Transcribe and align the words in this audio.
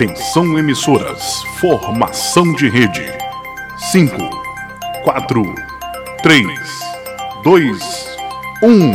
Atenção 0.00 0.58
emissoras, 0.58 1.42
formação 1.60 2.54
de 2.54 2.70
rede. 2.70 3.06
5, 3.92 4.16
4, 5.04 5.54
3, 6.22 6.48
2, 7.44 8.16
1. 8.62 8.92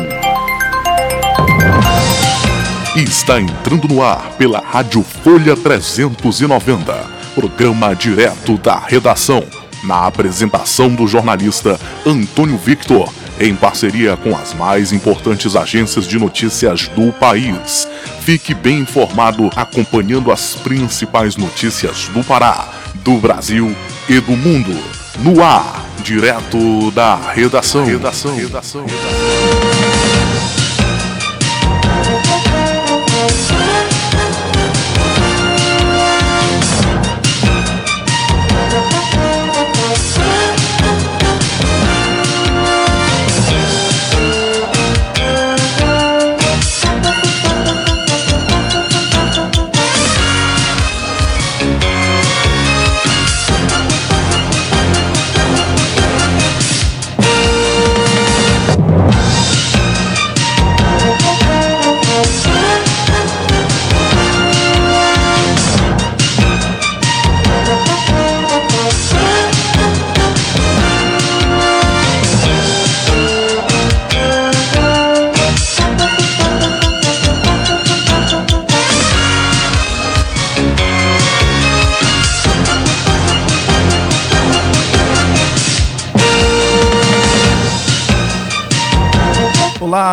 Está 3.04 3.40
entrando 3.40 3.88
no 3.88 4.02
ar 4.02 4.32
pela 4.32 4.60
Rádio 4.60 5.04
Folha 5.04 5.56
390, 5.56 7.06
programa 7.36 7.94
direto 7.94 8.58
da 8.58 8.80
redação, 8.80 9.44
na 9.84 10.08
apresentação 10.08 10.90
do 10.90 11.06
jornalista 11.06 11.80
Antônio 12.04 12.58
Victor 12.58 13.14
em 13.40 13.56
parceria 13.56 14.16
com 14.18 14.36
as 14.36 14.54
mais 14.54 14.92
importantes 14.92 15.56
agências 15.56 16.08
de 16.08 16.18
notícias 16.18 16.88
do 16.90 17.12
país. 17.14 17.88
Fique 18.22 18.54
bem 18.54 18.80
informado 18.80 19.50
acompanhando 19.56 20.32
as 20.32 20.56
principais 20.56 21.36
notícias 21.36 22.08
do 22.10 22.24
Pará, 22.24 22.70
do 22.96 23.18
Brasil 23.18 23.76
e 24.10 24.20
do 24.20 24.36
mundo. 24.36 24.76
No 25.20 25.44
ar, 25.44 25.86
direto 26.04 26.92
da 26.92 27.16
redação. 27.16 27.86
redação. 27.86 28.36
redação. 28.36 28.86
redação. 28.86 29.25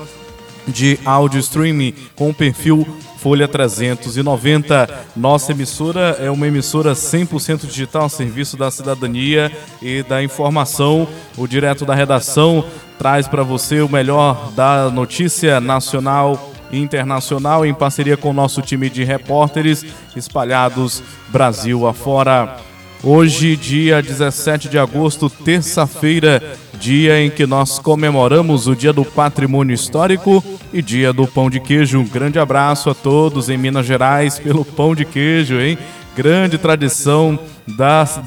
de 0.66 0.98
áudio 1.04 1.38
streaming 1.38 1.94
com 2.16 2.30
o 2.30 2.34
perfil 2.34 2.84
Folha 3.20 3.46
390. 3.46 4.88
Nossa 5.14 5.52
emissora 5.52 6.16
é 6.18 6.30
uma 6.30 6.46
emissora 6.46 6.94
100% 6.94 7.66
digital, 7.66 8.08
serviço 8.08 8.56
da 8.56 8.70
cidadania 8.70 9.52
e 9.82 10.02
da 10.02 10.22
informação. 10.22 11.06
O 11.36 11.46
direto 11.46 11.84
da 11.84 11.94
redação 11.94 12.64
traz 12.98 13.28
para 13.28 13.42
você 13.42 13.82
o 13.82 13.88
melhor 13.90 14.50
da 14.52 14.90
notícia 14.90 15.60
nacional 15.60 16.50
e 16.72 16.78
internacional 16.78 17.66
em 17.66 17.74
parceria 17.74 18.16
com 18.16 18.30
o 18.30 18.34
nosso 18.34 18.62
time 18.62 18.88
de 18.88 19.04
repórteres 19.04 19.84
espalhados 20.16 21.02
Brasil 21.28 21.86
afora. 21.86 22.56
Hoje, 23.02 23.54
dia 23.54 24.02
17 24.02 24.68
de 24.68 24.78
agosto, 24.78 25.28
terça-feira, 25.28 26.42
dia 26.80 27.20
em 27.20 27.28
que 27.28 27.46
nós 27.46 27.78
comemoramos 27.78 28.66
o 28.66 28.74
Dia 28.74 28.90
do 28.90 29.04
Patrimônio 29.04 29.74
Histórico 29.74 30.42
e 30.72 30.80
Dia 30.80 31.12
do 31.12 31.26
Pão 31.26 31.50
de 31.50 31.60
Queijo. 31.60 32.00
Um 32.00 32.08
grande 32.08 32.38
abraço 32.38 32.88
a 32.88 32.94
todos 32.94 33.50
em 33.50 33.58
Minas 33.58 33.84
Gerais 33.84 34.38
pelo 34.38 34.64
pão 34.64 34.94
de 34.94 35.04
queijo, 35.04 35.60
hein? 35.60 35.76
Grande 36.16 36.56
tradição 36.56 37.38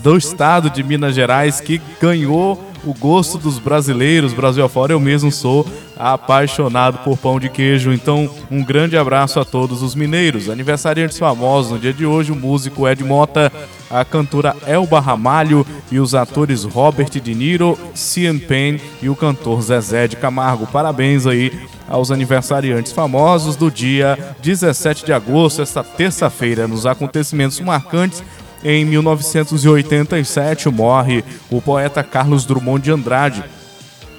do 0.03 0.15
estado 0.15 0.69
de 0.69 0.83
Minas 0.83 1.15
Gerais 1.15 1.59
que 1.59 1.81
ganhou 1.99 2.63
o 2.85 2.93
gosto 2.93 3.37
dos 3.37 3.59
brasileiros, 3.59 4.33
Brasil 4.33 4.63
afora. 4.63 4.93
Eu 4.93 4.99
mesmo 4.99 5.31
sou 5.31 5.65
apaixonado 5.97 6.99
por 6.99 7.17
pão 7.17 7.39
de 7.39 7.49
queijo. 7.49 7.93
Então, 7.93 8.29
um 8.51 8.63
grande 8.63 8.97
abraço 8.97 9.39
a 9.39 9.45
todos 9.45 9.81
os 9.81 9.95
mineiros. 9.95 10.49
Aniversariantes 10.49 11.17
famosos 11.17 11.71
no 11.71 11.79
dia 11.79 11.93
de 11.93 12.05
hoje: 12.05 12.31
o 12.31 12.35
músico 12.35 12.87
Ed 12.87 13.03
Mota, 13.03 13.51
a 13.89 14.03
cantora 14.03 14.55
Elba 14.65 14.99
Ramalho 14.99 15.65
e 15.91 15.99
os 15.99 16.15
atores 16.15 16.63
Robert 16.63 17.09
De 17.09 17.33
Niro, 17.33 17.77
CM 17.93 18.39
Payne 18.39 18.81
e 19.01 19.09
o 19.09 19.15
cantor 19.15 19.61
Zezé 19.61 20.07
de 20.07 20.17
Camargo. 20.17 20.67
Parabéns 20.67 21.25
aí 21.25 21.51
aos 21.87 22.11
aniversariantes 22.11 22.91
famosos 22.91 23.55
do 23.55 23.69
dia 23.69 24.17
17 24.41 25.05
de 25.05 25.13
agosto, 25.13 25.61
esta 25.61 25.83
terça-feira, 25.83 26.67
nos 26.67 26.85
acontecimentos 26.85 27.59
marcantes 27.59 28.23
em 28.63 28.85
1987 28.85 30.69
morre 30.69 31.23
o 31.49 31.61
poeta 31.61 32.03
Carlos 32.03 32.45
Drummond 32.45 32.83
de 32.83 32.91
Andrade. 32.91 33.43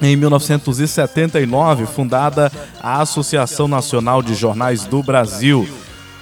Em 0.02 0.16
1979, 0.16 1.86
fundada 1.86 2.52
a 2.82 3.00
Associação 3.00 3.66
Nacional 3.66 4.22
de 4.22 4.34
Jornais 4.34 4.84
do 4.84 5.02
Brasil. 5.02 5.66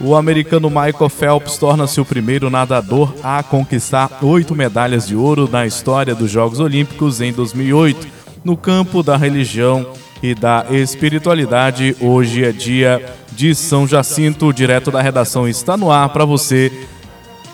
O 0.00 0.14
americano 0.14 0.68
Michael 0.68 1.08
Phelps 1.08 1.56
torna-se 1.56 2.00
o 2.00 2.04
primeiro 2.04 2.50
nadador 2.50 3.14
a 3.22 3.42
conquistar 3.42 4.18
oito 4.22 4.54
medalhas 4.54 5.06
de 5.06 5.16
ouro 5.16 5.48
na 5.50 5.66
história 5.66 6.14
dos 6.14 6.30
Jogos 6.30 6.60
Olímpicos 6.60 7.20
em 7.20 7.32
2008. 7.32 8.06
No 8.44 8.56
campo 8.56 9.02
da 9.02 9.16
religião 9.16 9.86
e 10.22 10.34
da 10.34 10.66
espiritualidade, 10.70 11.96
hoje 12.00 12.44
é 12.44 12.52
dia 12.52 13.04
de 13.32 13.54
São 13.54 13.86
Jacinto, 13.86 14.52
direto 14.52 14.90
da 14.90 15.00
redação 15.00 15.48
está 15.48 15.76
no 15.76 15.90
ar 15.90 16.08
para 16.10 16.24
você, 16.24 16.86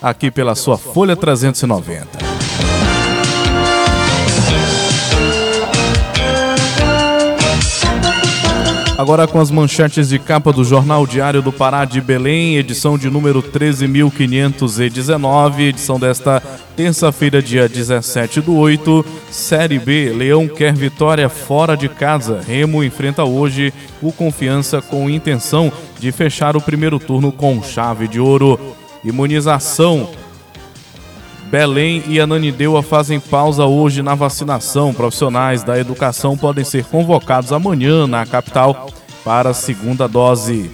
aqui 0.03 0.31
pela 0.31 0.55
sua 0.55 0.79
Folha 0.79 1.17
390. 1.17 2.29
Agora 8.99 9.27
com 9.29 9.39
as 9.39 9.49
manchetes 9.49 10.09
de 10.09 10.19
capa 10.19 10.53
do 10.53 10.65
Jornal 10.65 11.07
Diário 11.07 11.41
do 11.41 11.53
Pará 11.53 11.85
de 11.85 12.01
Belém, 12.01 12.57
edição 12.57 12.99
de 12.99 13.09
número 13.09 13.41
13.519, 13.41 15.61
edição 15.61 16.01
desta 16.01 16.43
terça-feira, 16.75 17.41
dia 17.41 17.69
17 17.69 18.41
do 18.41 18.57
8. 18.57 19.07
Série 19.31 19.79
B, 19.79 20.13
Leão 20.13 20.49
quer 20.49 20.75
vitória 20.75 21.29
fora 21.29 21.77
de 21.77 21.89
casa. 21.89 22.43
Remo 22.45 22.83
enfrenta 22.83 23.23
hoje 23.23 23.73
o 24.03 24.11
Confiança 24.11 24.83
com 24.83 25.09
intenção 25.09 25.73
de 26.01 26.11
fechar 26.11 26.57
o 26.57 26.61
primeiro 26.61 26.99
turno 26.99 27.31
com 27.31 27.63
chave 27.63 28.09
de 28.09 28.19
ouro. 28.19 28.59
Imunização. 29.09 30.11
Belém 31.51 32.03
e 32.07 32.21
Ananindeua 32.21 32.83
fazem 32.83 33.19
pausa 33.19 33.65
hoje 33.65 34.03
na 34.03 34.15
vacinação. 34.15 34.93
Profissionais 34.93 35.63
da 35.63 35.79
educação 35.79 36.37
podem 36.37 36.63
ser 36.63 36.85
convocados 36.85 37.51
amanhã 37.51 38.07
na 38.07 38.27
capital 38.27 38.91
para 39.25 39.51
a 39.51 39.55
segunda 39.55 40.07
dose. 40.07 40.71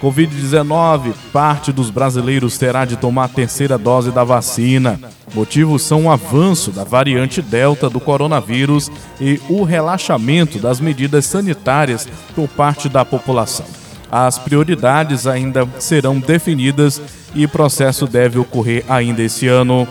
Covid-19, 0.00 1.12
parte 1.32 1.72
dos 1.72 1.90
brasileiros 1.90 2.56
terá 2.56 2.84
de 2.84 2.96
tomar 2.96 3.24
a 3.24 3.28
terceira 3.28 3.76
dose 3.76 4.12
da 4.12 4.22
vacina. 4.22 4.98
Motivos 5.34 5.82
são 5.82 6.06
o 6.06 6.10
avanço 6.10 6.70
da 6.70 6.84
variante 6.84 7.42
Delta 7.42 7.90
do 7.90 7.98
coronavírus 7.98 8.90
e 9.20 9.40
o 9.48 9.64
relaxamento 9.64 10.58
das 10.58 10.80
medidas 10.80 11.26
sanitárias 11.26 12.08
por 12.34 12.48
parte 12.48 12.88
da 12.88 13.04
população. 13.04 13.81
As 14.12 14.38
prioridades 14.38 15.26
ainda 15.26 15.66
serão 15.78 16.20
definidas 16.20 17.00
e 17.34 17.46
processo 17.46 18.06
deve 18.06 18.38
ocorrer 18.38 18.84
ainda 18.86 19.22
esse 19.22 19.48
ano. 19.48 19.88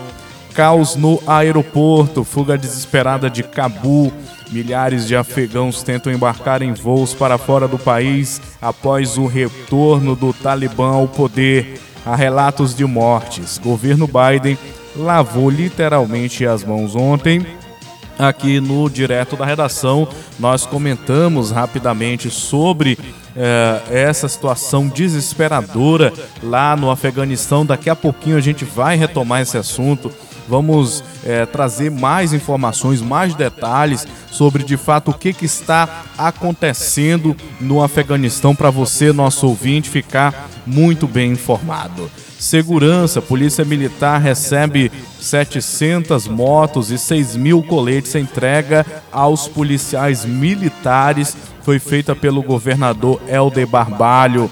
Caos 0.54 0.94
no 0.94 1.20
aeroporto, 1.26 2.22
fuga 2.22 2.56
desesperada 2.56 3.28
de 3.28 3.42
Cabul. 3.42 4.12
Milhares 4.52 5.08
de 5.08 5.16
afegãos 5.16 5.82
tentam 5.82 6.12
embarcar 6.12 6.62
em 6.62 6.72
voos 6.72 7.12
para 7.12 7.36
fora 7.36 7.66
do 7.66 7.78
país 7.78 8.40
após 8.60 9.18
o 9.18 9.26
retorno 9.26 10.14
do 10.14 10.32
Talibã 10.32 10.90
ao 10.90 11.08
poder. 11.08 11.80
Há 12.06 12.14
relatos 12.14 12.76
de 12.76 12.84
mortes. 12.84 13.58
Governo 13.58 14.06
Biden 14.06 14.56
lavou 14.94 15.50
literalmente 15.50 16.46
as 16.46 16.62
mãos 16.62 16.94
ontem. 16.94 17.44
Aqui 18.16 18.60
no 18.60 18.88
Direto 18.88 19.34
da 19.34 19.44
Redação, 19.44 20.06
nós 20.38 20.64
comentamos 20.64 21.50
rapidamente 21.50 22.30
sobre 22.30 22.96
eh, 23.36 23.82
essa 23.90 24.28
situação 24.28 24.88
desesperadora 24.88 26.12
lá 26.42 26.76
no 26.76 26.90
Afeganistão. 26.90 27.64
Daqui 27.64 27.88
a 27.88 27.96
pouquinho 27.96 28.36
a 28.36 28.40
gente 28.40 28.64
vai 28.64 28.96
retomar 28.96 29.40
esse 29.42 29.56
assunto. 29.56 30.12
Vamos 30.48 31.04
é, 31.24 31.46
trazer 31.46 31.90
mais 31.90 32.32
informações, 32.32 33.00
mais 33.00 33.34
detalhes 33.34 34.06
sobre 34.30 34.64
de 34.64 34.76
fato 34.76 35.10
o 35.10 35.14
que, 35.14 35.32
que 35.32 35.46
está 35.46 36.04
acontecendo 36.18 37.36
no 37.60 37.82
Afeganistão 37.82 38.54
para 38.54 38.68
você, 38.68 39.12
nosso 39.12 39.46
ouvinte, 39.46 39.88
ficar 39.88 40.48
muito 40.66 41.06
bem 41.06 41.32
informado. 41.32 42.10
Segurança, 42.38 43.22
Polícia 43.22 43.64
Militar 43.64 44.20
recebe 44.20 44.90
700 45.20 46.26
motos 46.26 46.90
e 46.90 46.98
6 46.98 47.36
mil 47.36 47.62
coletes 47.62 48.16
entrega 48.16 48.84
aos 49.12 49.46
policiais 49.46 50.24
militares. 50.24 51.36
Foi 51.62 51.78
feita 51.78 52.14
pelo 52.14 52.42
governador 52.42 53.20
Helder 53.28 53.66
Barbalho. 53.66 54.50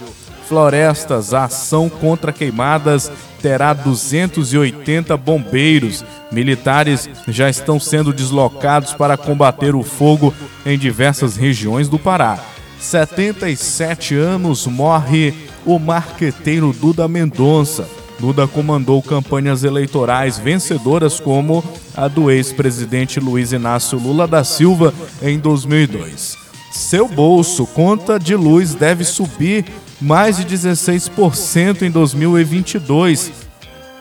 Florestas, 0.49 1.33
a 1.33 1.45
ação 1.45 1.89
contra 1.89 2.33
queimadas 2.33 3.11
terá 3.41 3.73
280 3.73 5.17
bombeiros. 5.17 6.05
Militares 6.31 7.09
já 7.29 7.49
estão 7.49 7.79
sendo 7.79 8.13
deslocados 8.13 8.93
para 8.93 9.17
combater 9.17 9.75
o 9.75 9.83
fogo 9.83 10.35
em 10.65 10.79
diversas 10.79 11.37
regiões 11.37 11.89
do 11.89 11.99
Pará. 11.99 12.39
77 12.79 14.15
anos 14.15 14.67
morre 14.67 15.35
o 15.67 15.79
marqueteiro 15.79 16.73
Duda 16.73 17.07
Mendonça. 17.07 17.89
Duda 18.19 18.47
comandou 18.47 19.03
campanhas 19.03 19.65
eleitorais 19.65 20.39
vencedoras 20.39 21.19
como 21.19 21.65
a 21.97 22.07
do 22.07 22.31
ex-presidente 22.31 23.19
Luiz 23.19 23.53
Inácio 23.53 23.99
Lula 23.99 24.27
da 24.27 24.45
Silva 24.45 24.93
em 25.23 25.39
2002. 25.39 26.40
Seu 26.71 27.09
bolso, 27.09 27.67
conta 27.67 28.19
de 28.19 28.37
luz 28.37 28.75
deve 28.75 29.05
subir 29.05 29.65
mais 30.01 30.37
de 30.37 30.45
16% 30.45 31.83
em 31.83 31.91
2022. 31.91 33.33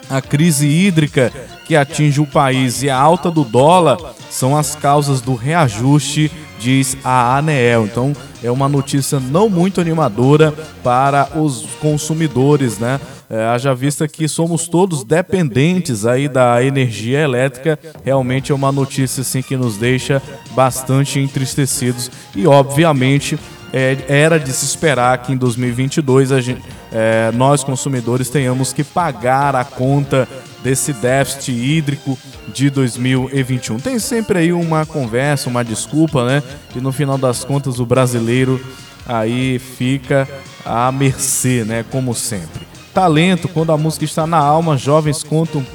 A 0.10 0.22
crise 0.22 0.68
hídrica 0.68 1.32
que 1.66 1.76
atinge 1.76 2.22
o 2.22 2.26
país 2.26 2.82
e 2.82 2.90
a 2.90 2.98
alta 2.98 3.30
do 3.30 3.44
dólar 3.44 3.98
são 4.30 4.58
as 4.58 4.76
causas 4.76 5.22
do 5.22 5.36
reajuste, 5.36 6.32
diz 6.60 6.98
a 7.04 7.38
ANEEL. 7.38 7.86
Então, 7.86 8.14
é 8.44 8.50
uma 8.50 8.70
notícia 8.70 9.20
não 9.20 9.50
muito 9.50 9.82
animadora 9.82 10.54
para 10.84 11.30
os 11.40 11.66
consumidores, 11.80 12.80
né? 12.80 13.00
É, 13.30 13.46
haja 13.46 13.76
vista 13.76 14.08
que 14.08 14.28
somos 14.28 14.68
todos 14.68 15.04
dependentes 15.04 16.06
aí 16.06 16.28
da 16.28 16.64
energia 16.64 17.20
elétrica, 17.20 17.78
realmente 18.04 18.52
é 18.52 18.56
uma 18.56 18.72
notícia 18.72 19.22
assim 19.22 19.44
que 19.44 19.56
nos 19.56 19.78
deixa 19.78 20.20
bastante 20.56 21.20
entristecidos 21.20 22.10
e 22.36 22.48
obviamente 22.48 23.38
é, 23.72 23.98
era 24.08 24.40
de 24.40 24.52
se 24.52 24.66
esperar 24.66 25.20
que 25.20 25.32
em 25.32 25.38
2022 25.38 26.32
a 26.32 26.42
gente, 26.42 26.62
é, 26.92 27.32
nós 27.34 27.64
consumidores 27.64 28.30
tenhamos 28.30 28.74
que 28.74 28.84
pagar 28.84 29.56
a 29.56 29.64
conta 29.64 30.28
desse 30.64 30.92
déficit 30.94 31.52
hídrico 31.52 32.18
de 32.54 32.70
2021. 32.70 33.80
Tem 33.80 34.00
sempre 34.00 34.40
aí 34.40 34.52
uma 34.52 34.86
conversa, 34.86 35.50
uma 35.50 35.64
desculpa, 35.64 36.26
né? 36.26 36.44
E 36.76 36.82
no 36.82 36.92
final 36.92 37.18
das 37.18 37.44
contas 37.44 37.80
o 37.80 37.86
brasileiro 37.86 38.60
aí 39.08 39.60
fica 39.60 40.28
à 40.66 40.92
mercê, 40.92 41.64
né? 41.64 41.86
Como 41.90 42.14
sempre. 42.14 42.69
Talento, 42.94 43.48
quando 43.48 43.72
a 43.72 43.78
música 43.78 44.06
está 44.06 44.26
na 44.26 44.38
alma, 44.38 44.78
jovens 44.78 45.24
contam 45.24 45.66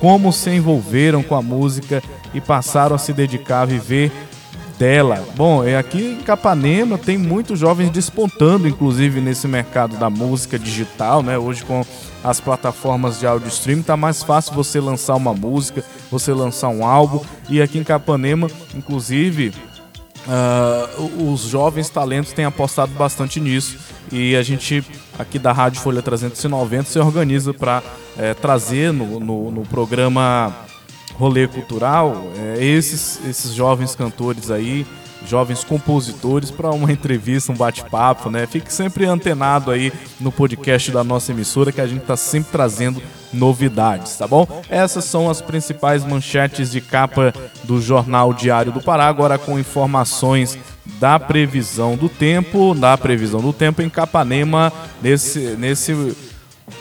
como 0.00 0.32
se 0.32 0.50
envolveram 0.50 1.22
com 1.22 1.34
a 1.34 1.42
música 1.42 2.02
e 2.34 2.40
passaram 2.40 2.96
a 2.96 2.98
se 2.98 3.12
dedicar 3.12 3.62
a 3.62 3.66
viver 3.66 4.12
dela. 4.78 5.24
Bom, 5.36 5.64
é 5.64 5.76
aqui 5.76 6.18
em 6.20 6.22
Capanema 6.22 6.98
tem 6.98 7.16
muitos 7.16 7.58
jovens 7.58 7.90
despontando, 7.90 8.68
inclusive 8.68 9.20
nesse 9.20 9.46
mercado 9.46 9.96
da 9.96 10.10
música 10.10 10.58
digital, 10.58 11.22
né? 11.22 11.38
Hoje 11.38 11.64
com 11.64 11.84
as 12.22 12.40
plataformas 12.40 13.20
de 13.20 13.26
áudio 13.26 13.48
streaming 13.48 13.82
tá 13.82 13.96
mais 13.96 14.22
fácil 14.22 14.54
você 14.54 14.80
lançar 14.80 15.14
uma 15.14 15.32
música, 15.32 15.84
você 16.10 16.32
lançar 16.32 16.68
um 16.68 16.84
álbum 16.84 17.20
e 17.48 17.62
aqui 17.62 17.78
em 17.78 17.84
Capanema, 17.84 18.50
inclusive 18.74 19.52
Uh, 20.26 21.32
os 21.32 21.42
jovens 21.42 21.90
talentos 21.90 22.32
têm 22.32 22.44
apostado 22.44 22.92
bastante 22.92 23.40
nisso. 23.40 23.78
E 24.10 24.34
a 24.36 24.42
gente 24.42 24.84
aqui 25.18 25.38
da 25.38 25.52
Rádio 25.52 25.80
Folha 25.80 26.02
390 26.02 26.90
se 26.90 26.98
organiza 26.98 27.52
para 27.52 27.82
é, 28.16 28.30
eh, 28.30 28.34
trazer 28.34 28.92
no, 28.92 29.18
no, 29.18 29.50
no 29.50 29.62
programa 29.62 30.54
rolê 31.14 31.46
cultural, 31.46 32.14
é, 32.36 32.64
esses, 32.64 33.20
esses 33.26 33.52
jovens 33.52 33.94
cantores 33.94 34.50
aí, 34.50 34.86
jovens 35.28 35.64
compositores, 35.64 36.50
para 36.50 36.70
uma 36.70 36.90
entrevista, 36.92 37.52
um 37.52 37.56
bate-papo, 37.56 38.30
né? 38.30 38.46
Fique 38.46 38.72
sempre 38.72 39.06
antenado 39.06 39.70
aí 39.70 39.92
no 40.20 40.30
podcast 40.30 40.90
da 40.90 41.04
nossa 41.04 41.32
emissora, 41.32 41.72
que 41.72 41.80
a 41.80 41.86
gente 41.86 42.02
está 42.02 42.16
sempre 42.16 42.52
trazendo 42.52 43.02
novidades, 43.32 44.16
tá 44.16 44.26
bom? 44.26 44.46
Essas 44.68 45.04
são 45.04 45.28
as 45.28 45.40
principais 45.40 46.04
manchetes 46.04 46.70
de 46.70 46.80
capa 46.80 47.34
do 47.64 47.80
Jornal 47.80 48.32
Diário 48.32 48.72
do 48.72 48.80
Pará, 48.80 49.06
agora 49.06 49.38
com 49.38 49.58
informações 49.58 50.58
da 51.00 51.18
previsão 51.18 51.96
do 51.96 52.08
tempo, 52.08 52.74
da 52.74 52.96
previsão 52.96 53.40
do 53.40 53.52
tempo 53.52 53.82
em 53.82 53.88
Capanema, 53.88 54.72
nesse, 55.02 55.56
nesse 55.58 56.14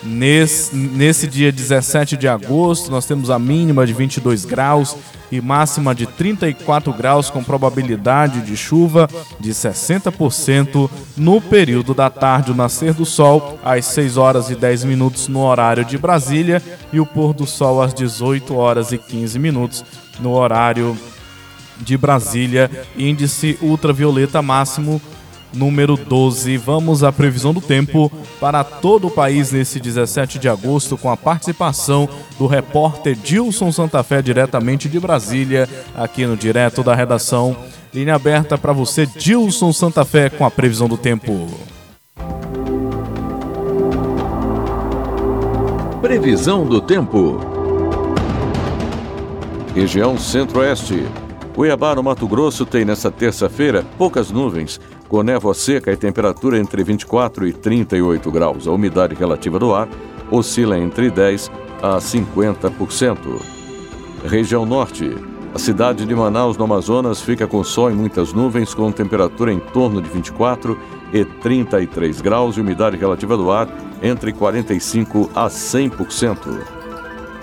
Nesse, 0.02 0.76
nesse 0.76 1.28
dia 1.28 1.52
17 1.52 2.16
de 2.16 2.28
agosto, 2.28 2.90
nós 2.90 3.06
temos 3.06 3.30
a 3.30 3.38
mínima 3.38 3.86
de 3.86 3.94
22 3.94 4.46
graus 4.46 4.96
e 5.30 5.42
máxima 5.42 5.94
de 5.94 6.06
34 6.06 6.94
graus, 6.94 7.30
com 7.30 7.44
probabilidade 7.44 8.42
de 8.42 8.56
chuva 8.56 9.10
de 9.40 9.52
60% 9.52 10.90
no 11.18 11.42
período 11.42 11.94
da 11.94 12.10
tarde. 12.10 12.52
O 12.52 12.56
nascer 12.56 12.94
do 12.94 13.06
sol 13.06 13.60
às 13.64 13.86
6 13.86 14.16
horas 14.16 14.50
e 14.50 14.56
10 14.56 14.86
minutos 14.86 15.28
no 15.28 15.42
horário 15.42 15.84
de 15.84 15.98
Brasília 15.98 16.62
e 16.92 17.00
o 17.00 17.06
pôr 17.06 17.34
do 17.34 17.46
sol 17.46 17.82
às 17.82 17.94
18 17.94 18.56
horas 18.56 18.92
e 18.94 18.98
15 18.98 19.38
minutos 19.38 19.84
no 20.20 20.32
horário 20.32 20.98
de 21.80 21.98
Brasília. 21.98 22.72
Índice 22.98 23.58
ultravioleta 23.62 24.42
máximo 24.42 25.02
número 25.54 25.96
12. 25.96 26.58
Vamos 26.58 27.04
à 27.04 27.12
previsão 27.12 27.54
do 27.54 27.62
tempo 27.62 28.12
para 28.40 28.64
todo 28.64 29.08
o 29.08 29.12
país 29.12 29.52
nesse 29.52 29.80
17 29.80 30.40
de 30.40 30.50
agosto, 30.50 30.98
com 30.98 31.10
a 31.10 31.18
participação 31.18 32.08
do 32.38 32.48
repórter 32.48 33.16
Dilson 33.16 33.72
Santa 33.72 34.04
Fé, 34.04 34.22
diretamente 34.22 34.90
de 34.90 35.00
Brasília, 35.00 35.70
aqui 35.96 36.26
no 36.26 36.36
Direto 36.36 36.84
da 36.84 36.96
Redação. 36.96 37.56
Linha 37.94 38.16
aberta 38.16 38.58
para 38.58 38.74
você, 38.74 39.06
Dilson 39.06 39.72
Santa 39.72 40.04
Fé, 40.04 40.30
com 40.30 40.46
a 40.46 40.52
previsão 40.52 40.88
do 40.88 40.98
tempo. 40.98 41.48
Previsão 46.02 46.66
do 46.66 46.82
tempo. 46.82 47.40
Região 49.74 50.18
Centro-Oeste. 50.18 51.06
Cuiabá, 51.56 51.96
no 51.96 52.04
Mato 52.04 52.28
Grosso, 52.28 52.66
tem 52.66 52.84
nesta 52.84 53.12
terça-feira 53.12 53.86
poucas 53.98 54.32
nuvens, 54.32 54.82
com 55.08 55.22
névoa 55.24 55.54
seca 55.54 55.92
e 55.92 55.98
temperatura 55.98 56.58
entre 56.58 56.84
24 56.84 57.48
e 57.48 57.54
38 57.54 58.32
graus. 58.32 58.68
A 58.68 58.72
umidade 58.72 59.16
relativa 59.16 59.60
do 59.60 59.74
ar 59.74 59.88
oscila 60.32 60.78
entre 60.78 61.10
10 61.10 61.52
a 61.82 61.98
50%. 61.98 63.18
Região 64.26 64.66
Norte. 64.66 65.16
A 65.54 65.60
cidade 65.60 66.06
de 66.06 66.16
Manaus, 66.16 66.58
no 66.58 66.64
Amazonas, 66.64 67.22
fica 67.22 67.46
com 67.46 67.64
sol 67.64 67.92
e 67.92 67.94
muitas 67.94 68.34
nuvens, 68.34 68.74
com 68.74 68.92
temperatura 68.92 69.54
em 69.54 69.60
torno 69.60 70.02
de 70.02 70.10
24 70.10 70.80
e 71.14 71.24
33 71.24 72.22
graus 72.22 72.58
e 72.58 72.62
umidade 72.62 72.98
relativa 72.98 73.38
do 73.38 73.52
ar 73.52 73.68
entre 74.02 74.34
45 74.34 75.30
a 75.36 75.48
100%. 75.48 76.60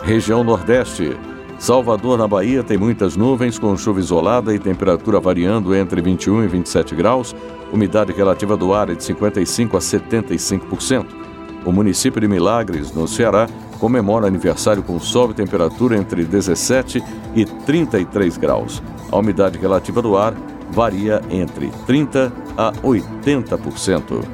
Região 0.03 0.43
Nordeste. 0.43 1.17
Salvador, 1.61 2.17
na 2.17 2.27
Bahia, 2.27 2.65
tem 2.65 2.79
muitas 2.79 3.19
nuvens 3.19 3.59
com 3.59 3.77
chuva 3.77 4.01
isolada 4.01 4.55
e 4.55 4.59
temperatura 4.59 5.21
variando 5.21 5.75
entre 5.75 6.01
21 6.01 6.45
e 6.45 6.49
27 6.49 6.95
graus, 6.95 7.37
umidade 7.71 8.15
relativa 8.15 8.57
do 8.57 8.73
ar 8.73 8.89
é 8.89 8.95
de 8.95 9.05
55 9.05 9.77
a 9.77 9.81
75%. 9.81 11.07
O 11.67 11.71
município 11.71 12.19
de 12.19 12.27
Milagres, 12.27 12.95
no 12.95 13.07
Ceará, 13.07 13.47
comemora 13.79 14.27
aniversário 14.27 14.83
com 14.83 14.99
sol 14.99 15.33
e 15.33 15.35
temperatura 15.35 15.99
entre 15.99 16.25
17 16.25 17.05
e 17.37 17.45
33 17.45 18.39
graus. 18.39 18.83
A 19.13 19.19
umidade 19.19 19.59
relativa 19.59 20.01
do 20.01 20.17
ar 20.17 20.33
varia 20.71 21.21
entre 21.29 21.71
30 21.87 22.33
a 22.57 22.73
80%. 22.73 24.25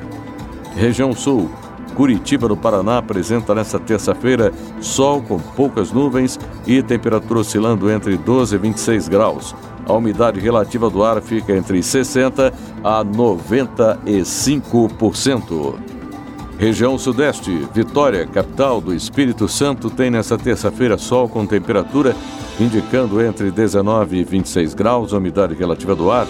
Região 0.77 1.13
Sul. 1.13 1.51
Curitiba, 1.97 2.47
no 2.47 2.57
Paraná, 2.57 2.99
apresenta 2.99 3.53
nesta 3.55 3.81
terça-feira 3.81 4.53
sol 4.81 5.23
com 5.23 5.39
poucas 5.39 5.91
nuvens 5.91 6.39
e 6.67 6.83
temperatura 6.83 7.41
oscilando 7.41 7.91
entre 7.91 8.19
12 8.19 8.55
e 8.55 8.59
26 8.59 9.09
graus. 9.09 9.57
A 9.87 9.95
umidade 9.95 10.39
relativa 10.39 10.91
do 10.91 11.03
ar 11.03 11.23
fica 11.23 11.57
entre 11.57 11.83
60 11.83 12.53
a 12.85 13.03
95%. 13.03 15.75
Região 16.59 16.99
Sudeste, 16.99 17.67
Vitória, 17.73 18.27
capital 18.27 18.79
do 18.81 18.93
Espírito 18.95 19.49
Santo, 19.49 19.89
tem 19.89 20.11
nesta 20.11 20.37
terça-feira 20.37 20.99
sol 20.99 21.29
com 21.29 21.47
temperatura 21.47 22.15
indicando 22.59 23.23
entre 23.23 23.51
19 23.51 24.19
e 24.19 24.25
26 24.25 24.75
graus. 24.75 25.15
A 25.15 25.19
umidade 25.19 25.55
relativa 25.55 25.95
do 25.95 26.11
ar 26.11 26.27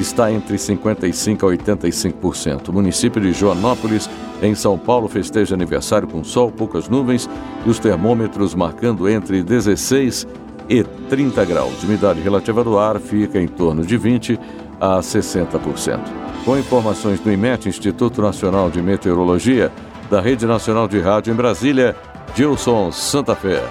está 0.00 0.30
entre 0.30 0.56
55% 0.56 1.42
a 1.42 1.56
85%. 1.56 2.68
O 2.68 2.72
município 2.72 3.20
de 3.20 3.32
Joanópolis, 3.32 4.08
em 4.42 4.54
São 4.54 4.78
Paulo, 4.78 5.08
festeja 5.08 5.54
aniversário 5.54 6.08
com 6.08 6.22
sol, 6.22 6.50
poucas 6.50 6.88
nuvens 6.88 7.28
e 7.64 7.70
os 7.70 7.78
termômetros 7.78 8.54
marcando 8.54 9.08
entre 9.08 9.42
16 9.42 10.26
e 10.68 10.82
30 10.82 11.44
graus. 11.44 11.74
A 11.82 11.86
umidade 11.86 12.20
relativa 12.20 12.62
do 12.62 12.78
ar 12.78 12.98
fica 12.98 13.40
em 13.40 13.48
torno 13.48 13.84
de 13.84 13.98
20% 13.98 14.38
a 14.80 14.98
60%. 14.98 16.00
Com 16.44 16.58
informações 16.58 17.18
do 17.20 17.32
IMET, 17.32 17.68
Instituto 17.68 18.22
Nacional 18.22 18.70
de 18.70 18.80
Meteorologia, 18.80 19.72
da 20.10 20.20
Rede 20.20 20.46
Nacional 20.46 20.86
de 20.86 21.00
Rádio 21.00 21.32
em 21.32 21.36
Brasília, 21.36 21.96
Gilson 22.34 22.92
Santa 22.92 23.34
Fé. 23.34 23.62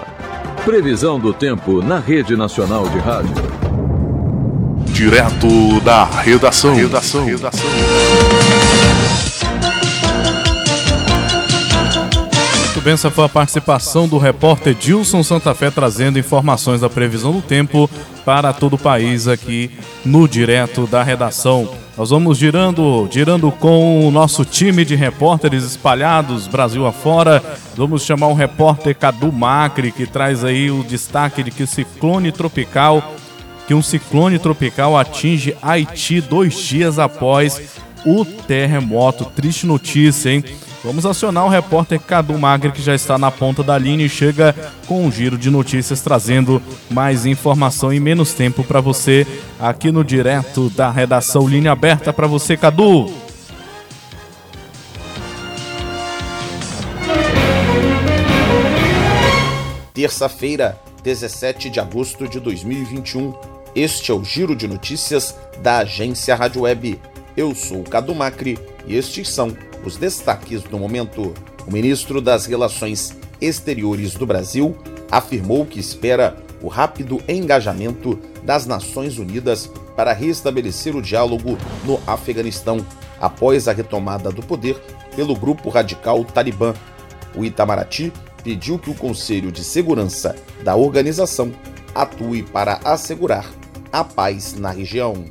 Previsão 0.64 1.18
do 1.18 1.32
tempo 1.32 1.80
na 1.80 1.98
Rede 1.98 2.36
Nacional 2.36 2.88
de 2.88 2.98
Rádio. 2.98 3.45
Direto 4.96 5.78
da 5.82 6.04
redação. 6.06 6.74
Redação. 6.74 7.26
redação. 7.26 7.68
Muito 12.64 12.80
bem, 12.80 12.94
essa 12.94 13.10
foi 13.10 13.26
a 13.26 13.28
participação 13.28 14.08
do 14.08 14.16
repórter 14.16 14.72
Dilson 14.72 15.22
Santa 15.22 15.54
Fé 15.54 15.70
trazendo 15.70 16.18
informações 16.18 16.80
da 16.80 16.88
previsão 16.88 17.30
do 17.30 17.42
tempo 17.42 17.90
para 18.24 18.54
todo 18.54 18.76
o 18.76 18.78
país 18.78 19.28
aqui 19.28 19.70
no 20.02 20.26
Direto 20.26 20.86
da 20.86 21.02
Redação. 21.02 21.68
Nós 21.96 22.08
vamos 22.08 22.38
girando, 22.38 23.08
girando 23.10 23.50
com 23.52 24.06
o 24.06 24.10
nosso 24.10 24.44
time 24.46 24.84
de 24.84 24.94
repórteres 24.94 25.62
espalhados 25.62 26.46
Brasil 26.46 26.86
afora. 26.86 27.42
Vamos 27.76 28.02
chamar 28.02 28.28
o 28.28 28.34
repórter 28.34 28.94
Cadu 28.94 29.30
Macri, 29.30 29.92
que 29.92 30.06
traz 30.06 30.42
aí 30.42 30.70
o 30.70 30.82
destaque 30.82 31.42
de 31.42 31.50
que 31.50 31.62
o 31.62 31.66
ciclone 31.66 32.32
tropical, 32.32 33.14
que 33.66 33.74
um 33.74 33.82
ciclone 33.82 34.38
tropical 34.38 34.96
atinge 34.96 35.56
Haiti 35.60 36.20
dois 36.20 36.54
dias 36.54 36.98
após 36.98 37.60
o 38.04 38.24
terremoto. 38.24 39.24
Triste 39.24 39.66
notícia, 39.66 40.30
hein? 40.30 40.44
Vamos 40.84 41.04
acionar 41.04 41.44
o 41.44 41.48
repórter 41.48 41.98
Cadu 41.98 42.38
Magre, 42.38 42.70
que 42.70 42.80
já 42.80 42.94
está 42.94 43.18
na 43.18 43.28
ponta 43.28 43.60
da 43.60 43.76
linha 43.76 44.06
e 44.06 44.08
chega 44.08 44.54
com 44.86 45.04
um 45.04 45.10
giro 45.10 45.36
de 45.36 45.50
notícias 45.50 46.00
trazendo 46.00 46.62
mais 46.88 47.26
informação 47.26 47.92
e 47.92 47.98
menos 47.98 48.32
tempo 48.32 48.62
para 48.62 48.80
você 48.80 49.26
aqui 49.58 49.90
no 49.90 50.04
direto 50.04 50.70
da 50.70 50.88
redação 50.88 51.48
Linha 51.48 51.72
Aberta 51.72 52.12
para 52.12 52.28
você, 52.28 52.56
Cadu. 52.56 53.12
Terça-feira, 59.92 60.78
17 61.02 61.68
de 61.68 61.80
agosto 61.80 62.28
de 62.28 62.38
2021. 62.38 63.55
Este 63.76 64.10
é 64.10 64.14
o 64.14 64.24
giro 64.24 64.56
de 64.56 64.66
notícias 64.66 65.36
da 65.62 65.80
agência 65.80 66.34
Rádio 66.34 66.62
Web. 66.62 66.98
Eu 67.36 67.54
sou 67.54 67.82
o 67.82 67.84
Cadu 67.84 68.14
Macri 68.14 68.58
e 68.86 68.96
estes 68.96 69.28
são 69.28 69.54
os 69.84 69.98
destaques 69.98 70.62
do 70.62 70.78
momento. 70.78 71.34
O 71.66 71.70
ministro 71.70 72.22
das 72.22 72.46
Relações 72.46 73.14
Exteriores 73.38 74.14
do 74.14 74.24
Brasil 74.24 74.74
afirmou 75.10 75.66
que 75.66 75.78
espera 75.78 76.38
o 76.62 76.68
rápido 76.68 77.20
engajamento 77.28 78.18
das 78.42 78.64
Nações 78.64 79.18
Unidas 79.18 79.70
para 79.94 80.14
restabelecer 80.14 80.96
o 80.96 81.02
diálogo 81.02 81.58
no 81.84 82.00
Afeganistão 82.06 82.78
após 83.20 83.68
a 83.68 83.72
retomada 83.72 84.30
do 84.30 84.42
poder 84.42 84.80
pelo 85.14 85.36
grupo 85.36 85.68
radical 85.68 86.24
Talibã. 86.24 86.72
O 87.34 87.44
Itamaraty 87.44 88.10
pediu 88.42 88.78
que 88.78 88.88
o 88.88 88.94
Conselho 88.94 89.52
de 89.52 89.62
Segurança 89.62 90.34
da 90.64 90.74
organização 90.74 91.52
atue 91.94 92.42
para 92.42 92.80
assegurar 92.82 93.44
a 93.92 94.04
paz 94.04 94.54
na 94.54 94.70
região. 94.70 95.24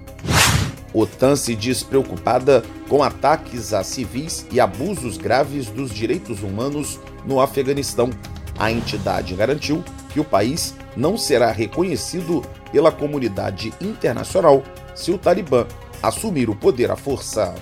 OTAN 0.94 1.36
se 1.36 1.56
diz 1.56 1.84
preocupada 1.84 2.64
com 2.88 3.04
ataques 3.04 3.74
a 3.74 3.84
civis 3.84 4.46
e 4.52 4.60
abusos 4.60 5.18
graves 5.18 5.68
dos 5.68 5.92
direitos 5.92 6.42
humanos 6.42 7.00
no 7.26 7.42
Afeganistão. 7.42 8.10
A 8.58 8.72
entidade 8.72 9.36
garantiu 9.36 9.84
que 10.14 10.20
o 10.22 10.24
país 10.24 10.74
não 10.96 11.18
será 11.18 11.52
reconhecido 11.52 12.42
pela 12.72 12.92
comunidade 12.92 13.74
internacional 13.82 14.64
se 14.96 15.12
o 15.12 15.18
Talibã 15.18 15.68
assumir 16.02 16.50
o 16.50 16.56
poder 16.56 16.90
à 16.90 16.96
força. 16.96 17.54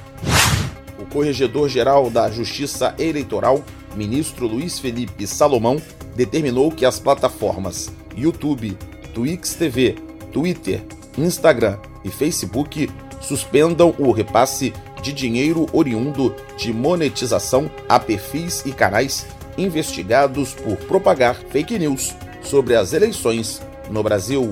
O 1.00 1.06
corregedor-geral 1.06 2.12
da 2.12 2.30
Justiça 2.30 2.94
Eleitoral, 3.00 3.64
ministro 3.96 4.46
Luiz 4.46 4.78
Felipe 4.78 5.26
Salomão, 5.26 5.82
determinou 6.16 6.72
que 6.72 6.86
as 6.86 7.00
plataformas 7.00 7.92
YouTube, 8.16 8.78
Twix 9.14 9.56
TV, 9.56 9.96
Twitter, 10.34 10.84
Instagram 11.18 11.78
e 12.04 12.10
Facebook 12.10 12.90
suspendam 13.22 13.96
o 13.98 14.12
repasse 14.12 14.74
de 15.02 15.14
dinheiro 15.14 15.68
oriundo 15.72 16.36
de 16.58 16.74
monetização 16.74 17.70
a 17.88 18.00
perfis 18.00 18.66
e 18.66 18.72
canais 18.72 19.26
investigados 19.58 20.54
por 20.54 20.76
propagar 20.78 21.36
fake 21.36 21.78
news 21.78 22.16
sobre 22.42 22.76
as 22.76 22.94
eleições 22.94 23.62
no 23.90 24.02
Brasil. 24.02 24.52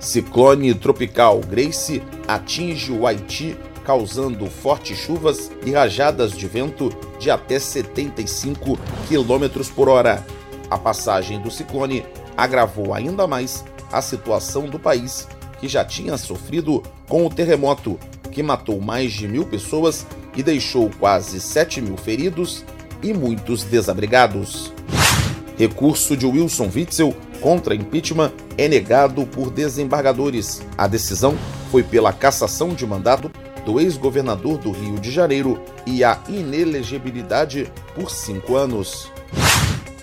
Ciclone 0.00 0.74
tropical 0.74 1.40
Grace 1.40 2.02
atinge 2.26 2.92
o 2.92 3.06
Haiti, 3.06 3.56
causando 3.84 4.46
fortes 4.46 4.96
chuvas 4.96 5.50
e 5.66 5.72
rajadas 5.72 6.32
de 6.32 6.46
vento 6.46 6.90
de 7.18 7.30
até 7.30 7.58
75 7.58 8.78
km 9.08 9.64
por 9.74 9.88
hora. 9.88 10.24
A 10.70 10.78
passagem 10.78 11.40
do 11.40 11.50
ciclone 11.50 12.04
agravou 12.36 12.94
ainda 12.94 13.26
mais 13.26 13.64
a 13.92 14.02
situação 14.02 14.66
do 14.66 14.78
país 14.78 15.26
que 15.60 15.68
já 15.68 15.84
tinha 15.84 16.16
sofrido 16.16 16.82
com 17.08 17.26
o 17.26 17.30
terremoto, 17.30 17.98
que 18.30 18.42
matou 18.42 18.80
mais 18.80 19.12
de 19.12 19.26
mil 19.26 19.44
pessoas 19.44 20.06
e 20.36 20.42
deixou 20.42 20.90
quase 20.98 21.40
7 21.40 21.80
mil 21.80 21.96
feridos 21.96 22.64
e 23.02 23.12
muitos 23.12 23.64
desabrigados. 23.64 24.72
Recurso 25.56 26.16
de 26.16 26.24
Wilson 26.24 26.70
Witzel 26.72 27.14
contra 27.40 27.74
impeachment 27.74 28.32
é 28.56 28.68
negado 28.68 29.26
por 29.26 29.50
desembargadores. 29.50 30.62
A 30.76 30.86
decisão 30.86 31.36
foi 31.70 31.82
pela 31.82 32.12
cassação 32.12 32.70
de 32.70 32.86
mandato 32.86 33.30
do 33.64 33.80
ex-governador 33.80 34.58
do 34.58 34.70
Rio 34.70 34.98
de 35.00 35.10
Janeiro 35.10 35.60
e 35.84 36.04
a 36.04 36.20
inelegibilidade 36.28 37.70
por 37.94 38.10
cinco 38.10 38.56
anos. 38.56 39.10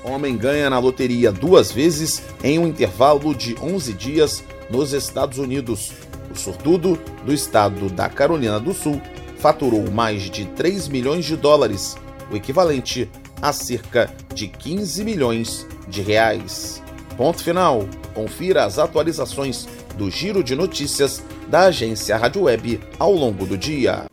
Homem 0.07 0.37
ganha 0.37 0.69
na 0.69 0.77
loteria 0.77 1.31
duas 1.31 1.71
vezes 1.71 2.21
em 2.43 2.59
um 2.59 2.67
intervalo 2.67 3.33
de 3.33 3.55
11 3.59 3.93
dias 3.93 4.43
nos 4.69 4.93
Estados 4.93 5.39
Unidos. 5.39 5.91
O 6.31 6.37
sortudo 6.37 6.99
do 7.25 7.33
estado 7.33 7.89
da 7.89 8.07
Carolina 8.07 8.59
do 8.59 8.73
Sul 8.73 9.01
faturou 9.39 9.89
mais 9.91 10.23
de 10.23 10.45
3 10.45 10.87
milhões 10.87 11.25
de 11.25 11.35
dólares, 11.35 11.95
o 12.31 12.35
equivalente 12.35 13.09
a 13.41 13.51
cerca 13.51 14.13
de 14.33 14.47
15 14.47 15.03
milhões 15.03 15.67
de 15.87 16.01
reais. 16.01 16.81
Ponto 17.17 17.43
final. 17.43 17.87
Confira 18.13 18.63
as 18.63 18.79
atualizações 18.79 19.67
do 19.97 20.09
Giro 20.09 20.43
de 20.43 20.55
Notícias 20.55 21.21
da 21.47 21.61
agência 21.61 22.15
Rádio 22.15 22.43
Web 22.43 22.79
ao 22.97 23.11
longo 23.11 23.45
do 23.45 23.57
dia. 23.57 24.05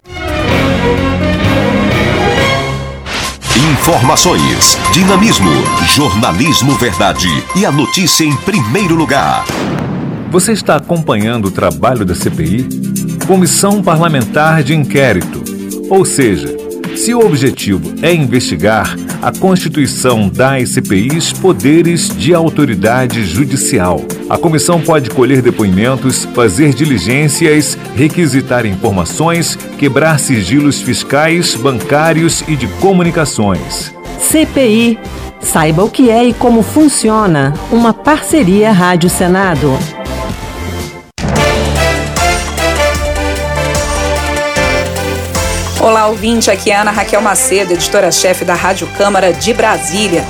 Informações, 3.54 4.78
dinamismo, 4.94 5.50
jornalismo 5.94 6.72
verdade 6.72 7.28
e 7.54 7.66
a 7.66 7.70
notícia 7.70 8.24
em 8.24 8.34
primeiro 8.34 8.94
lugar. 8.94 9.44
Você 10.30 10.52
está 10.52 10.76
acompanhando 10.76 11.48
o 11.48 11.50
trabalho 11.50 12.02
da 12.02 12.14
CPI? 12.14 12.66
Comissão 13.26 13.82
Parlamentar 13.82 14.62
de 14.62 14.74
Inquérito. 14.74 15.44
Ou 15.90 16.02
seja, 16.02 16.61
se 16.96 17.14
o 17.14 17.24
objetivo 17.24 17.94
é 18.02 18.12
investigar, 18.12 18.96
a 19.20 19.32
Constituição 19.32 20.28
dá 20.28 20.56
às 20.56 20.70
CPIs 20.70 21.32
poderes 21.32 22.08
de 22.16 22.34
autoridade 22.34 23.24
judicial. 23.24 24.00
A 24.28 24.38
comissão 24.38 24.80
pode 24.80 25.10
colher 25.10 25.42
depoimentos, 25.42 26.24
fazer 26.34 26.74
diligências, 26.74 27.76
requisitar 27.94 28.66
informações, 28.66 29.56
quebrar 29.78 30.18
sigilos 30.18 30.80
fiscais, 30.80 31.54
bancários 31.54 32.42
e 32.46 32.56
de 32.56 32.66
comunicações. 32.66 33.92
CPI. 34.18 34.98
Saiba 35.40 35.82
o 35.82 35.90
que 35.90 36.08
é 36.08 36.24
e 36.24 36.32
como 36.32 36.62
funciona. 36.62 37.52
Uma 37.70 37.92
parceria 37.92 38.70
Rádio 38.70 39.10
Senado. 39.10 39.76
Olá, 45.82 46.06
ouvinte. 46.06 46.48
Aqui 46.48 46.70
é 46.70 46.76
Ana 46.76 46.92
Raquel 46.92 47.20
Macedo, 47.20 47.72
editora-chefe 47.72 48.44
da 48.44 48.54
Rádio 48.54 48.86
Câmara 48.96 49.32
de 49.32 49.52
Brasília. 49.52 50.24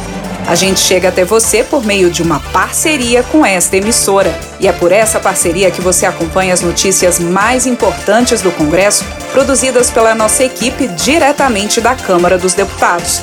A 0.48 0.54
gente 0.54 0.80
chega 0.80 1.10
até 1.10 1.26
você 1.26 1.62
por 1.62 1.84
meio 1.84 2.10
de 2.10 2.22
uma 2.22 2.40
parceria 2.40 3.22
com 3.22 3.44
esta 3.44 3.76
emissora. 3.76 4.34
E 4.58 4.66
é 4.66 4.72
por 4.72 4.90
essa 4.90 5.20
parceria 5.20 5.70
que 5.70 5.82
você 5.82 6.06
acompanha 6.06 6.54
as 6.54 6.62
notícias 6.62 7.18
mais 7.18 7.66
importantes 7.66 8.40
do 8.40 8.50
Congresso, 8.50 9.04
produzidas 9.30 9.90
pela 9.90 10.14
nossa 10.14 10.42
equipe 10.42 10.88
diretamente 10.88 11.82
da 11.82 11.94
Câmara 11.94 12.38
dos 12.38 12.54
Deputados. 12.54 13.20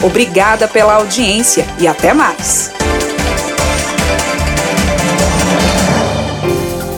Obrigada 0.00 0.68
pela 0.68 0.94
audiência 0.94 1.66
e 1.80 1.88
até 1.88 2.14
mais. 2.14 2.70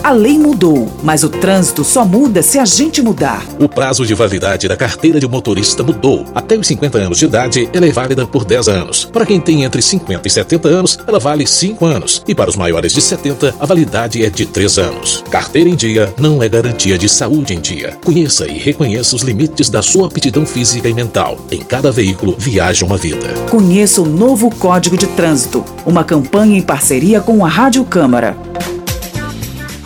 A 0.07 0.11
lei 0.11 0.39
mudou, 0.39 0.89
mas 1.03 1.21
o 1.25 1.27
trânsito 1.27 1.83
só 1.83 2.05
muda 2.05 2.41
se 2.41 2.57
a 2.57 2.63
gente 2.63 3.01
mudar. 3.01 3.45
O 3.59 3.67
prazo 3.67 4.05
de 4.05 4.13
validade 4.13 4.65
da 4.65 4.77
carteira 4.77 5.19
de 5.19 5.27
motorista 5.27 5.83
mudou. 5.83 6.23
Até 6.33 6.55
os 6.55 6.65
50 6.65 6.97
anos 6.97 7.17
de 7.17 7.25
idade, 7.25 7.69
ela 7.73 7.85
é 7.85 7.91
válida 7.91 8.25
por 8.25 8.45
10 8.45 8.69
anos. 8.69 9.03
Para 9.03 9.25
quem 9.25 9.41
tem 9.41 9.65
entre 9.65 9.81
50 9.81 10.25
e 10.25 10.31
70 10.31 10.69
anos, 10.69 10.97
ela 11.05 11.19
vale 11.19 11.45
5 11.45 11.85
anos. 11.85 12.23
E 12.25 12.33
para 12.33 12.49
os 12.49 12.55
maiores 12.55 12.93
de 12.93 13.01
70, 13.01 13.55
a 13.59 13.65
validade 13.65 14.23
é 14.23 14.29
de 14.29 14.45
3 14.45 14.79
anos. 14.79 15.25
Carteira 15.29 15.69
em 15.69 15.75
dia 15.75 16.13
não 16.17 16.41
é 16.41 16.47
garantia 16.47 16.97
de 16.97 17.09
saúde 17.09 17.53
em 17.53 17.59
dia. 17.59 17.97
Conheça 18.05 18.47
e 18.47 18.57
reconheça 18.57 19.13
os 19.13 19.23
limites 19.23 19.69
da 19.69 19.81
sua 19.81 20.07
aptidão 20.07 20.45
física 20.45 20.87
e 20.87 20.93
mental. 20.93 21.37
Em 21.51 21.59
cada 21.59 21.91
veículo, 21.91 22.33
viaja 22.39 22.85
uma 22.85 22.95
vida. 22.95 23.27
Conheça 23.49 24.01
o 24.01 24.05
novo 24.05 24.49
Código 24.55 24.95
de 24.95 25.07
Trânsito, 25.07 25.65
uma 25.85 26.05
campanha 26.05 26.57
em 26.57 26.61
parceria 26.61 27.19
com 27.19 27.45
a 27.45 27.49
Rádio 27.49 27.83
Câmara. 27.83 28.37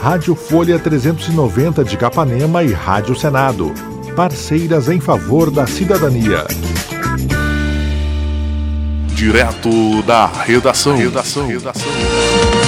Rádio 0.00 0.34
Folha 0.36 0.78
390 0.78 1.84
de 1.84 1.96
Capanema 1.96 2.62
e 2.62 2.72
Rádio 2.72 3.16
Senado. 3.16 3.74
Parceiras 4.14 4.88
em 4.88 5.00
favor 5.00 5.50
da 5.50 5.66
cidadania. 5.66 6.46
Direto 9.08 10.02
da 10.02 10.26
redação. 10.26 10.96
Redação. 10.96 11.46
redação. 11.48 12.67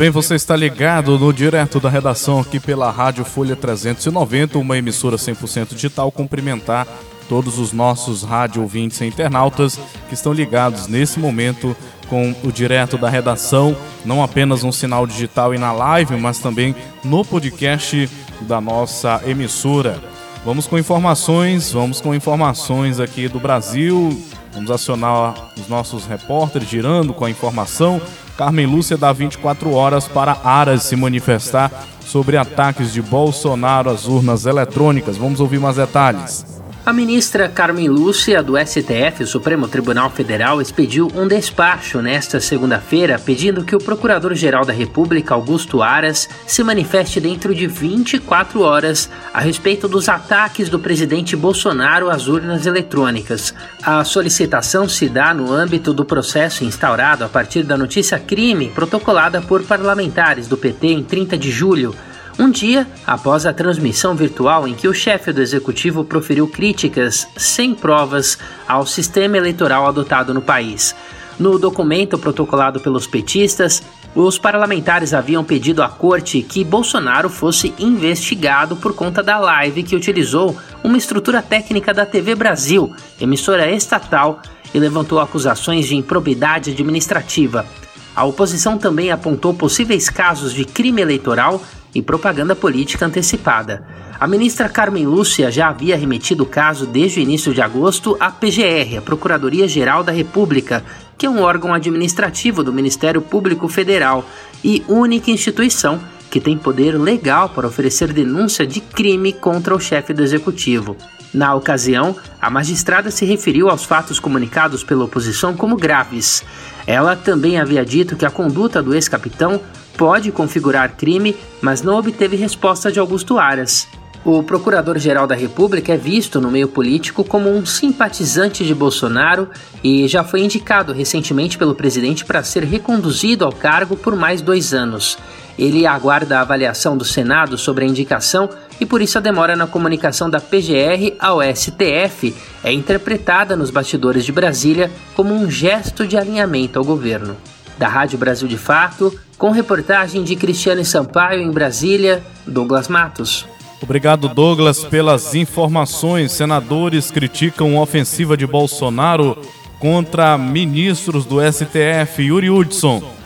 Bem, 0.00 0.08
você 0.08 0.34
está 0.34 0.56
ligado 0.56 1.18
no 1.18 1.30
direto 1.30 1.78
da 1.78 1.90
redação 1.90 2.40
aqui 2.40 2.58
pela 2.58 2.90
Rádio 2.90 3.22
Folha 3.22 3.54
390, 3.54 4.58
uma 4.58 4.78
emissora 4.78 5.18
100% 5.18 5.74
digital. 5.74 6.10
Cumprimentar 6.10 6.86
todos 7.28 7.58
os 7.58 7.70
nossos 7.74 8.22
rádio 8.22 8.62
ouvintes 8.62 8.98
e 9.02 9.04
internautas 9.04 9.78
que 10.08 10.14
estão 10.14 10.32
ligados 10.32 10.86
nesse 10.86 11.20
momento 11.20 11.76
com 12.08 12.34
o 12.42 12.50
direto 12.50 12.96
da 12.96 13.10
redação, 13.10 13.76
não 14.02 14.22
apenas 14.22 14.62
no 14.62 14.72
sinal 14.72 15.06
digital 15.06 15.54
e 15.54 15.58
na 15.58 15.70
live, 15.70 16.16
mas 16.16 16.38
também 16.38 16.74
no 17.04 17.22
podcast 17.22 18.08
da 18.40 18.58
nossa 18.58 19.20
emissora. 19.26 20.02
Vamos 20.46 20.66
com 20.66 20.78
informações, 20.78 21.72
vamos 21.72 22.00
com 22.00 22.14
informações 22.14 23.00
aqui 23.00 23.28
do 23.28 23.38
Brasil. 23.38 24.18
Vamos 24.52 24.70
acionar 24.70 25.34
os 25.56 25.68
nossos 25.68 26.06
repórteres 26.06 26.68
girando 26.68 27.12
com 27.12 27.24
a 27.26 27.30
informação. 27.30 28.00
Carmen 28.40 28.64
Lúcia 28.64 28.96
dá 28.96 29.12
24 29.12 29.70
horas 29.74 30.08
para 30.08 30.34
Aras 30.42 30.84
se 30.84 30.96
manifestar 30.96 31.70
sobre 32.00 32.38
ataques 32.38 32.90
de 32.90 33.02
Bolsonaro 33.02 33.90
às 33.90 34.06
urnas 34.06 34.46
eletrônicas. 34.46 35.18
Vamos 35.18 35.40
ouvir 35.40 35.60
mais 35.60 35.76
detalhes. 35.76 36.46
A 36.84 36.94
ministra 36.94 37.46
Carmen 37.46 37.88
Lúcia, 37.88 38.42
do 38.42 38.54
STF, 38.56 39.26
Supremo 39.26 39.68
Tribunal 39.68 40.08
Federal, 40.08 40.62
expediu 40.62 41.08
um 41.14 41.28
despacho 41.28 42.00
nesta 42.00 42.40
segunda-feira 42.40 43.18
pedindo 43.18 43.62
que 43.62 43.76
o 43.76 43.78
Procurador-Geral 43.78 44.64
da 44.64 44.72
República, 44.72 45.34
Augusto 45.34 45.82
Aras, 45.82 46.26
se 46.46 46.64
manifeste 46.64 47.20
dentro 47.20 47.54
de 47.54 47.66
24 47.66 48.62
horas 48.62 49.10
a 49.32 49.40
respeito 49.40 49.86
dos 49.86 50.08
ataques 50.08 50.70
do 50.70 50.78
presidente 50.78 51.36
Bolsonaro 51.36 52.08
às 52.08 52.28
urnas 52.28 52.64
eletrônicas. 52.64 53.54
A 53.82 54.02
solicitação 54.02 54.88
se 54.88 55.06
dá 55.06 55.34
no 55.34 55.52
âmbito 55.52 55.92
do 55.92 56.04
processo 56.04 56.64
instaurado 56.64 57.22
a 57.24 57.28
partir 57.28 57.62
da 57.62 57.76
notícia 57.76 58.18
crime 58.18 58.70
protocolada 58.74 59.42
por 59.42 59.62
parlamentares 59.64 60.48
do 60.48 60.56
PT 60.56 60.86
em 60.86 61.02
30 61.04 61.36
de 61.36 61.50
julho 61.50 61.94
um 62.40 62.50
dia 62.50 62.86
após 63.06 63.44
a 63.44 63.52
transmissão 63.52 64.14
virtual 64.14 64.66
em 64.66 64.74
que 64.74 64.88
o 64.88 64.94
chefe 64.94 65.30
do 65.30 65.42
executivo 65.42 66.02
proferiu 66.02 66.48
críticas 66.48 67.28
sem 67.36 67.74
provas 67.74 68.38
ao 68.66 68.86
sistema 68.86 69.36
eleitoral 69.36 69.86
adotado 69.86 70.32
no 70.32 70.40
país. 70.40 70.96
No 71.38 71.58
documento 71.58 72.18
protocolado 72.18 72.80
pelos 72.80 73.06
petistas, 73.06 73.82
os 74.14 74.38
parlamentares 74.38 75.12
haviam 75.12 75.44
pedido 75.44 75.82
à 75.82 75.88
corte 75.88 76.42
que 76.42 76.64
Bolsonaro 76.64 77.28
fosse 77.28 77.74
investigado 77.78 78.74
por 78.74 78.94
conta 78.94 79.22
da 79.22 79.38
live 79.38 79.82
que 79.82 79.94
utilizou 79.94 80.56
uma 80.82 80.96
estrutura 80.96 81.42
técnica 81.42 81.92
da 81.92 82.06
TV 82.06 82.34
Brasil, 82.34 82.90
emissora 83.20 83.70
estatal, 83.70 84.40
e 84.72 84.78
levantou 84.78 85.20
acusações 85.20 85.86
de 85.86 85.96
improbidade 85.96 86.70
administrativa. 86.70 87.66
A 88.14 88.24
oposição 88.24 88.76
também 88.76 89.10
apontou 89.10 89.54
possíveis 89.54 90.08
casos 90.08 90.52
de 90.52 90.64
crime 90.64 91.00
eleitoral 91.00 91.62
e 91.94 92.02
propaganda 92.02 92.56
política 92.56 93.06
antecipada. 93.06 93.84
A 94.18 94.26
ministra 94.26 94.68
Carmen 94.68 95.06
Lúcia 95.06 95.50
já 95.50 95.68
havia 95.68 95.96
remetido 95.96 96.42
o 96.42 96.46
caso 96.46 96.86
desde 96.86 97.20
o 97.20 97.22
início 97.22 97.54
de 97.54 97.62
agosto 97.62 98.16
à 98.20 98.30
PGR, 98.30 98.98
a 98.98 99.02
Procuradoria-Geral 99.02 100.04
da 100.04 100.12
República, 100.12 100.84
que 101.16 101.24
é 101.24 101.30
um 101.30 101.40
órgão 101.40 101.72
administrativo 101.72 102.62
do 102.62 102.72
Ministério 102.72 103.22
Público 103.22 103.66
Federal 103.68 104.24
e 104.62 104.84
única 104.88 105.30
instituição 105.30 105.98
que 106.30 106.40
tem 106.40 106.56
poder 106.56 106.92
legal 106.98 107.48
para 107.48 107.66
oferecer 107.66 108.12
denúncia 108.12 108.66
de 108.66 108.80
crime 108.80 109.32
contra 109.32 109.74
o 109.74 109.80
chefe 109.80 110.12
do 110.12 110.22
executivo. 110.22 110.96
Na 111.32 111.54
ocasião, 111.54 112.16
a 112.40 112.50
magistrada 112.50 113.10
se 113.10 113.24
referiu 113.24 113.70
aos 113.70 113.84
fatos 113.84 114.18
comunicados 114.18 114.82
pela 114.82 115.04
oposição 115.04 115.56
como 115.56 115.76
graves. 115.76 116.42
Ela 116.86 117.14
também 117.14 117.58
havia 117.58 117.84
dito 117.84 118.16
que 118.16 118.26
a 118.26 118.30
conduta 118.30 118.82
do 118.82 118.94
ex-capitão 118.94 119.60
pode 119.96 120.32
configurar 120.32 120.96
crime, 120.96 121.36
mas 121.60 121.82
não 121.82 121.96
obteve 121.96 122.36
resposta 122.36 122.90
de 122.90 122.98
Augusto 122.98 123.38
Aras. 123.38 123.86
O 124.24 124.42
Procurador-Geral 124.42 125.26
da 125.26 125.34
República 125.34 125.94
é 125.94 125.96
visto 125.96 126.40
no 126.40 126.50
meio 126.50 126.68
político 126.68 127.24
como 127.24 127.48
um 127.48 127.64
simpatizante 127.64 128.64
de 128.64 128.74
Bolsonaro 128.74 129.48
e 129.82 130.06
já 130.06 130.22
foi 130.22 130.42
indicado 130.42 130.92
recentemente 130.92 131.56
pelo 131.56 131.74
presidente 131.74 132.24
para 132.24 132.42
ser 132.42 132.64
reconduzido 132.64 133.46
ao 133.46 133.52
cargo 133.52 133.96
por 133.96 134.14
mais 134.14 134.42
dois 134.42 134.74
anos. 134.74 135.16
Ele 135.60 135.86
aguarda 135.86 136.38
a 136.38 136.40
avaliação 136.40 136.96
do 136.96 137.04
Senado 137.04 137.58
sobre 137.58 137.84
a 137.84 137.88
indicação 137.88 138.48
e 138.80 138.86
por 138.86 139.02
isso 139.02 139.18
a 139.18 139.20
demora 139.20 139.54
na 139.54 139.66
comunicação 139.66 140.30
da 140.30 140.40
PGR 140.40 141.16
ao 141.20 141.40
STF 141.42 142.34
é 142.64 142.72
interpretada 142.72 143.54
nos 143.54 143.68
bastidores 143.68 144.24
de 144.24 144.32
Brasília 144.32 144.90
como 145.14 145.34
um 145.34 145.50
gesto 145.50 146.06
de 146.06 146.16
alinhamento 146.16 146.78
ao 146.78 146.84
governo. 146.84 147.36
Da 147.76 147.88
Rádio 147.88 148.18
Brasil 148.18 148.48
de 148.48 148.56
Fato, 148.56 149.14
com 149.36 149.50
reportagem 149.50 150.24
de 150.24 150.34
Cristiane 150.34 150.82
Sampaio 150.82 151.42
em 151.42 151.50
Brasília, 151.50 152.22
Douglas 152.46 152.88
Matos. 152.88 153.46
Obrigado, 153.82 154.30
Douglas, 154.30 154.82
pelas 154.82 155.34
informações. 155.34 156.32
Senadores 156.32 157.10
criticam 157.10 157.76
ofensiva 157.76 158.34
de 158.34 158.46
Bolsonaro 158.46 159.36
contra 159.78 160.38
ministros 160.38 161.26
do 161.26 161.36
STF. 161.40 162.22
Yuri 162.22 162.48
Hudson. 162.48 163.19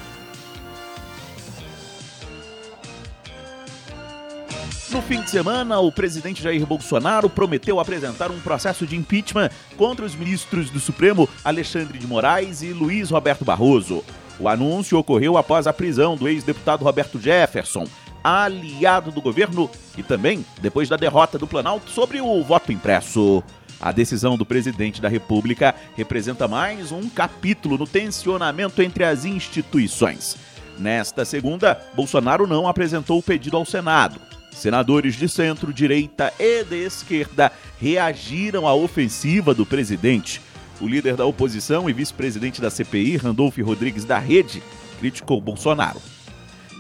No 4.94 5.02
fim 5.02 5.20
de 5.20 5.28
semana, 5.28 5.80
o 5.80 5.90
presidente 5.90 6.40
Jair 6.40 6.64
Bolsonaro 6.64 7.28
prometeu 7.28 7.80
apresentar 7.80 8.30
um 8.30 8.38
processo 8.38 8.86
de 8.86 8.94
impeachment 8.94 9.50
contra 9.76 10.04
os 10.04 10.14
ministros 10.14 10.70
do 10.70 10.78
Supremo 10.78 11.28
Alexandre 11.44 11.98
de 11.98 12.06
Moraes 12.06 12.62
e 12.62 12.72
Luiz 12.72 13.10
Roberto 13.10 13.44
Barroso. 13.44 14.04
O 14.38 14.48
anúncio 14.48 14.96
ocorreu 14.96 15.36
após 15.36 15.66
a 15.66 15.72
prisão 15.72 16.16
do 16.16 16.28
ex-deputado 16.28 16.84
Roberto 16.84 17.18
Jefferson, 17.18 17.88
aliado 18.22 19.10
do 19.10 19.20
governo, 19.20 19.68
e 19.98 20.02
também 20.04 20.46
depois 20.60 20.88
da 20.88 20.96
derrota 20.96 21.36
do 21.36 21.46
Planalto 21.48 21.90
sobre 21.90 22.20
o 22.20 22.40
voto 22.44 22.70
impresso. 22.70 23.42
A 23.80 23.90
decisão 23.90 24.36
do 24.36 24.46
presidente 24.46 25.02
da 25.02 25.08
República 25.08 25.74
representa 25.96 26.46
mais 26.46 26.92
um 26.92 27.08
capítulo 27.08 27.76
no 27.76 27.86
tensionamento 27.86 28.80
entre 28.80 29.02
as 29.02 29.24
instituições. 29.24 30.36
Nesta 30.78 31.24
segunda, 31.24 31.82
Bolsonaro 31.96 32.46
não 32.46 32.68
apresentou 32.68 33.18
o 33.18 33.22
pedido 33.22 33.56
ao 33.56 33.64
Senado. 33.64 34.20
Senadores 34.54 35.16
de 35.16 35.28
centro, 35.28 35.72
direita 35.72 36.32
e 36.38 36.64
de 36.64 36.84
esquerda 36.84 37.52
reagiram 37.80 38.66
à 38.66 38.74
ofensiva 38.74 39.52
do 39.52 39.66
presidente. 39.66 40.40
O 40.80 40.86
líder 40.86 41.16
da 41.16 41.26
oposição 41.26 41.88
e 41.90 41.92
vice-presidente 41.92 42.60
da 42.60 42.70
CPI, 42.70 43.16
Randolph 43.16 43.58
Rodrigues 43.58 44.04
da 44.04 44.18
Rede, 44.18 44.62
criticou 44.98 45.40
Bolsonaro. 45.40 46.00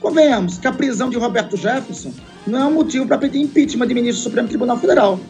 Convenhamos 0.00 0.58
que 0.58 0.66
a 0.66 0.72
prisão 0.72 1.10
de 1.10 1.16
Roberto 1.16 1.56
Jefferson 1.56 2.12
não 2.46 2.58
é 2.58 2.64
um 2.66 2.74
motivo 2.74 3.06
para 3.06 3.18
pedir 3.18 3.40
impeachment 3.40 3.86
de 3.86 3.94
ministro 3.94 4.20
do 4.20 4.24
Supremo 4.24 4.48
Tribunal 4.48 4.78
Federal. 4.78 5.20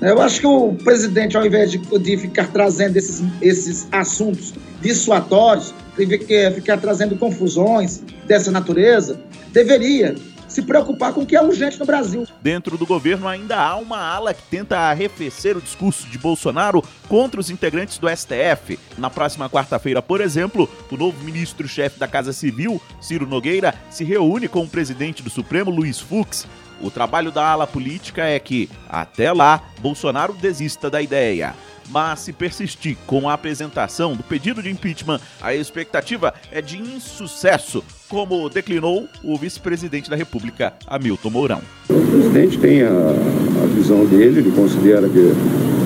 Eu 0.00 0.20
acho 0.22 0.40
que 0.40 0.46
o 0.46 0.74
presidente, 0.74 1.36
ao 1.36 1.44
invés 1.44 1.72
de, 1.72 1.78
de 1.78 2.16
ficar 2.16 2.46
trazendo 2.52 2.96
esses, 2.96 3.22
esses 3.42 3.88
assuntos 3.90 4.54
dissuatórios, 4.80 5.74
de 5.96 6.06
ficar 6.54 6.78
trazendo 6.78 7.16
confusões 7.16 8.02
dessa 8.26 8.50
natureza, 8.50 9.20
deveria 9.52 10.14
se 10.48 10.62
preocupar 10.62 11.12
com 11.12 11.20
o 11.20 11.26
que 11.26 11.36
é 11.36 11.42
urgente 11.42 11.78
no 11.78 11.86
Brasil. 11.86 12.26
Dentro 12.40 12.76
do 12.76 12.86
governo 12.86 13.28
ainda 13.28 13.56
há 13.56 13.76
uma 13.76 13.98
ala 13.98 14.34
que 14.34 14.42
tenta 14.42 14.78
arrefecer 14.78 15.56
o 15.56 15.60
discurso 15.60 16.08
de 16.08 16.18
Bolsonaro 16.18 16.82
contra 17.06 17.40
os 17.40 17.50
integrantes 17.50 17.98
do 17.98 18.08
STF. 18.08 18.78
Na 18.96 19.10
próxima 19.10 19.48
quarta-feira, 19.48 20.02
por 20.02 20.20
exemplo, 20.20 20.68
o 20.90 20.96
novo 20.96 21.22
ministro-chefe 21.22 21.98
da 21.98 22.08
Casa 22.08 22.32
Civil, 22.32 22.80
Ciro 23.00 23.26
Nogueira, 23.26 23.74
se 23.90 24.04
reúne 24.04 24.48
com 24.48 24.64
o 24.64 24.68
presidente 24.68 25.22
do 25.22 25.30
Supremo, 25.30 25.70
Luiz 25.70 26.00
Fux. 26.00 26.46
O 26.80 26.90
trabalho 26.90 27.32
da 27.32 27.44
ala 27.44 27.66
política 27.66 28.24
é 28.24 28.38
que, 28.38 28.70
até 28.88 29.32
lá, 29.32 29.62
Bolsonaro 29.80 30.32
desista 30.32 30.88
da 30.88 31.02
ideia 31.02 31.54
mas 31.90 32.20
se 32.20 32.32
persistir 32.32 32.96
com 33.06 33.28
a 33.28 33.32
apresentação 33.32 34.14
do 34.14 34.22
pedido 34.22 34.62
de 34.62 34.70
impeachment, 34.70 35.20
a 35.40 35.54
expectativa 35.54 36.34
é 36.50 36.60
de 36.60 36.78
insucesso, 36.78 37.82
como 38.08 38.48
declinou 38.48 39.06
o 39.22 39.36
vice-presidente 39.36 40.08
da 40.08 40.16
República, 40.16 40.72
Hamilton 40.86 41.30
Mourão. 41.30 41.60
O 41.88 41.94
presidente 41.94 42.58
tem 42.58 42.82
a, 42.82 42.88
a 42.88 43.66
visão 43.74 44.04
dele, 44.06 44.40
ele 44.40 44.52
considera 44.52 45.08
que 45.08 45.32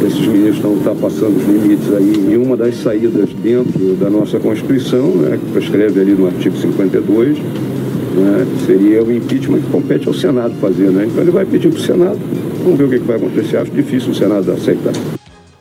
esses 0.06 0.26
ministros 0.26 0.56
estão 0.56 0.70
ultrapassando 0.72 1.38
os 1.38 1.44
limites 1.44 1.92
aí 1.92 2.34
em 2.34 2.36
uma 2.36 2.56
das 2.56 2.76
saídas 2.76 3.30
dentro 3.34 3.94
da 3.96 4.10
nossa 4.10 4.38
Constituição, 4.38 5.08
né, 5.16 5.38
que 5.38 5.52
prescreve 5.52 6.00
ali 6.00 6.12
no 6.12 6.26
artigo 6.26 6.56
52, 6.56 7.38
né, 7.38 8.46
seria 8.66 9.02
o 9.02 9.12
impeachment 9.12 9.60
que 9.60 9.70
compete 9.70 10.08
ao 10.08 10.14
Senado 10.14 10.54
fazer. 10.60 10.90
Né? 10.90 11.06
Então 11.06 11.22
ele 11.22 11.30
vai 11.30 11.44
pedir 11.44 11.70
para 11.70 11.78
o 11.78 11.82
Senado, 11.82 12.18
vamos 12.62 12.78
ver 12.78 12.84
o 12.84 12.88
que, 12.88 12.98
que 12.98 13.06
vai 13.06 13.16
acontecer. 13.16 13.56
Acho 13.56 13.70
difícil 13.70 14.10
o 14.10 14.14
Senado 14.14 14.50
aceitar. 14.52 14.92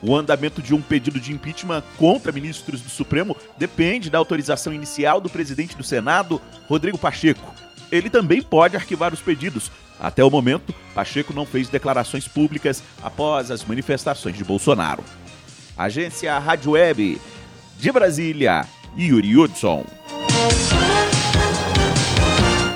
O 0.02 0.16
andamento 0.16 0.62
de 0.62 0.74
um 0.74 0.82
pedido 0.82 1.20
de 1.20 1.32
impeachment 1.32 1.84
contra 1.98 2.32
ministros 2.32 2.82
do 2.82 2.90
Supremo 2.90 3.38
depende 3.58 4.10
da 4.10 4.18
autorização 4.18 4.74
inicial 4.74 5.22
do 5.22 5.30
presidente 5.30 5.78
do 5.78 5.84
Senado, 5.84 6.42
Rodrigo 6.68 6.98
Pacheco. 6.98 7.54
Ele 7.92 8.10
também 8.10 8.42
pode 8.42 8.76
arquivar 8.76 9.14
os 9.14 9.22
pedidos. 9.22 9.72
Até 10.00 10.24
o 10.24 10.32
momento, 10.32 10.74
Pacheco 10.96 11.34
não 11.34 11.46
fez 11.46 11.70
declarações 11.70 12.28
públicas 12.28 12.82
após 13.04 13.52
as 13.52 13.64
manifestações 13.64 14.36
de 14.36 14.44
Bolsonaro. 14.44 15.04
Agência 15.78 16.38
Rádio 16.40 16.72
Web 16.72 17.22
de 17.78 17.92
Brasília, 17.92 18.66
Yuri 18.98 19.38
Hudson. 19.38 19.86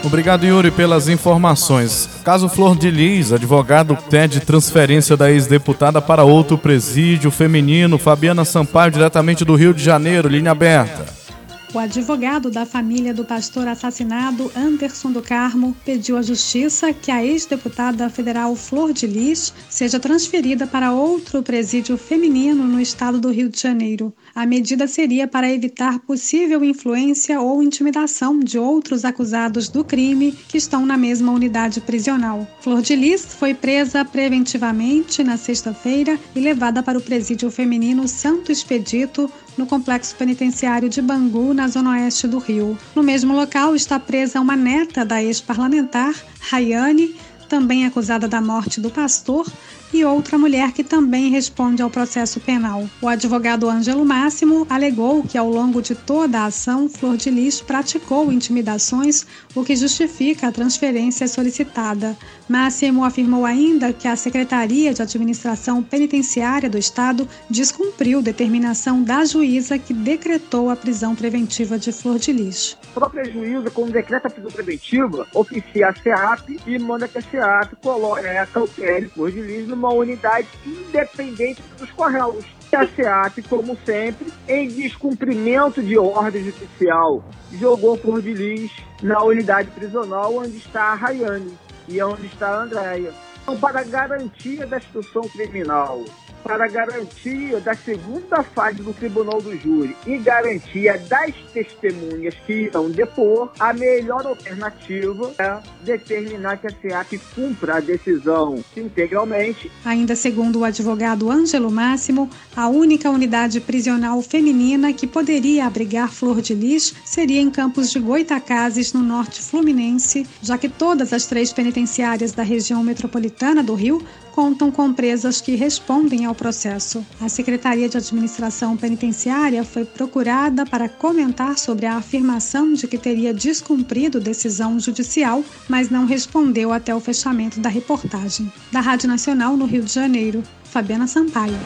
Obrigado, 0.05 0.45
Yuri, 0.45 0.69
pelas 0.69 1.09
informações. 1.09 2.07
Caso 2.23 2.47
Flor 2.47 2.77
de 2.77 2.91
Lis, 2.91 3.33
advogado 3.33 3.97
pede 4.09 4.39
transferência 4.39 5.17
da 5.17 5.31
ex-deputada 5.31 5.99
para 5.99 6.23
outro 6.23 6.59
presídio 6.59 7.31
feminino. 7.31 7.97
Fabiana 7.97 8.45
Sampaio, 8.45 8.91
diretamente 8.91 9.43
do 9.43 9.55
Rio 9.55 9.73
de 9.73 9.83
Janeiro, 9.83 10.29
linha 10.29 10.51
aberta. 10.51 11.24
O 11.73 11.79
advogado 11.79 12.49
da 12.49 12.65
família 12.65 13.13
do 13.13 13.25
pastor 13.25 13.67
assassinado, 13.67 14.49
Anderson 14.55 15.11
do 15.11 15.21
Carmo, 15.21 15.75
pediu 15.83 16.17
à 16.17 16.21
Justiça 16.21 16.93
que 16.93 17.11
a 17.11 17.25
ex-deputada 17.25 18.09
federal 18.09 18.55
Flor 18.55 18.93
de 18.93 19.05
Lis 19.05 19.53
seja 19.69 19.99
transferida 19.99 20.65
para 20.65 20.93
outro 20.93 21.43
presídio 21.43 21.97
feminino 21.97 22.63
no 22.65 22.79
estado 22.79 23.19
do 23.19 23.29
Rio 23.29 23.49
de 23.49 23.59
Janeiro. 23.59 24.13
A 24.33 24.45
medida 24.45 24.87
seria 24.87 25.27
para 25.27 25.51
evitar 25.51 25.99
possível 25.99 26.63
influência 26.63 27.41
ou 27.41 27.61
intimidação 27.61 28.39
de 28.39 28.57
outros 28.57 29.03
acusados 29.03 29.67
do 29.67 29.83
crime 29.83 30.31
que 30.47 30.57
estão 30.57 30.85
na 30.85 30.97
mesma 30.97 31.33
unidade 31.33 31.81
prisional. 31.81 32.47
Flor 32.61 32.81
de 32.81 32.95
Lis 32.95 33.25
foi 33.25 33.53
presa 33.53 34.05
preventivamente 34.05 35.23
na 35.23 35.35
sexta-feira 35.35 36.17
e 36.33 36.39
levada 36.39 36.81
para 36.81 36.97
o 36.97 37.01
presídio 37.01 37.51
feminino 37.51 38.07
Santo 38.07 38.51
Expedito, 38.51 39.29
no 39.57 39.65
complexo 39.65 40.15
penitenciário 40.15 40.89
de 40.89 41.01
Bangu, 41.01 41.53
na 41.53 41.67
zona 41.67 41.91
oeste 41.91 42.27
do 42.27 42.37
Rio. 42.37 42.77
No 42.95 43.03
mesmo 43.03 43.33
local 43.33 43.75
está 43.75 43.99
presa 43.99 44.41
uma 44.41 44.55
neta 44.55 45.05
da 45.05 45.23
ex-parlamentar, 45.23 46.13
Rayane, 46.39 47.15
também 47.55 47.85
acusada 47.85 48.27
da 48.27 48.41
morte 48.41 48.81
do 48.81 48.89
pastor, 48.89 49.47
e 49.93 50.03
outra 50.03 50.37
mulher 50.37 50.73
que 50.73 50.83
também 50.83 51.29
responde 51.29 51.81
ao 51.81 51.89
processo 51.89 52.41
penal. 52.41 52.89
O 53.01 53.07
advogado 53.07 53.69
Ângelo 53.69 54.05
Máximo 54.05 54.67
alegou 54.69 55.23
que 55.23 55.37
ao 55.37 55.49
longo 55.49 55.81
de 55.81 55.95
toda 55.95 56.39
a 56.39 56.45
ação, 56.47 56.89
Flor 56.89 57.15
de 57.15 57.29
Lis 57.29 57.61
praticou 57.61 58.29
intimidações, 58.29 59.25
o 59.55 59.63
que 59.63 59.73
justifica 59.73 60.47
a 60.47 60.51
transferência 60.51 61.25
solicitada. 61.29 62.17
Máximo 62.49 63.05
afirmou 63.05 63.45
ainda 63.45 63.93
que 63.93 64.07
a 64.07 64.17
Secretaria 64.17 64.93
de 64.93 65.01
Administração 65.01 65.81
Penitenciária 65.81 66.69
do 66.69 66.77
Estado 66.77 67.27
descumpriu 67.49 68.21
determinação 68.21 69.01
da 69.01 69.23
juíza 69.23 69.79
que 69.79 69.93
decretou 69.93 70.69
a 70.69 70.75
prisão 70.75 71.15
preventiva 71.15 71.79
de 71.79 71.93
Flor 71.93 72.19
de 72.19 72.33
Lis. 72.33 72.77
A 72.91 72.99
própria 72.99 73.31
juíza, 73.31 73.71
quando 73.71 73.93
decreta 73.93 74.27
a 74.27 74.31
prisão 74.31 74.51
preventiva, 74.51 75.25
oficia 75.33 75.87
a 75.87 75.95
SEAP 75.95 76.59
e 76.67 76.77
manda 76.77 77.07
que 77.07 77.17
a 77.17 77.21
SEAP 77.45 77.75
coloque, 77.81 78.25
é, 78.25 78.45
cautele 78.47 79.07
Flor 79.09 79.31
de 79.31 79.41
Lis 79.41 79.67
numa 79.67 79.89
uma 79.89 79.93
unidade 79.93 80.47
independente 80.65 81.61
dos 81.77 81.91
Correios. 81.91 82.45
A 82.73 82.87
SEAP, 82.87 83.43
como 83.47 83.77
sempre, 83.85 84.33
em 84.47 84.67
descumprimento 84.67 85.81
de 85.81 85.97
ordem 85.97 86.43
judicial, 86.43 87.23
jogou 87.53 87.97
Flor 87.97 88.21
de 88.21 88.33
Lis 88.33 88.71
na 89.01 89.23
unidade 89.23 89.69
prisional 89.71 90.35
onde 90.35 90.57
está 90.57 90.91
a 90.91 90.95
Rayane. 90.95 91.57
e 91.87 92.01
onde 92.01 92.25
está 92.25 92.47
a 92.47 92.63
Andréia. 92.63 93.13
Então, 93.43 93.57
para 93.59 93.83
garantia 93.83 94.65
da 94.65 94.77
instrução 94.77 95.21
criminal, 95.29 96.03
para 96.45 96.67
garantia 96.67 97.59
da 97.59 97.73
segunda 97.73 98.43
fase 98.43 98.83
do 98.83 98.93
tribunal 98.93 99.41
do 99.41 99.57
júri 99.57 99.97
e 100.05 100.19
garantia 100.19 100.95
das 101.09 101.33
testemunhas 101.51 102.35
que 102.45 102.53
irão 102.65 102.91
depor, 102.91 103.51
a 103.59 103.73
melhor 103.73 104.27
alternativa 104.27 105.33
é 105.39 105.59
determinar 105.83 106.57
que 106.57 106.67
a 106.67 106.69
SEAP 106.69 107.19
cumpra 107.33 107.77
a 107.77 107.79
decisão 107.79 108.63
integralmente. 108.77 109.71
Ainda 109.83 110.15
segundo 110.15 110.59
o 110.59 110.63
advogado 110.63 111.31
Ângelo 111.31 111.71
Máximo, 111.71 112.29
a 112.55 112.67
única 112.67 113.09
unidade 113.09 113.59
prisional 113.59 114.21
feminina 114.21 114.93
que 114.93 115.07
poderia 115.07 115.65
abrigar 115.65 116.11
Flor 116.11 116.41
de 116.41 116.53
Lis 116.53 116.93
seria 117.03 117.41
em 117.41 117.49
Campos 117.49 117.89
de 117.89 117.99
Goitacazes, 117.99 118.93
no 118.93 119.01
norte 119.01 119.41
fluminense, 119.41 120.27
já 120.43 120.59
que 120.59 120.69
todas 120.69 121.11
as 121.11 121.25
três 121.25 121.51
penitenciárias 121.51 122.33
da 122.33 122.43
região 122.43 122.83
metropolitana 122.83 123.63
do 123.63 123.73
Rio 123.73 124.05
contam 124.35 124.69
com 124.69 124.93
presas 124.93 125.39
que 125.39 125.55
respondem 125.55 126.25
ao 126.25 126.34
processo. 126.35 127.05
A 127.19 127.27
Secretaria 127.27 127.89
de 127.89 127.97
Administração 127.97 128.77
Penitenciária 128.77 129.63
foi 129.63 129.85
procurada 129.85 130.65
para 130.65 130.87
comentar 130.87 131.57
sobre 131.57 131.85
a 131.85 131.97
afirmação 131.97 132.73
de 132.73 132.87
que 132.87 132.97
teria 132.97 133.33
descumprido 133.33 134.19
decisão 134.19 134.79
judicial, 134.79 135.43
mas 135.67 135.89
não 135.89 136.05
respondeu 136.05 136.71
até 136.71 136.93
o 136.93 136.99
fechamento 136.99 137.59
da 137.59 137.69
reportagem. 137.69 138.51
Da 138.71 138.81
Rádio 138.81 139.07
Nacional 139.07 139.57
no 139.57 139.65
Rio 139.65 139.83
de 139.83 139.93
Janeiro, 139.93 140.43
Fabiana 140.63 141.07
Sampaio. 141.07 141.57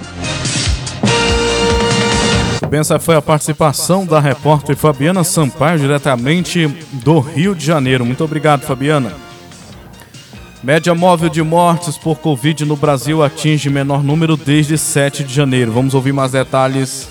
Essa 2.71 2.99
foi 2.99 3.15
a 3.15 3.21
participação 3.21 4.05
da 4.05 4.19
repórter 4.19 4.75
Fabiana 4.75 5.23
Sampaio, 5.23 5.79
diretamente 5.79 6.67
do 6.91 7.19
Rio 7.19 7.55
de 7.55 7.65
Janeiro. 7.65 8.05
Muito 8.05 8.23
obrigado, 8.23 8.61
Fabiana. 8.61 9.28
Média 10.61 10.93
móvel 10.93 11.29
de 11.29 11.41
mortes 11.41 11.97
por 11.97 12.19
Covid 12.19 12.65
no 12.65 12.75
Brasil 12.75 13.23
atinge 13.23 13.69
menor 13.69 14.03
número 14.03 14.35
desde 14.35 14.77
7 14.77 15.23
de 15.23 15.33
janeiro. 15.33 15.71
Vamos 15.71 15.93
ouvir 15.93 16.11
mais 16.11 16.33
detalhes. 16.33 17.07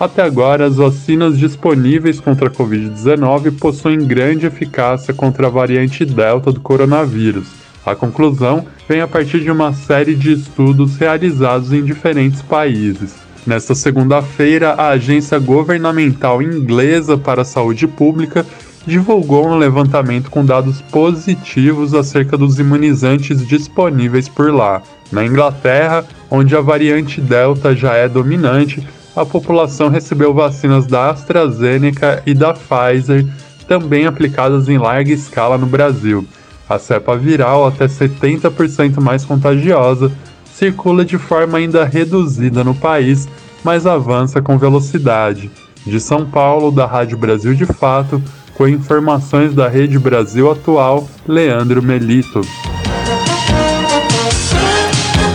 Até 0.00 0.22
agora, 0.22 0.64
as 0.64 0.76
vacinas 0.76 1.38
disponíveis 1.38 2.18
contra 2.18 2.48
a 2.48 2.50
Covid-19 2.50 3.58
possuem 3.58 3.98
grande 3.98 4.46
eficácia 4.46 5.12
contra 5.12 5.46
a 5.46 5.50
variante 5.50 6.06
Delta 6.06 6.50
do 6.50 6.60
coronavírus. 6.60 7.48
A 7.84 7.94
conclusão 7.94 8.66
vem 8.88 9.02
a 9.02 9.06
partir 9.06 9.40
de 9.40 9.50
uma 9.50 9.74
série 9.74 10.14
de 10.14 10.32
estudos 10.32 10.96
realizados 10.96 11.70
em 11.70 11.84
diferentes 11.84 12.40
países. 12.40 13.14
Nesta 13.46 13.74
segunda-feira, 13.74 14.72
a 14.72 14.88
Agência 14.88 15.38
Governamental 15.38 16.42
Inglesa 16.42 17.18
para 17.18 17.42
a 17.42 17.44
Saúde 17.44 17.86
Pública 17.86 18.44
divulgou 18.86 19.48
um 19.48 19.58
levantamento 19.58 20.30
com 20.30 20.44
dados 20.44 20.80
positivos 20.80 21.92
acerca 21.92 22.38
dos 22.38 22.58
imunizantes 22.58 23.46
disponíveis 23.46 24.28
por 24.28 24.52
lá. 24.52 24.80
Na 25.10 25.24
Inglaterra, 25.24 26.04
onde 26.30 26.54
a 26.54 26.60
variante 26.60 27.20
Delta 27.20 27.74
já 27.74 27.94
é 27.94 28.08
dominante, 28.08 28.86
a 29.16 29.24
população 29.24 29.88
recebeu 29.88 30.32
vacinas 30.32 30.86
da 30.86 31.10
AstraZeneca 31.10 32.22
e 32.26 32.34
da 32.34 32.54
Pfizer, 32.54 33.26
também 33.66 34.06
aplicadas 34.06 34.68
em 34.68 34.78
larga 34.78 35.12
escala 35.12 35.58
no 35.58 35.66
Brasil. 35.66 36.24
A 36.68 36.78
cepa 36.78 37.16
viral, 37.16 37.66
até 37.66 37.86
70% 37.86 39.00
mais 39.00 39.24
contagiosa, 39.24 40.12
circula 40.44 41.04
de 41.04 41.18
forma 41.18 41.58
ainda 41.58 41.84
reduzida 41.84 42.62
no 42.62 42.74
país, 42.74 43.28
mas 43.64 43.86
avança 43.86 44.40
com 44.40 44.58
velocidade. 44.58 45.50
De 45.86 46.00
São 46.00 46.26
Paulo, 46.26 46.70
da 46.70 46.86
Rádio 46.86 47.16
Brasil 47.16 47.54
de 47.54 47.64
Fato, 47.64 48.22
com 48.56 48.66
informações 48.66 49.54
da 49.54 49.68
Rede 49.68 49.98
Brasil 49.98 50.50
Atual, 50.50 51.08
Leandro 51.28 51.82
Melito. 51.82 52.40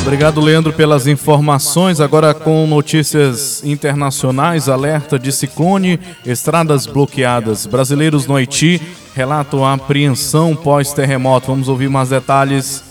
Obrigado, 0.01 0.41
Leandro, 0.41 0.73
pelas 0.73 1.05
informações. 1.05 2.01
Agora 2.01 2.34
com 2.34 2.65
notícias 2.65 3.63
internacionais, 3.63 4.67
alerta 4.67 5.19
de 5.19 5.31
ciclone, 5.31 5.99
estradas 6.25 6.88
bloqueadas. 6.88 7.67
Brasileiros 7.67 8.25
no 8.25 8.36
Haiti 8.36 8.81
relatam 9.13 9.63
a 9.63 9.73
apreensão 9.73 10.55
pós-terremoto. 10.55 11.47
Vamos 11.47 11.69
ouvir 11.69 11.89
mais 11.89 12.10
detalhes. 12.10 12.84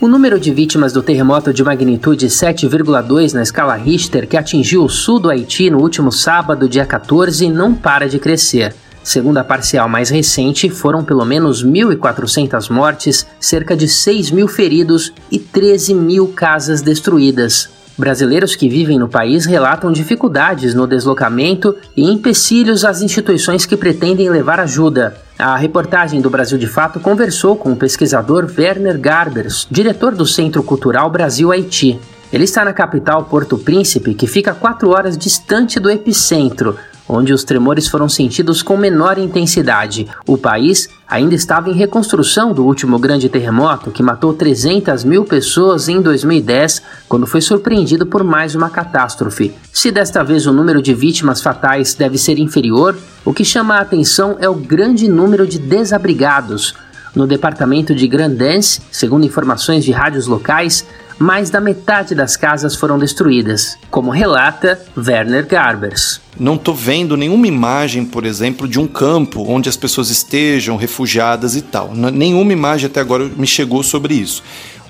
O 0.00 0.08
número 0.08 0.38
de 0.38 0.52
vítimas 0.52 0.92
do 0.92 1.02
terremoto 1.02 1.52
de 1.52 1.62
magnitude 1.62 2.26
7,2 2.26 3.34
na 3.34 3.42
escala 3.42 3.74
Richter, 3.74 4.26
que 4.26 4.36
atingiu 4.36 4.84
o 4.84 4.88
sul 4.88 5.18
do 5.18 5.30
Haiti 5.30 5.68
no 5.68 5.80
último 5.80 6.10
sábado, 6.10 6.68
dia 6.68 6.86
14, 6.86 7.48
não 7.48 7.74
para 7.74 8.08
de 8.08 8.18
crescer. 8.18 8.74
Segundo 9.02 9.38
a 9.38 9.44
parcial 9.44 9.88
mais 9.88 10.10
recente, 10.10 10.70
foram 10.70 11.02
pelo 11.02 11.24
menos 11.24 11.64
1.400 11.64 12.70
mortes, 12.70 13.26
cerca 13.40 13.76
de 13.76 13.88
6 13.88 14.30
mil 14.30 14.46
feridos 14.46 15.12
e 15.30 15.38
13 15.38 15.92
mil 15.94 16.28
casas 16.28 16.80
destruídas. 16.82 17.68
Brasileiros 17.98 18.56
que 18.56 18.68
vivem 18.68 18.98
no 18.98 19.08
país 19.08 19.44
relatam 19.44 19.92
dificuldades 19.92 20.72
no 20.72 20.86
deslocamento 20.86 21.76
e 21.96 22.10
empecilhos 22.10 22.84
às 22.84 23.02
instituições 23.02 23.66
que 23.66 23.76
pretendem 23.76 24.30
levar 24.30 24.60
ajuda. 24.60 25.14
A 25.38 25.56
reportagem 25.56 26.20
do 26.20 26.30
Brasil 26.30 26.56
de 26.56 26.66
Fato 26.66 27.00
conversou 27.00 27.56
com 27.56 27.72
o 27.72 27.76
pesquisador 27.76 28.50
Werner 28.56 28.98
Garbers, 28.98 29.66
diretor 29.70 30.14
do 30.14 30.24
Centro 30.24 30.62
Cultural 30.62 31.10
Brasil-Haiti. 31.10 31.98
Ele 32.32 32.44
está 32.44 32.64
na 32.64 32.72
capital 32.72 33.24
Porto 33.24 33.58
Príncipe, 33.58 34.14
que 34.14 34.26
fica 34.26 34.54
quatro 34.54 34.90
horas 34.90 35.18
distante 35.18 35.78
do 35.78 35.90
epicentro, 35.90 36.76
onde 37.08 37.32
os 37.32 37.44
tremores 37.44 37.88
foram 37.88 38.08
sentidos 38.08 38.62
com 38.62 38.76
menor 38.76 39.18
intensidade. 39.18 40.06
O 40.26 40.38
país 40.38 40.88
ainda 41.08 41.34
estava 41.34 41.70
em 41.70 41.74
reconstrução 41.74 42.52
do 42.52 42.64
último 42.64 42.98
grande 42.98 43.28
terremoto 43.28 43.90
que 43.90 44.02
matou 44.02 44.32
300 44.32 45.04
mil 45.04 45.24
pessoas 45.24 45.88
em 45.88 46.00
2010, 46.00 46.82
quando 47.08 47.26
foi 47.26 47.40
surpreendido 47.40 48.06
por 48.06 48.24
mais 48.24 48.54
uma 48.54 48.70
catástrofe. 48.70 49.54
Se 49.72 49.90
desta 49.90 50.22
vez 50.22 50.46
o 50.46 50.52
número 50.52 50.80
de 50.80 50.94
vítimas 50.94 51.40
fatais 51.40 51.94
deve 51.94 52.16
ser 52.18 52.38
inferior, 52.38 52.96
o 53.24 53.32
que 53.32 53.44
chama 53.44 53.76
a 53.76 53.80
atenção 53.80 54.36
é 54.40 54.48
o 54.48 54.54
grande 54.54 55.08
número 55.08 55.46
de 55.46 55.58
desabrigados. 55.58 56.74
No 57.14 57.26
departamento 57.26 57.94
de 57.94 58.08
Grandance, 58.08 58.80
segundo 58.90 59.26
informações 59.26 59.84
de 59.84 59.92
rádios 59.92 60.26
locais, 60.26 60.86
mais 61.22 61.50
da 61.50 61.60
metade 61.60 62.16
das 62.16 62.36
casas 62.36 62.74
foram 62.74 62.98
destruídas, 62.98 63.78
como 63.92 64.10
relata 64.10 64.80
Werner 64.96 65.46
Garbers. 65.46 66.20
Não 66.36 66.56
estou 66.56 66.74
vendo 66.74 67.16
nenhuma 67.16 67.46
imagem, 67.46 68.04
por 68.04 68.26
exemplo, 68.26 68.66
de 68.66 68.80
um 68.80 68.88
campo 68.88 69.44
onde 69.46 69.68
as 69.68 69.76
pessoas 69.76 70.10
estejam 70.10 70.76
refugiadas 70.76 71.54
e 71.54 71.62
tal. 71.62 71.94
Nenhuma 71.94 72.52
imagem 72.52 72.86
até 72.86 73.00
agora 73.00 73.30
me 73.36 73.46
chegou 73.46 73.84
sobre 73.84 74.14
isso. 74.14 74.42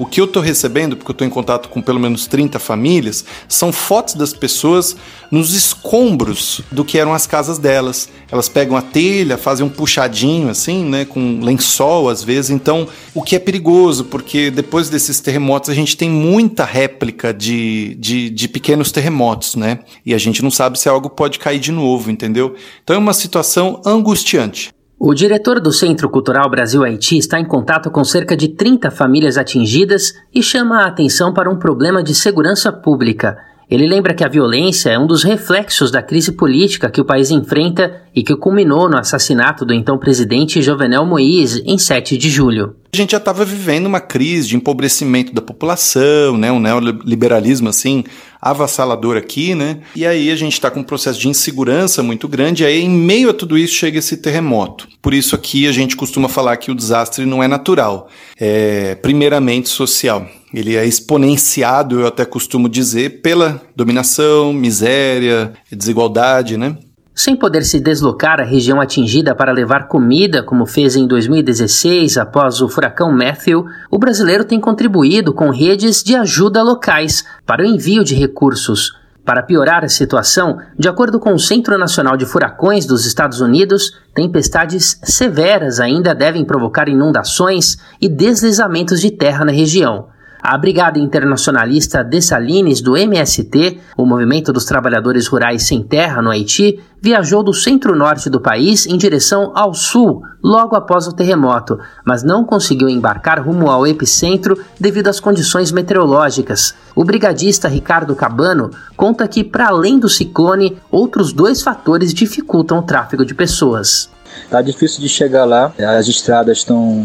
O 0.03 0.05
que 0.05 0.21
eu 0.21 0.25
estou 0.25 0.43
recebendo, 0.43 0.97
porque 0.97 1.13
eu 1.13 1.15
estou 1.15 1.25
em 1.25 1.31
contato 1.31 1.69
com 1.69 1.81
pelo 1.81 2.01
menos 2.01 2.27
30 2.27 2.59
famílias, 2.59 3.25
são 3.47 3.71
fotos 3.71 4.15
das 4.15 4.35
pessoas 4.35 4.97
nos 5.31 5.55
escombros 5.55 6.61
do 6.73 6.85
que 6.85 6.99
eram 6.99 7.15
as 7.15 7.25
casas 7.25 7.57
delas. 7.57 8.09
Elas 8.29 8.49
pegam 8.49 8.77
a 8.77 8.83
telha, 8.83 9.39
fazem 9.39 9.65
um 9.65 9.69
puxadinho 9.69 10.49
assim, 10.49 10.85
né, 10.85 11.05
com 11.05 11.39
lençol 11.41 12.09
às 12.11 12.25
vezes. 12.25 12.51
Então, 12.51 12.89
o 13.15 13.23
que 13.23 13.37
é 13.37 13.39
perigoso, 13.39 14.07
porque 14.07 14.51
depois 14.51 14.91
desses 14.91 15.21
terremotos 15.21 15.71
a 15.71 15.75
gente 15.75 15.97
tem 15.97 16.11
muita 16.11 16.65
réplica 16.65 17.33
de, 17.33 17.95
de, 17.95 18.29
de 18.29 18.49
pequenos 18.49 18.91
terremotos, 18.91 19.55
né? 19.55 19.79
E 20.05 20.13
a 20.13 20.19
gente 20.19 20.43
não 20.43 20.51
sabe 20.51 20.81
se 20.81 20.89
algo 20.89 21.11
pode 21.11 21.39
cair 21.39 21.61
de 21.61 21.71
novo, 21.71 22.11
entendeu? 22.11 22.57
Então 22.83 22.97
é 22.97 22.99
uma 22.99 23.15
situação 23.15 23.81
angustiante. 23.87 24.73
O 25.05 25.15
diretor 25.15 25.59
do 25.59 25.73
Centro 25.73 26.09
Cultural 26.09 26.49
Brasil 26.49 26.85
Haiti 26.85 27.19
está 27.19 27.41
em 27.41 27.45
contato 27.45 27.91
com 27.91 28.05
cerca 28.05 28.37
de 28.37 28.47
30 28.47 28.89
famílias 28.89 29.37
atingidas 29.37 30.15
e 30.33 30.41
chama 30.41 30.77
a 30.77 30.87
atenção 30.87 31.35
para 31.35 31.51
um 31.51 31.59
problema 31.59 32.05
de 32.05 32.15
segurança 32.15 32.73
pública. 32.73 33.37
Ele 33.69 33.85
lembra 33.89 34.15
que 34.15 34.23
a 34.23 34.29
violência 34.29 34.91
é 34.91 34.99
um 35.01 35.09
dos 35.09 35.25
reflexos 35.25 35.91
da 35.91 36.01
crise 36.01 36.31
política 36.31 36.89
que 36.89 37.01
o 37.01 37.05
país 37.05 37.33
enfrenta 37.33 38.01
e 38.15 38.23
que 38.23 38.37
culminou 38.37 38.89
no 38.89 38.97
assassinato 38.97 39.65
do 39.65 39.75
então 39.75 39.99
presidente 39.99 40.63
Jovenel 40.63 41.05
Moïse 41.05 41.65
em 41.67 41.77
7 41.77 42.17
de 42.17 42.31
julho. 42.31 42.77
A 42.95 42.99
gente 42.99 43.13
já 43.13 43.17
estava 43.17 43.43
vivendo 43.43 43.87
uma 43.87 44.01
crise 44.01 44.49
de 44.49 44.55
empobrecimento 44.55 45.33
da 45.33 45.41
população, 45.41 46.37
né, 46.37 46.53
um 46.53 46.61
neoliberalismo 46.61 47.71
assim 47.71 48.05
avassalador 48.39 49.17
aqui, 49.17 49.55
né? 49.55 49.79
E 49.97 50.05
aí 50.05 50.31
a 50.31 50.37
gente 50.37 50.53
está 50.53 50.71
com 50.71 50.81
um 50.81 50.85
processo 50.85 51.19
de 51.19 51.27
insegurança 51.27 52.03
muito 52.03 52.29
grande, 52.29 52.65
e 52.65 52.67
aí 52.67 52.83
em 52.83 52.91
meio 52.91 53.31
a 53.31 53.33
tudo 53.33 53.57
isso 53.57 53.77
chega 53.77 53.99
esse 53.99 54.19
terremoto. 54.19 54.87
Por 55.01 55.15
isso 55.15 55.35
aqui 55.35 55.67
a 55.67 55.73
gente 55.73 55.97
costuma 55.97 56.29
falar 56.29 56.59
que 56.59 56.71
o 56.71 56.75
desastre 56.75 57.25
não 57.25 57.43
é 57.43 57.49
natural, 57.49 58.11
é 58.39 58.95
primeiramente 58.97 59.71
social. 59.71 60.29
Ele 60.53 60.77
é 60.77 60.85
exponenciado, 60.85 62.01
eu 62.01 62.07
até 62.07 62.27
costumo 62.27 62.69
dizer, 62.69 63.23
pela 63.23 63.63
dominação, 63.75 64.53
miséria, 64.53 65.55
desigualdade, 65.71 66.59
né? 66.59 66.77
Sem 67.15 67.37
poder 67.37 67.63
se 67.63 67.79
deslocar 67.79 68.41
à 68.41 68.45
região 68.45 68.81
atingida 68.81 69.35
para 69.35 69.53
levar 69.53 69.87
comida, 69.87 70.43
como 70.43 70.65
fez 70.65 70.97
em 70.97 71.07
2016 71.07 72.17
após 72.17 72.63
o 72.63 72.69
furacão 72.71 73.13
Matthew, 73.13 73.67
o 73.91 73.99
brasileiro 73.99 74.45
tem 74.45 74.59
contribuído 74.59 75.35
com 75.35 75.51
redes 75.51 76.03
de 76.03 76.17
ajuda 76.17 76.63
locais 76.63 77.23
para 77.45 77.63
o 77.63 77.67
envio 77.67 78.03
de 78.03 78.15
recursos. 78.15 78.93
Para 79.27 79.43
piorar 79.43 79.85
a 79.85 79.89
situação, 79.89 80.59
de 80.77 80.89
acordo 80.89 81.21
com 81.21 81.35
o 81.35 81.39
Centro 81.39 81.77
Nacional 81.77 82.17
de 82.17 82.25
Furacões 82.25 82.87
dos 82.87 83.05
Estados 83.05 83.41
Unidos, 83.41 83.93
tempestades 84.15 84.99
severas 85.05 85.81
ainda 85.81 86.15
devem 86.15 86.45
provocar 86.47 86.89
inundações 86.89 87.77
e 88.01 88.09
deslizamentos 88.09 89.01
de 89.01 89.11
terra 89.11 89.45
na 89.45 89.53
região. 89.53 90.09
A 90.43 90.59
Brigada 90.59 90.99
Internacionalista 90.99 92.03
Dessalines 92.03 92.81
do 92.81 92.97
MST, 92.97 93.79
o 93.97 94.05
Movimento 94.05 94.53
dos 94.53 94.65
Trabalhadores 94.65 95.29
Rurais 95.29 95.63
Sem 95.63 95.85
Terra 95.85 96.21
no 96.21 96.31
Haiti, 96.31 96.81
viajou 97.01 97.45
do 97.45 97.55
centro-norte 97.55 98.29
do 98.29 98.41
país 98.41 98.85
em 98.85 98.99
direção 98.99 99.53
ao 99.55 99.73
sul 99.73 100.21
logo 100.43 100.75
após 100.75 101.07
o 101.07 101.13
terremoto, 101.13 101.79
mas 102.05 102.25
não 102.25 102.43
conseguiu 102.43 102.89
embarcar 102.89 103.41
rumo 103.41 103.71
ao 103.71 103.87
epicentro 103.87 104.59
devido 104.81 105.07
às 105.07 105.21
condições 105.21 105.71
meteorológicas. 105.71 106.75
O 106.93 107.05
brigadista 107.05 107.69
Ricardo 107.69 108.17
Cabano 108.17 108.73
conta 108.97 109.29
que, 109.29 109.45
para 109.45 109.69
além 109.69 109.97
do 109.97 110.09
ciclone, 110.09 110.77
outros 110.91 111.33
dois 111.33 111.63
fatores 111.63 112.13
dificultam 112.13 112.81
o 112.81 112.83
tráfego 112.83 113.25
de 113.25 113.33
pessoas. 113.33 114.11
Tá 114.51 114.61
difícil 114.63 115.01
de 115.01 115.09
chegar 115.09 115.45
lá. 115.45 115.73
As 115.99 116.09
estradas 116.09 116.59
estão 116.59 117.03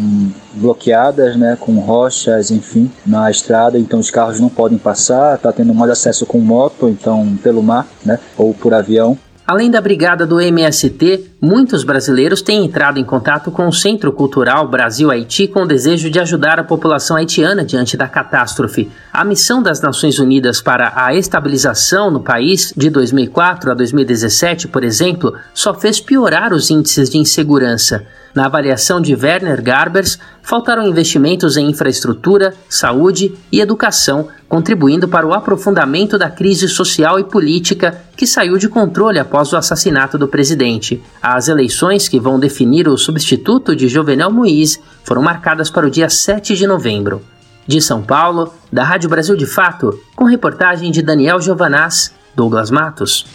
bloqueadas, 0.54 1.36
né, 1.36 1.58
com 1.60 1.80
rochas, 1.80 2.52
enfim, 2.52 2.92
na 3.06 3.30
estrada, 3.30 3.78
então 3.78 4.00
os 4.00 4.10
carros 4.10 4.40
não 4.40 4.50
podem 4.50 4.78
passar. 4.78 5.38
Tá 5.38 5.52
tendo 5.52 5.74
mais 5.74 5.92
acesso 5.92 6.26
com 6.26 6.40
moto, 6.40 6.90
então 6.90 7.38
pelo 7.44 7.62
mar, 7.64 7.88
né, 8.06 8.20
ou 8.38 8.54
por 8.54 8.74
avião. 8.74 9.18
Além 9.48 9.72
da 9.72 9.80
brigada 9.80 10.28
do 10.28 10.42
MST, 10.42 11.24
muitos 11.40 11.86
brasileiros 11.86 12.42
têm 12.42 12.66
entrado 12.66 13.00
em 13.00 13.04
contato 13.06 13.50
com 13.50 13.66
o 13.66 13.72
Centro 13.72 14.12
Cultural 14.12 14.68
Brasil-Haiti 14.68 15.48
com 15.48 15.62
o 15.62 15.66
desejo 15.66 16.10
de 16.10 16.20
ajudar 16.20 16.60
a 16.60 16.66
população 16.66 17.16
haitiana 17.16 17.64
diante 17.64 17.96
da 17.96 18.10
catástrofe. 18.10 18.92
A 19.14 19.24
missão 19.24 19.64
das 19.64 19.80
Nações 19.80 20.20
Unidas 20.20 20.60
para 20.60 20.92
a 20.94 21.16
estabilização 21.16 22.12
no 22.12 22.20
país 22.20 22.74
de 22.76 22.90
2004 22.90 23.72
a 23.72 23.74
2017, 23.74 24.68
por 24.68 24.84
exemplo, 24.84 25.34
só 25.54 25.74
fez 25.74 26.02
piorar 26.02 26.52
os 26.52 26.70
índices 26.70 27.10
de 27.10 27.18
insegurança. 27.18 28.06
Na 28.38 28.46
avaliação 28.46 29.02
de 29.02 29.16
Werner 29.16 29.64
Garbers, 29.64 30.20
faltaram 30.44 30.88
investimentos 30.88 31.58
em 31.58 31.72
infraestrutura, 31.72 32.54
saúde 32.70 33.34
e 33.52 33.60
educação, 33.60 34.28
contribuindo 34.48 35.08
para 35.08 35.26
o 35.26 35.34
aprofundamento 35.34 36.20
da 36.20 36.30
crise 36.30 36.68
social 36.68 37.18
e 37.18 37.24
política 37.24 38.00
que 38.16 38.28
saiu 38.28 38.60
de 38.60 38.70
controle 38.70 39.18
após 39.18 39.52
o 39.52 39.58
assassinato 39.58 40.20
do 40.20 40.28
presidente. 40.28 41.02
As 41.20 41.48
eleições 41.48 42.08
que 42.08 42.20
vão 42.20 42.40
definir 42.40 42.88
o 42.88 42.96
substituto 42.96 43.76
de 43.76 43.88
Jovenel 43.88 44.30
Moïse 44.30 44.80
foram 45.04 45.24
marcadas 45.24 45.72
para 45.72 45.88
o 45.88 45.90
dia 45.90 46.08
7 46.08 46.56
de 46.56 46.68
novembro. 46.68 47.24
De 47.66 47.82
São 47.82 48.04
Paulo, 48.04 48.54
da 48.72 48.84
Rádio 48.84 49.10
Brasil 49.10 49.36
de 49.36 49.48
Fato, 49.48 50.00
com 50.16 50.26
reportagem 50.26 50.92
de 50.92 51.02
Daniel 51.02 51.42
Giovanaz, 51.42 52.14
Douglas 52.36 52.70
Matos. 52.70 53.26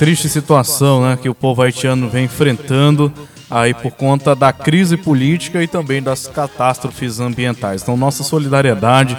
Triste 0.00 0.30
situação 0.30 1.02
né, 1.02 1.18
que 1.20 1.28
o 1.28 1.34
povo 1.34 1.60
haitiano 1.60 2.08
vem 2.08 2.24
enfrentando 2.24 3.12
aí 3.50 3.74
por 3.74 3.90
conta 3.90 4.34
da 4.34 4.50
crise 4.50 4.96
política 4.96 5.62
e 5.62 5.68
também 5.68 6.02
das 6.02 6.26
catástrofes 6.26 7.20
ambientais. 7.20 7.82
Então, 7.82 7.98
nossa 7.98 8.22
solidariedade 8.22 9.14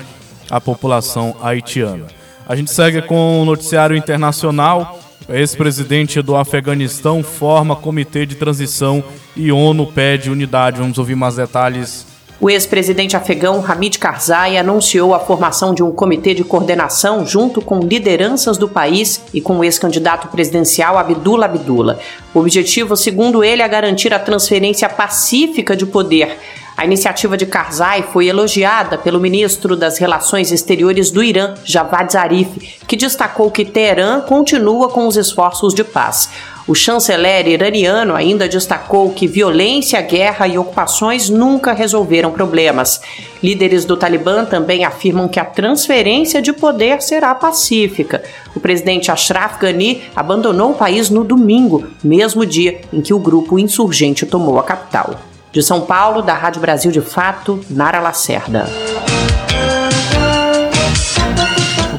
à 0.49 0.59
população 0.59 1.35
haitiana. 1.39 2.07
A 2.49 2.55
gente 2.55 2.71
segue 2.71 3.03
com 3.03 3.43
o 3.43 3.45
noticiário 3.45 3.95
internacional. 3.95 4.99
Ex-presidente 5.29 6.19
do 6.19 6.35
Afeganistão 6.35 7.21
forma 7.21 7.75
comitê 7.75 8.25
de 8.25 8.33
transição 8.33 9.03
e 9.37 9.51
ONU 9.51 9.85
pede 9.85 10.31
unidade. 10.31 10.79
Vamos 10.79 10.97
ouvir 10.97 11.15
mais 11.15 11.35
detalhes 11.35 12.07
o 12.41 12.49
ex-presidente 12.49 13.15
afegão 13.15 13.63
Hamid 13.63 13.99
Karzai 13.99 14.57
anunciou 14.57 15.13
a 15.13 15.19
formação 15.19 15.75
de 15.75 15.83
um 15.83 15.91
comitê 15.91 16.33
de 16.33 16.43
coordenação 16.43 17.23
junto 17.23 17.61
com 17.61 17.79
lideranças 17.79 18.57
do 18.57 18.67
país 18.67 19.21
e 19.31 19.39
com 19.39 19.59
o 19.59 19.63
ex-candidato 19.63 20.27
presidencial 20.27 20.97
Abdullah 20.97 21.45
Abdullah. 21.45 21.99
O 22.33 22.39
objetivo, 22.39 22.97
segundo 22.97 23.43
ele, 23.43 23.61
é 23.61 23.67
garantir 23.67 24.11
a 24.11 24.17
transferência 24.17 24.89
pacífica 24.89 25.75
de 25.77 25.85
poder. 25.85 26.35
A 26.75 26.83
iniciativa 26.83 27.37
de 27.37 27.45
Karzai 27.45 28.01
foi 28.11 28.25
elogiada 28.25 28.97
pelo 28.97 29.19
ministro 29.19 29.75
das 29.75 29.99
Relações 29.99 30.51
Exteriores 30.51 31.11
do 31.11 31.21
Irã, 31.21 31.53
Javad 31.63 32.11
Zarif, 32.11 32.79
que 32.87 32.95
destacou 32.95 33.51
que 33.51 33.63
Teherã 33.63 34.21
continua 34.21 34.89
com 34.89 35.05
os 35.05 35.15
esforços 35.15 35.75
de 35.75 35.83
paz. 35.83 36.29
O 36.67 36.75
chanceler 36.75 37.47
iraniano 37.47 38.15
ainda 38.15 38.47
destacou 38.47 39.09
que 39.11 39.27
violência, 39.27 39.99
guerra 40.01 40.47
e 40.47 40.57
ocupações 40.57 41.29
nunca 41.29 41.73
resolveram 41.73 42.31
problemas. 42.31 43.01
Líderes 43.41 43.83
do 43.83 43.97
Talibã 43.97 44.45
também 44.45 44.85
afirmam 44.85 45.27
que 45.27 45.39
a 45.39 45.45
transferência 45.45 46.41
de 46.41 46.53
poder 46.53 47.01
será 47.01 47.33
pacífica. 47.33 48.23
O 48.55 48.59
presidente 48.59 49.11
Ashraf 49.11 49.59
Ghani 49.59 50.03
abandonou 50.15 50.71
o 50.71 50.75
país 50.75 51.09
no 51.09 51.23
domingo, 51.23 51.87
mesmo 52.03 52.45
dia 52.45 52.81
em 52.93 53.01
que 53.01 53.13
o 53.13 53.19
grupo 53.19 53.57
insurgente 53.57 54.25
tomou 54.25 54.59
a 54.59 54.63
capital. 54.63 55.19
De 55.51 55.61
São 55.61 55.81
Paulo, 55.81 56.21
da 56.21 56.33
Rádio 56.33 56.61
Brasil 56.61 56.91
de 56.91 57.01
Fato, 57.01 57.59
Nara 57.69 57.99
Lacerda. 57.99 58.69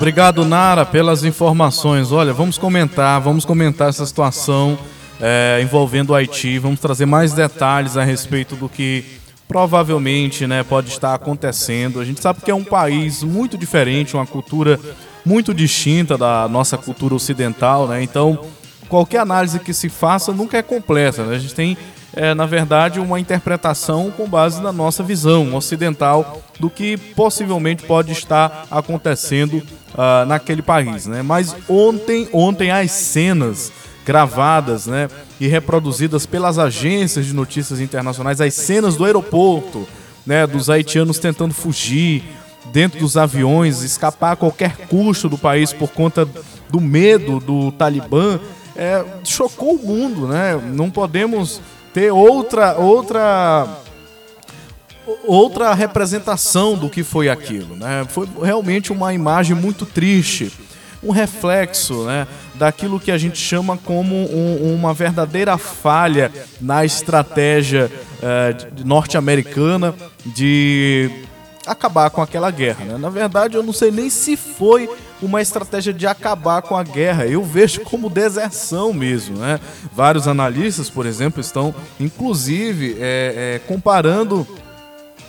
Obrigado, 0.02 0.44
Nara, 0.44 0.84
pelas 0.84 1.22
informações. 1.22 2.10
Olha, 2.10 2.32
vamos 2.32 2.58
comentar, 2.58 3.20
vamos 3.20 3.44
comentar 3.44 3.88
essa 3.88 4.04
situação 4.04 4.76
é, 5.20 5.60
envolvendo 5.62 6.10
o 6.10 6.14
Haiti. 6.16 6.58
Vamos 6.58 6.80
trazer 6.80 7.06
mais 7.06 7.32
detalhes 7.34 7.96
a 7.96 8.02
respeito 8.02 8.56
do 8.56 8.68
que 8.68 9.04
provavelmente 9.46 10.44
né, 10.44 10.64
pode 10.64 10.88
estar 10.88 11.14
acontecendo. 11.14 12.00
A 12.00 12.04
gente 12.04 12.20
sabe 12.20 12.40
que 12.40 12.50
é 12.50 12.54
um 12.54 12.64
país 12.64 13.22
muito 13.22 13.56
diferente, 13.56 14.16
uma 14.16 14.26
cultura 14.26 14.80
muito 15.24 15.54
distinta 15.54 16.18
da 16.18 16.48
nossa 16.48 16.76
cultura 16.76 17.14
ocidental, 17.14 17.86
né? 17.86 18.02
Então, 18.02 18.44
qualquer 18.88 19.18
análise 19.20 19.60
que 19.60 19.72
se 19.72 19.88
faça 19.88 20.32
nunca 20.32 20.58
é 20.58 20.62
completa. 20.62 21.22
Né? 21.22 21.36
A 21.36 21.38
gente 21.38 21.54
tem 21.54 21.78
é, 22.14 22.34
na 22.34 22.44
verdade, 22.44 23.00
uma 23.00 23.18
interpretação 23.18 24.10
com 24.10 24.28
base 24.28 24.60
na 24.60 24.72
nossa 24.72 25.02
visão 25.02 25.54
ocidental 25.54 26.42
do 26.60 26.68
que 26.68 26.96
possivelmente 26.96 27.84
pode 27.84 28.12
estar 28.12 28.66
acontecendo 28.70 29.62
uh, 29.94 30.26
naquele 30.26 30.62
país. 30.62 31.06
Né? 31.06 31.22
Mas 31.22 31.56
ontem, 31.68 32.28
ontem 32.32 32.70
as 32.70 32.90
cenas 32.90 33.72
gravadas 34.04 34.86
né, 34.86 35.08
e 35.40 35.46
reproduzidas 35.46 36.26
pelas 36.26 36.58
agências 36.58 37.24
de 37.24 37.32
notícias 37.32 37.80
internacionais, 37.80 38.40
as 38.40 38.54
cenas 38.54 38.96
do 38.96 39.04
aeroporto, 39.04 39.88
né, 40.26 40.46
dos 40.46 40.68
haitianos 40.68 41.18
tentando 41.18 41.54
fugir 41.54 42.24
dentro 42.72 42.98
dos 42.98 43.16
aviões, 43.16 43.82
escapar 43.82 44.32
a 44.32 44.36
qualquer 44.36 44.76
custo 44.88 45.28
do 45.28 45.38
país 45.38 45.72
por 45.72 45.90
conta 45.90 46.28
do 46.68 46.80
medo 46.80 47.40
do 47.40 47.72
Talibã, 47.72 48.38
é, 48.76 49.04
chocou 49.24 49.74
o 49.74 49.86
mundo. 49.86 50.26
Né? 50.26 50.60
Não 50.72 50.90
podemos 50.90 51.60
ter 51.92 52.10
outra 52.10 52.76
outra 52.78 53.68
outra 55.24 55.74
representação 55.74 56.76
do 56.76 56.88
que 56.88 57.02
foi 57.02 57.28
aquilo, 57.28 57.76
né? 57.76 58.06
Foi 58.08 58.28
realmente 58.42 58.92
uma 58.92 59.12
imagem 59.12 59.56
muito 59.56 59.84
triste. 59.84 60.52
um 61.02 61.10
reflexo 61.10 62.04
né, 62.04 62.28
daquilo 62.54 63.00
que 63.00 63.10
a 63.10 63.18
gente 63.18 63.36
chama 63.36 63.76
como 63.76 64.14
um, 64.14 64.72
uma 64.72 64.94
verdadeira 64.94 65.58
falha 65.58 66.30
na 66.60 66.84
estratégia 66.84 67.90
uh, 68.22 68.86
norte-americana 68.86 69.92
de 70.24 71.10
acabar 71.66 72.10
com 72.10 72.20
aquela 72.20 72.50
guerra. 72.50 72.84
Né? 72.84 72.98
Na 72.98 73.08
verdade, 73.08 73.56
eu 73.56 73.62
não 73.62 73.72
sei 73.72 73.90
nem 73.90 74.10
se 74.10 74.36
foi 74.36 74.88
uma 75.20 75.40
estratégia 75.40 75.92
de 75.92 76.06
acabar 76.06 76.62
com 76.62 76.76
a 76.76 76.82
guerra. 76.82 77.26
Eu 77.26 77.44
vejo 77.44 77.80
como 77.82 78.10
deserção 78.10 78.92
mesmo. 78.92 79.38
Né? 79.38 79.60
Vários 79.94 80.26
analistas, 80.26 80.90
por 80.90 81.06
exemplo, 81.06 81.40
estão 81.40 81.74
inclusive 82.00 82.96
é, 82.98 83.56
é, 83.56 83.60
comparando 83.66 84.46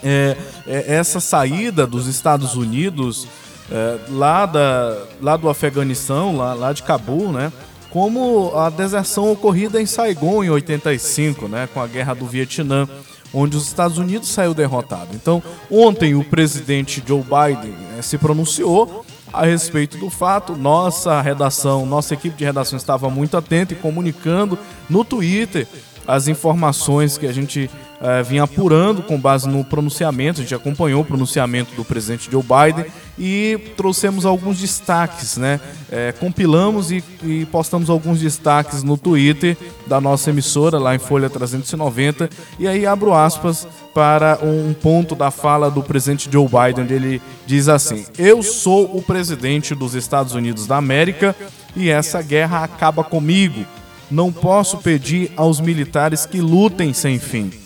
é, 0.04 0.36
é 0.68 0.96
essa 0.96 1.20
saída 1.20 1.86
dos 1.88 2.08
Estados 2.08 2.56
Unidos 2.56 3.28
é, 3.72 3.98
lá, 4.10 4.46
da, 4.46 4.98
lá 5.22 5.38
do 5.38 5.50
Afeganistão, 5.50 6.36
lá, 6.36 6.54
lá 6.54 6.74
de 6.74 6.84
Cabul, 6.84 7.32
né? 7.32 7.52
como 7.90 8.52
a 8.58 8.72
deserção 8.72 9.32
ocorrida 9.32 9.80
em 9.80 9.86
Saigon 9.86 10.44
em 10.44 10.50
85, 10.50 11.48
né? 11.48 11.70
com 11.72 11.80
a 11.80 11.86
guerra 11.86 12.16
do 12.16 12.26
Vietnã 12.26 12.90
onde 13.34 13.58
os 13.58 13.66
Estados 13.66 13.98
Unidos 13.98 14.30
saiu 14.30 14.54
derrotado. 14.54 15.10
Então, 15.14 15.42
ontem 15.72 16.16
o 16.16 16.24
presidente 16.24 17.04
Joe 17.06 17.24
Biden 17.24 17.72
né, 17.72 18.02
se 18.02 18.18
pronunciou 18.18 19.04
a 19.32 19.46
respeito 19.46 19.98
do 19.98 20.10
fato. 20.10 20.56
Nossa 20.56 21.20
redação, 21.22 21.86
nossa 21.86 22.14
equipe 22.14 22.38
de 22.38 22.46
redação 22.46 22.78
estava 22.78 23.10
muito 23.10 23.36
atenta 23.36 23.74
e 23.74 23.76
comunicando 23.76 24.58
no 24.90 25.04
Twitter 25.04 25.68
as 26.08 26.28
informações 26.28 27.18
que 27.18 27.26
a 27.26 27.34
gente 27.34 27.70
é, 28.04 28.22
vinha 28.22 28.44
apurando 28.44 29.02
com 29.02 29.18
base 29.18 29.48
no 29.48 29.64
pronunciamento. 29.64 30.42
A 30.42 30.44
gente 30.44 30.54
acompanhou 30.54 31.02
o 31.02 31.06
pronunciamento 31.06 31.74
do 31.74 31.86
presidente 31.86 32.30
Joe 32.30 32.44
Biden 32.44 32.86
e 33.18 33.58
trouxemos 33.78 34.26
alguns 34.26 34.60
destaques, 34.60 35.38
né? 35.38 35.58
É, 35.90 36.12
compilamos 36.12 36.92
e, 36.92 37.02
e, 37.24 37.46
postamos 37.46 37.90
alguns 37.90 38.20
destaques 38.20 38.84
no 38.84 38.98
Twitter 38.98 39.56
da 39.88 40.02
nossa 40.02 40.32
emissora, 40.32 40.78
lá 40.78 40.94
em 40.94 41.00
Folha 41.00 41.30
390. 41.30 42.30
E 42.60 42.68
aí 42.68 42.86
abro 42.86 43.14
aspas 43.14 43.66
para 43.94 44.38
um 44.44 44.74
ponto 44.74 45.16
da 45.16 45.32
fala 45.32 45.72
do 45.72 45.82
presidente 45.82 46.28
Joe 46.30 46.46
Biden, 46.48 46.84
onde 46.84 46.94
ele 46.94 47.22
diz 47.46 47.70
assim: 47.70 48.06
Eu 48.18 48.44
sou 48.44 48.98
o 48.98 49.02
presidente 49.02 49.74
dos 49.74 49.96
Estados 49.96 50.34
Unidos 50.34 50.68
da 50.68 50.76
América 50.76 51.34
e 51.74 51.90
essa 51.90 52.22
guerra 52.22 52.66
acaba 52.66 53.02
comigo. 53.02 53.66
Não 54.12 54.30
posso 54.30 54.80
pedir 54.80 55.32
aos 55.38 55.62
militares 55.62 56.26
que 56.26 56.42
lutem 56.42 56.94
sem 56.94 57.18
fim. 57.18 57.63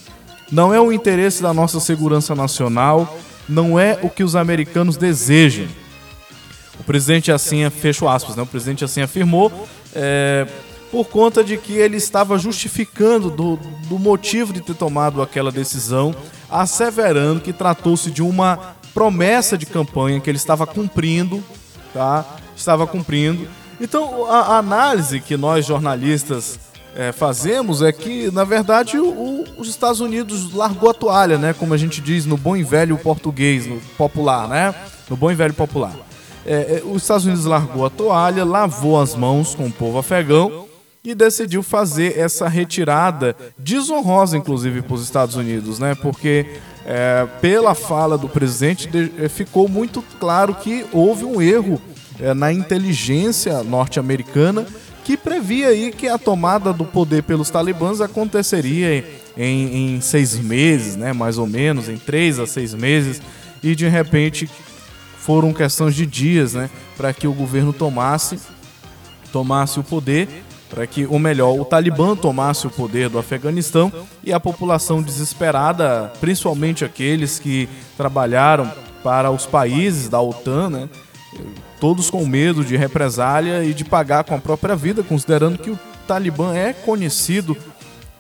Não 0.51 0.73
é 0.73 0.79
o 0.79 0.91
interesse 0.91 1.41
da 1.41 1.53
nossa 1.53 1.79
segurança 1.79 2.33
nacional, 2.33 3.17
não 3.47 3.79
é 3.79 3.99
o 4.01 4.09
que 4.09 4.23
os 4.23 4.35
americanos 4.35 4.97
desejam. 4.97 5.67
O 6.79 6.83
presidente 6.83 7.31
assim, 7.31 7.69
fecho 7.69 8.07
aspas, 8.07 8.35
né? 8.35 8.43
o 8.43 8.45
presidente 8.45 8.85
assim 8.85 9.01
afirmou, 9.01 9.51
é, 9.93 10.47
por 10.91 11.05
conta 11.05 11.43
de 11.43 11.57
que 11.57 11.73
ele 11.73 11.97
estava 11.97 12.37
justificando 12.37 13.29
do, 13.29 13.57
do 13.87 13.99
motivo 13.99 14.53
de 14.53 14.61
ter 14.61 14.75
tomado 14.75 15.21
aquela 15.21 15.51
decisão, 15.51 16.15
asseverando 16.49 17.41
que 17.41 17.51
tratou-se 17.51 18.09
de 18.09 18.21
uma 18.21 18.75
promessa 18.93 19.57
de 19.57 19.65
campanha 19.65 20.19
que 20.19 20.29
ele 20.29 20.37
estava 20.37 20.65
cumprindo, 20.65 21.43
tá? 21.93 22.25
Estava 22.55 22.87
cumprindo. 22.87 23.47
Então, 23.79 24.25
a, 24.25 24.55
a 24.55 24.57
análise 24.57 25.19
que 25.19 25.37
nós 25.37 25.65
jornalistas 25.65 26.59
é, 26.97 27.11
fazemos 27.11 27.83
é 27.83 27.91
que, 27.91 28.31
na 28.31 28.43
verdade, 28.43 28.97
o, 28.97 29.45
os 29.55 29.69
Estados 29.69 29.99
Unidos 29.99 30.51
largou 30.51 30.89
a 30.89 30.93
toalha, 30.95 31.37
né? 31.37 31.53
Como 31.53 31.71
a 31.71 31.77
gente 31.77 32.01
diz 32.01 32.25
no 32.25 32.35
bom 32.35 32.57
e 32.57 32.63
velho 32.63 32.97
português, 32.97 33.67
no 33.67 33.79
popular, 33.95 34.47
né? 34.47 34.73
No 35.07 35.15
bom 35.15 35.29
e 35.31 35.35
velho 35.35 35.53
popular. 35.53 35.95
É, 36.43 36.53
é, 36.53 36.83
os 36.83 37.03
Estados 37.03 37.25
Unidos 37.25 37.45
largou 37.45 37.85
a 37.85 37.89
toalha, 37.91 38.43
lavou 38.43 38.99
as 38.99 39.15
mãos 39.15 39.53
com 39.53 39.67
o 39.67 39.71
povo 39.71 39.99
afegão 39.99 40.65
e 41.03 41.13
decidiu 41.13 41.61
fazer 41.61 42.17
essa 42.17 42.47
retirada 42.47 43.35
desonrosa, 43.55 44.35
inclusive, 44.35 44.81
para 44.81 44.95
os 44.95 45.03
Estados 45.03 45.35
Unidos, 45.35 45.77
né? 45.77 45.93
Porque 45.93 46.47
é, 46.83 47.27
pela 47.39 47.75
fala 47.75 48.17
do 48.17 48.27
presidente 48.27 48.87
de, 48.87 49.11
é, 49.19 49.29
ficou 49.29 49.69
muito 49.69 50.01
claro 50.19 50.55
que 50.55 50.83
houve 50.91 51.25
um 51.25 51.39
erro 51.39 51.79
é, 52.19 52.33
na 52.33 52.51
inteligência 52.51 53.61
norte-americana 53.61 54.65
que 55.07 55.15
previa 55.15 55.69
aí 55.69 55.89
que 55.89 56.05
a 56.09 56.17
tomada 56.17 56.73
do 56.73 56.83
poder 56.83 57.23
pelos 57.23 57.49
talibãs 57.49 58.01
aconteceria 58.01 59.05
em, 59.37 59.95
em 59.95 60.01
seis 60.01 60.37
meses, 60.37 60.97
né, 60.97 61.13
mais 61.13 61.37
ou 61.37 61.47
menos, 61.47 61.87
em 61.87 61.95
três 61.95 62.37
a 62.39 62.45
seis 62.45 62.73
meses, 62.73 63.21
e 63.63 63.73
de 63.73 63.87
repente 63.87 64.49
foram 65.17 65.53
questões 65.53 65.95
de 65.95 66.05
dias, 66.05 66.55
né, 66.55 66.69
para 66.97 67.13
que 67.13 67.25
o 67.25 67.31
governo 67.31 67.71
tomasse 67.71 68.37
tomasse 69.31 69.79
o 69.79 69.83
poder, 69.83 70.27
para 70.69 70.85
que, 70.85 71.05
ou 71.05 71.19
melhor, 71.19 71.57
o 71.57 71.63
Talibã 71.63 72.13
tomasse 72.13 72.67
o 72.67 72.69
poder 72.69 73.07
do 73.07 73.17
Afeganistão. 73.17 73.89
E 74.21 74.33
a 74.33 74.41
população 74.41 75.01
desesperada, 75.01 76.11
principalmente 76.19 76.83
aqueles 76.83 77.39
que 77.39 77.69
trabalharam 77.95 78.69
para 79.01 79.31
os 79.31 79.45
países 79.45 80.09
da 80.09 80.19
OTAN, 80.19 80.69
né, 80.69 80.89
todos 81.79 82.09
com 82.09 82.25
medo 82.25 82.63
de 82.63 82.75
represália 82.75 83.63
e 83.63 83.73
de 83.73 83.85
pagar 83.85 84.23
com 84.23 84.35
a 84.35 84.39
própria 84.39 84.75
vida, 84.75 85.03
considerando 85.03 85.57
que 85.57 85.69
o 85.69 85.79
Talibã 86.07 86.53
é 86.55 86.73
conhecido 86.73 87.55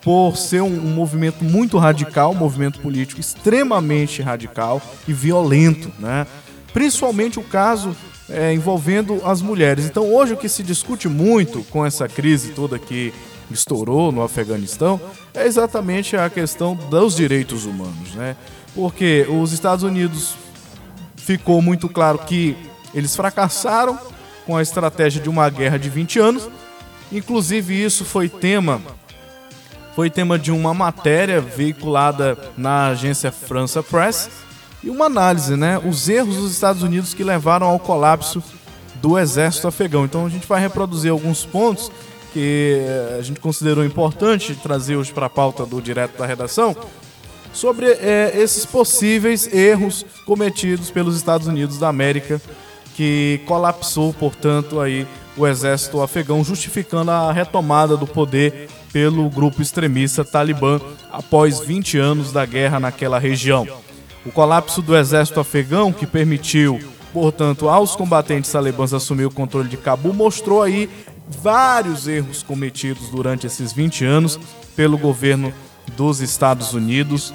por 0.01 0.37
ser 0.37 0.61
um, 0.61 0.67
um, 0.67 0.93
movimento 0.93 1.43
muito 1.43 1.77
radical, 1.77 2.31
um 2.31 2.35
movimento 2.35 2.79
político 2.79 3.19
extremamente 3.19 4.21
radical 4.21 4.81
e 5.07 5.13
violento, 5.13 5.91
né? 5.99 6.25
Principalmente 6.71 7.39
o 7.39 7.43
caso 7.43 7.95
é, 8.29 8.53
envolvendo 8.53 9.21
as 9.25 9.41
mulheres. 9.41 9.85
Então, 9.85 10.13
hoje 10.13 10.33
o 10.33 10.37
que 10.37 10.47
se 10.47 10.63
discute 10.63 11.07
muito 11.07 11.63
com 11.63 11.85
essa 11.85 12.07
crise 12.07 12.51
toda 12.51 12.77
que 12.77 13.13
estourou 13.49 14.11
no 14.11 14.21
Afeganistão 14.21 14.99
é 15.33 15.45
exatamente 15.45 16.15
a 16.15 16.29
questão 16.29 16.75
dos 16.75 17.15
direitos 17.15 17.65
humanos, 17.65 18.13
né? 18.15 18.35
Porque 18.75 19.25
os 19.29 19.53
Estados 19.53 19.83
Unidos 19.83 20.35
ficou 21.15 21.61
muito 21.61 21.89
claro 21.89 22.19
que 22.19 22.55
eles 22.93 23.15
fracassaram 23.15 23.97
com 24.45 24.55
a 24.55 24.61
estratégia 24.61 25.21
de 25.21 25.29
uma 25.29 25.49
guerra 25.49 25.77
de 25.77 25.89
20 25.89 26.19
anos. 26.19 26.49
Inclusive 27.11 27.83
isso 27.83 28.03
foi 28.05 28.27
tema 28.29 28.81
foi 29.97 30.11
tema 30.11 30.37
de 30.37 30.51
uma 30.51 30.75
matéria 30.75 31.41
veiculada 31.41 32.37
na 32.55 32.89
agência 32.89 33.31
França 33.31 33.81
Press 33.81 34.29
e 34.83 34.91
uma 34.91 35.05
análise, 35.05 35.55
né, 35.55 35.81
os 35.83 36.07
erros 36.07 36.35
dos 36.35 36.51
Estados 36.51 36.83
Unidos 36.83 37.15
que 37.15 37.23
levaram 37.23 37.65
ao 37.65 37.79
colapso 37.79 38.43
do 39.01 39.17
exército 39.17 39.67
afegão. 39.67 40.05
Então 40.05 40.23
a 40.23 40.29
gente 40.29 40.45
vai 40.45 40.61
reproduzir 40.61 41.09
alguns 41.09 41.43
pontos 41.45 41.91
que 42.31 42.79
a 43.17 43.23
gente 43.23 43.39
considerou 43.39 43.83
importante 43.83 44.53
trazer 44.61 44.97
hoje 44.97 45.11
para 45.11 45.25
a 45.25 45.29
pauta 45.31 45.65
do 45.65 45.81
direto 45.81 46.15
da 46.15 46.27
redação 46.27 46.77
sobre 47.51 47.87
é, 47.87 48.33
esses 48.35 48.67
possíveis 48.67 49.51
erros 49.51 50.05
cometidos 50.27 50.91
pelos 50.91 51.17
Estados 51.17 51.47
Unidos 51.47 51.79
da 51.79 51.87
América 51.87 52.39
que 52.97 53.39
colapsou, 53.45 54.11
portanto, 54.11 54.81
aí 54.81 55.05
o 55.37 55.45
exército 55.45 56.01
afegão, 56.01 56.43
justificando 56.43 57.11
a 57.11 57.31
retomada 57.31 57.95
do 57.95 58.07
poder 58.07 58.67
pelo 58.91 59.29
grupo 59.29 59.61
extremista 59.61 60.25
Talibã 60.25 60.81
após 61.11 61.59
20 61.59 61.99
anos 61.99 62.31
da 62.31 62.43
guerra 62.43 62.79
naquela 62.79 63.19
região. 63.19 63.67
O 64.25 64.31
colapso 64.31 64.81
do 64.81 64.97
exército 64.97 65.39
afegão, 65.39 65.93
que 65.93 66.07
permitiu, 66.07 66.79
portanto, 67.13 67.69
aos 67.69 67.95
combatentes 67.95 68.51
talibãs 68.51 68.91
assumir 68.95 69.25
o 69.25 69.31
controle 69.31 69.69
de 69.69 69.77
Cabul, 69.77 70.11
mostrou 70.11 70.63
aí 70.63 70.89
vários 71.29 72.07
erros 72.07 72.41
cometidos 72.41 73.09
durante 73.09 73.45
esses 73.45 73.71
20 73.71 74.05
anos 74.05 74.39
pelo 74.75 74.97
governo 74.97 75.53
dos 75.95 76.19
Estados 76.19 76.73
Unidos 76.73 77.31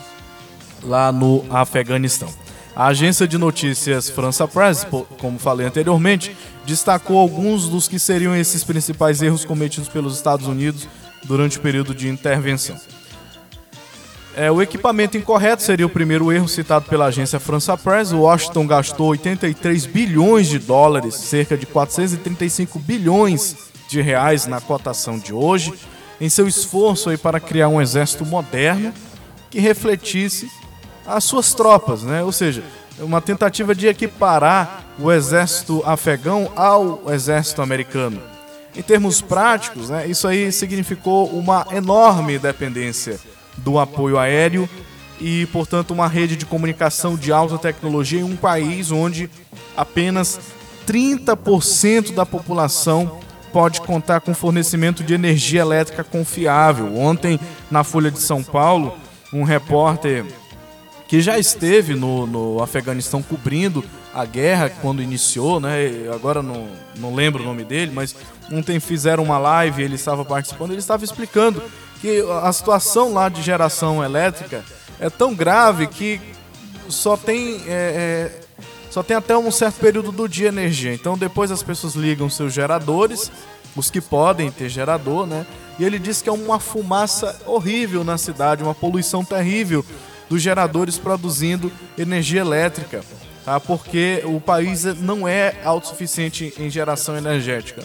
lá 0.83 1.13
no 1.13 1.45
Afeganistão. 1.51 2.42
A 2.75 2.87
agência 2.87 3.29
de 3.29 3.37
notícias 3.37 4.09
França 4.09 4.49
Press, 4.49 4.87
como 5.19 5.39
falei 5.39 5.67
anteriormente, 5.67 6.35
destacou 6.65 7.19
alguns 7.19 7.69
dos 7.69 7.87
que 7.87 7.99
seriam 7.99 8.35
esses 8.35 8.65
principais 8.65 9.21
erros 9.21 9.45
cometidos 9.45 9.91
pelos 9.91 10.17
Estados 10.17 10.47
Unidos 10.47 10.89
durante 11.25 11.59
o 11.59 11.61
período 11.61 11.95
de 11.95 12.09
intervenção. 12.09 12.77
É, 14.35 14.51
o 14.51 14.63
equipamento 14.63 15.19
incorreto 15.19 15.63
seria 15.63 15.85
o 15.85 15.91
primeiro 15.91 16.33
erro 16.33 16.49
citado 16.49 16.87
pela 16.87 17.07
agência 17.07 17.39
França 17.39 17.77
Press. 17.77 18.13
Washington 18.13 18.67
gastou 18.67 19.09
83 19.09 19.85
bilhões 19.85 20.49
de 20.49 20.59
dólares, 20.59 21.15
cerca 21.15 21.59
de 21.59 21.67
435 21.67 22.79
bilhões 22.79 23.55
de 23.87 24.01
reais 24.01 24.47
na 24.47 24.59
cotação 24.59 25.19
de 25.19 25.35
hoje, 25.35 25.75
em 26.19 26.31
seu 26.31 26.49
esforço 26.49 27.11
para 27.19 27.39
criar 27.39 27.69
um 27.69 27.83
exército 27.83 28.25
moderno 28.25 28.95
que 29.51 29.61
refletisse 29.61 30.51
as 31.07 31.25
suas 31.25 31.55
tropas, 31.55 32.03
né? 32.03 32.23
Ou 32.23 32.33
seja, 32.33 32.63
uma 32.99 33.21
tentativa 33.21 33.75
de 33.75 33.87
equiparar 33.87 34.85
o 34.99 35.11
exército 35.11 35.83
afegão 35.85 36.53
ao 36.55 37.03
exército 37.13 37.63
americano. 37.63 38.21
Em 38.75 38.83
termos 38.83 39.21
práticos, 39.21 39.91
né, 39.91 40.07
isso 40.07 40.27
aí 40.27 40.51
significou 40.51 41.27
uma 41.29 41.67
enorme 41.73 42.39
dependência 42.39 43.21
do 43.59 43.79
apoio 43.79 44.19
aéreo 44.19 44.69
e, 45.21 45.47
portanto, 45.47 45.91
uma 45.91 46.09
rede 46.09 46.37
de 46.37 46.47
comunicação 46.47 47.17
de 47.17 47.31
alta 47.31 47.59
tecnologia 47.59 48.21
em 48.21 48.25
um 48.25 48.37
país 48.37 48.91
onde 48.91 49.29
apenas 49.77 50.41
30% 50.87 52.15
da 52.15 52.25
população 52.25 53.21
pode 53.53 53.83
contar 53.83 54.21
com 54.21 54.35
fornecimento 54.35 55.05
de 55.05 55.13
energia 55.13 55.61
elétrica 55.61 56.03
confiável. 56.03 56.97
Ontem, 56.97 57.39
na 57.71 57.85
Folha 57.85 58.11
de 58.11 58.19
São 58.19 58.43
Paulo, 58.43 58.97
um 59.33 59.45
repórter 59.45 60.25
que 61.13 61.21
já 61.21 61.39
esteve 61.39 61.95
no, 61.95 62.27
no 62.27 62.63
Afeganistão 62.63 63.23
cobrindo 63.23 63.85
a 64.15 64.25
guerra 64.25 64.71
quando 64.71 65.03
iniciou, 65.03 65.61
né? 65.61 66.09
Agora 66.11 66.43
não, 66.43 66.67
não 66.97 67.15
lembro 67.15 67.43
o 67.43 67.47
nome 67.47 67.65
dele, 67.65 67.93
mas 67.95 68.17
ontem 68.51 68.81
fizeram 68.81 69.23
uma 69.23 69.37
live, 69.37 69.83
ele 69.83 69.97
estava 69.97 70.25
participando, 70.25 70.71
ele 70.71 70.79
estava 70.79 71.05
explicando 71.05 71.63
que 72.01 72.25
a 72.43 72.51
situação 72.51 73.13
lá 73.13 73.29
de 73.29 73.43
geração 73.43 74.03
elétrica 74.03 74.65
é 74.99 75.11
tão 75.11 75.35
grave 75.35 75.87
que 75.87 76.19
só 76.89 77.15
tem 77.15 77.63
é, 77.69 78.31
é, 78.59 78.65
só 78.91 79.03
tem 79.03 79.15
até 79.15 79.37
um 79.37 79.51
certo 79.51 79.81
período 79.81 80.13
do 80.13 80.27
dia 80.27 80.49
energia. 80.49 80.95
Então 80.95 81.19
depois 81.19 81.51
as 81.51 81.63
pessoas 81.63 81.95
ligam 81.95 82.31
seus 82.31 82.55
geradores, 82.55 83.31
os 83.77 83.91
que 83.91 84.01
podem 84.01 84.51
ter 84.51 84.71
gerador, 84.71 85.27
né? 85.27 85.45
E 85.79 85.85
ele 85.85 85.99
diz 85.99 86.23
que 86.23 86.31
é 86.31 86.33
uma 86.33 86.59
fumaça 86.59 87.39
horrível 87.45 88.03
na 88.03 88.17
cidade, 88.17 88.63
uma 88.63 88.75
poluição 88.75 89.23
terrível 89.23 89.85
dos 90.33 90.41
geradores 90.41 90.97
produzindo 90.97 91.71
energia 91.99 92.41
elétrica, 92.41 93.03
tá? 93.45 93.61
Porque 93.61 94.23
o 94.25 94.41
país 94.41 94.83
não 94.99 95.29
é 95.29 95.57
autossuficiente 95.63 96.55
em 96.59 96.71
geração 96.71 97.15
energética. 97.19 97.83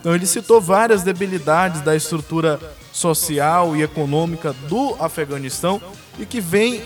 Então 0.00 0.14
ele 0.14 0.24
citou 0.24 0.62
várias 0.62 1.02
debilidades 1.02 1.82
da 1.82 1.94
estrutura 1.94 2.58
social 2.90 3.76
e 3.76 3.82
econômica 3.82 4.54
do 4.66 4.96
Afeganistão 4.98 5.78
e 6.18 6.24
que 6.24 6.40
vem 6.40 6.84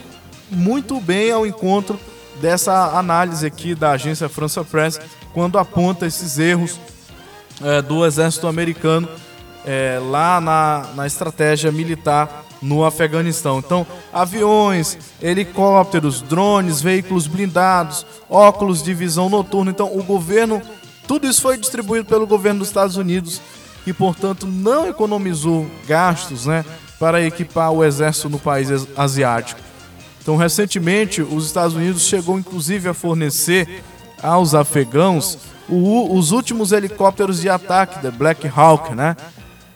muito 0.51 1.01
bem 1.01 1.31
ao 1.31 1.47
encontro 1.47 1.97
dessa 2.41 2.99
análise 2.99 3.47
aqui 3.47 3.73
da 3.73 3.93
agência 3.93 4.29
França 4.29 4.65
Press, 4.65 5.01
quando 5.33 5.61
aponta 5.61 6.07
esses 6.07 6.41
erros 6.41 6.81
é, 7.63 7.81
do 7.81 8.05
exército 8.05 8.49
americano 8.49 9.09
é, 9.65 10.01
lá 10.03 10.41
na, 10.41 10.89
na 10.97 11.07
estratégia 11.07 11.71
militar 11.71 12.44
no 12.65 12.85
Afeganistão. 12.85 13.59
Então, 13.59 13.87
aviões, 14.13 14.97
helicópteros, 15.21 16.23
drones, 16.23 16.81
veículos 16.81 17.27
blindados, 17.27 18.07
óculos 18.29 18.83
de 18.83 18.95
visão 18.95 19.29
noturna. 19.29 19.71
Então, 19.71 19.97
o 19.97 20.03
governo, 20.03 20.63
tudo 21.07 21.27
isso 21.27 21.43
foi 21.43 21.59
distribuído 21.59 22.07
pelo 22.07 22.27
governo 22.27 22.61
dos 22.61 22.69
Estados 22.69 22.97
Unidos 22.97 23.41
e, 23.87 23.93
portanto, 23.93 24.47
não 24.47 24.89
economizou 24.89 25.67
gastos 25.87 26.47
né, 26.47 26.65
para 26.99 27.23
equipar 27.23 27.71
o 27.71 27.85
exército 27.85 28.31
no 28.31 28.39
país 28.39 28.69
asiático. 28.97 29.61
Então, 30.23 30.37
recentemente, 30.37 31.21
os 31.21 31.45
Estados 31.45 31.77
Unidos 31.77 32.07
chegou 32.07 32.39
inclusive 32.39 32.89
a 32.89 32.95
fornecer 32.95 33.85
aos 34.23 34.55
afegãos 34.55 35.37
o, 35.69 36.17
os 36.17 36.33
últimos 36.33 36.73
helicópteros 36.73 37.43
de 37.43 37.51
ataque 37.51 38.03
da 38.03 38.11
Black 38.11 38.49
Hawk, 38.49 38.95
né? 38.95 39.17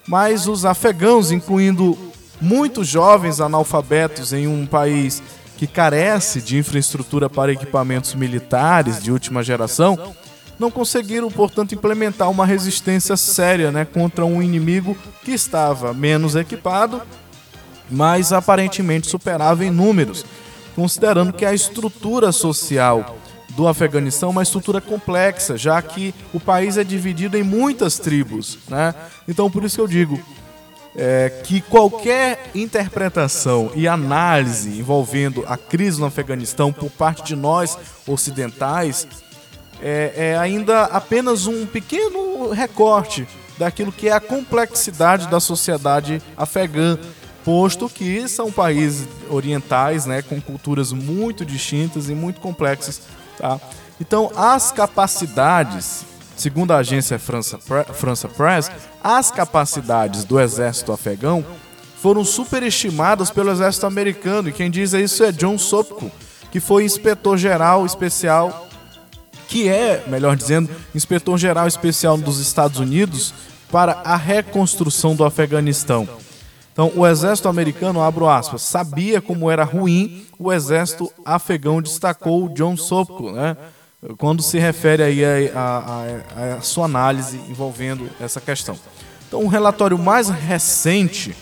Mas 0.06 0.48
os 0.48 0.64
afegãos, 0.64 1.30
incluindo 1.30 2.07
muitos 2.40 2.88
jovens 2.88 3.40
analfabetos 3.40 4.32
em 4.32 4.46
um 4.46 4.66
país 4.66 5.22
que 5.56 5.66
carece 5.66 6.40
de 6.40 6.56
infraestrutura 6.56 7.28
para 7.28 7.52
equipamentos 7.52 8.14
militares 8.14 9.02
de 9.02 9.10
última 9.10 9.42
geração, 9.42 10.14
não 10.58 10.70
conseguiram, 10.70 11.30
portanto, 11.30 11.74
implementar 11.74 12.30
uma 12.30 12.46
resistência 12.46 13.16
séria 13.16 13.70
né, 13.70 13.84
contra 13.84 14.24
um 14.24 14.42
inimigo 14.42 14.96
que 15.24 15.32
estava 15.32 15.92
menos 15.92 16.36
equipado 16.36 17.02
mas 17.90 18.32
aparentemente 18.32 19.08
superava 19.08 19.64
em 19.64 19.70
números, 19.70 20.24
considerando 20.74 21.32
que 21.32 21.44
a 21.44 21.54
estrutura 21.54 22.32
social 22.32 23.16
do 23.50 23.66
Afeganistão 23.66 24.28
é 24.28 24.32
uma 24.32 24.42
estrutura 24.42 24.80
complexa, 24.80 25.56
já 25.56 25.80
que 25.82 26.14
o 26.32 26.38
país 26.38 26.76
é 26.76 26.84
dividido 26.84 27.36
em 27.36 27.42
muitas 27.42 27.98
tribos. 27.98 28.58
Né? 28.68 28.94
Então, 29.26 29.50
por 29.50 29.64
isso 29.64 29.76
que 29.76 29.80
eu 29.80 29.88
digo 29.88 30.20
é, 30.96 31.30
que 31.44 31.60
qualquer 31.60 32.50
interpretação 32.54 33.70
e 33.74 33.86
análise 33.86 34.78
envolvendo 34.78 35.44
a 35.46 35.56
crise 35.56 36.00
no 36.00 36.06
Afeganistão 36.06 36.72
por 36.72 36.90
parte 36.90 37.22
de 37.22 37.36
nós 37.36 37.78
ocidentais 38.06 39.06
é, 39.80 40.12
é 40.16 40.38
ainda 40.38 40.84
apenas 40.84 41.46
um 41.46 41.66
pequeno 41.66 42.50
recorte 42.50 43.26
daquilo 43.58 43.92
que 43.92 44.08
é 44.08 44.12
a 44.12 44.20
complexidade 44.20 45.28
da 45.28 45.40
sociedade 45.40 46.22
afegã 46.36 46.98
posto 47.44 47.88
que 47.88 48.28
são 48.28 48.52
países 48.52 49.08
orientais, 49.30 50.04
né, 50.04 50.20
com 50.20 50.40
culturas 50.40 50.92
muito 50.92 51.44
distintas 51.44 52.10
e 52.10 52.14
muito 52.14 52.40
complexas, 52.40 53.00
tá? 53.38 53.58
Então, 54.00 54.30
as 54.36 54.70
capacidades, 54.70 56.04
segundo 56.38 56.72
a 56.72 56.78
agência 56.78 57.18
França, 57.18 57.58
França 57.92 58.28
Press, 58.28 58.70
as 59.02 59.30
capacidades 59.30 60.24
do 60.24 60.40
exército 60.40 60.92
afegão 60.92 61.44
foram 62.00 62.24
superestimadas 62.24 63.30
pelo 63.30 63.50
exército 63.50 63.84
americano, 63.84 64.48
e 64.48 64.52
quem 64.52 64.70
diz 64.70 64.92
isso 64.92 65.24
é 65.24 65.32
John 65.32 65.58
Sopko, 65.58 66.10
que 66.50 66.60
foi 66.60 66.84
inspetor-geral 66.84 67.84
especial, 67.84 68.68
que 69.48 69.68
é, 69.68 70.04
melhor 70.06 70.36
dizendo, 70.36 70.70
inspetor-geral 70.94 71.66
especial 71.66 72.16
dos 72.16 72.38
Estados 72.38 72.78
Unidos 72.78 73.34
para 73.70 74.00
a 74.04 74.16
reconstrução 74.16 75.16
do 75.16 75.24
Afeganistão. 75.24 76.08
Então, 76.72 76.92
o 76.94 77.04
exército 77.04 77.48
americano, 77.48 78.00
abro 78.00 78.28
aspas, 78.28 78.62
sabia 78.62 79.20
como 79.20 79.50
era 79.50 79.64
ruim 79.64 80.24
o 80.38 80.52
exército 80.52 81.12
afegão, 81.24 81.82
destacou 81.82 82.48
John 82.50 82.76
Sopko, 82.76 83.32
né? 83.32 83.56
Quando 84.16 84.42
se 84.42 84.58
refere 84.58 85.02
aí 85.02 85.50
a, 85.50 86.60
sua 86.60 86.84
análise 86.84 87.36
envolvendo 87.48 88.08
essa 88.20 88.40
questão. 88.40 88.78
Então, 89.26 89.40
um 89.40 89.48
relatório 89.48 89.98
mais 89.98 90.28
recente, 90.28 91.34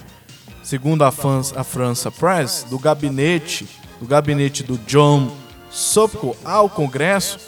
segundo 0.62 1.04
a, 1.04 1.08
a 1.08 1.64
França 1.64 2.10
Press, 2.10 2.64
do 2.68 2.78
gabinete, 2.78 3.68
do 4.00 4.06
gabinete 4.06 4.62
do 4.62 4.78
John 4.78 5.30
Sopko 5.70 6.36
ao 6.44 6.68
Congresso, 6.68 7.38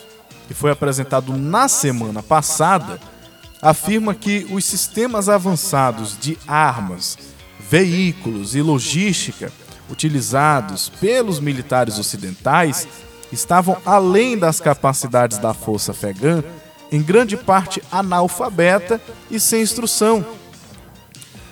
que 0.46 0.54
foi 0.54 0.70
apresentado 0.70 1.36
na 1.36 1.68
semana 1.68 2.22
passada, 2.22 3.00
afirma 3.61 4.14
que 4.14 4.46
os 4.50 4.64
sistemas 4.64 5.28
avançados 5.28 6.16
de 6.18 6.38
armas 6.46 7.18
veículos 7.59 8.54
e 8.54 8.62
logística 8.62 9.52
utilizados 9.90 10.88
pelos 10.88 11.40
militares 11.40 11.98
ocidentais 11.98 12.86
estavam 13.33 13.76
além 13.85 14.37
das 14.37 14.61
capacidades 14.61 15.39
da 15.39 15.53
força 15.55 15.93
afegã, 15.93 16.43
em 16.91 17.03
grande 17.03 17.37
parte 17.37 17.83
analfabeta 17.91 19.01
e 19.31 19.39
sem 19.39 19.62
instrução. 19.62 20.24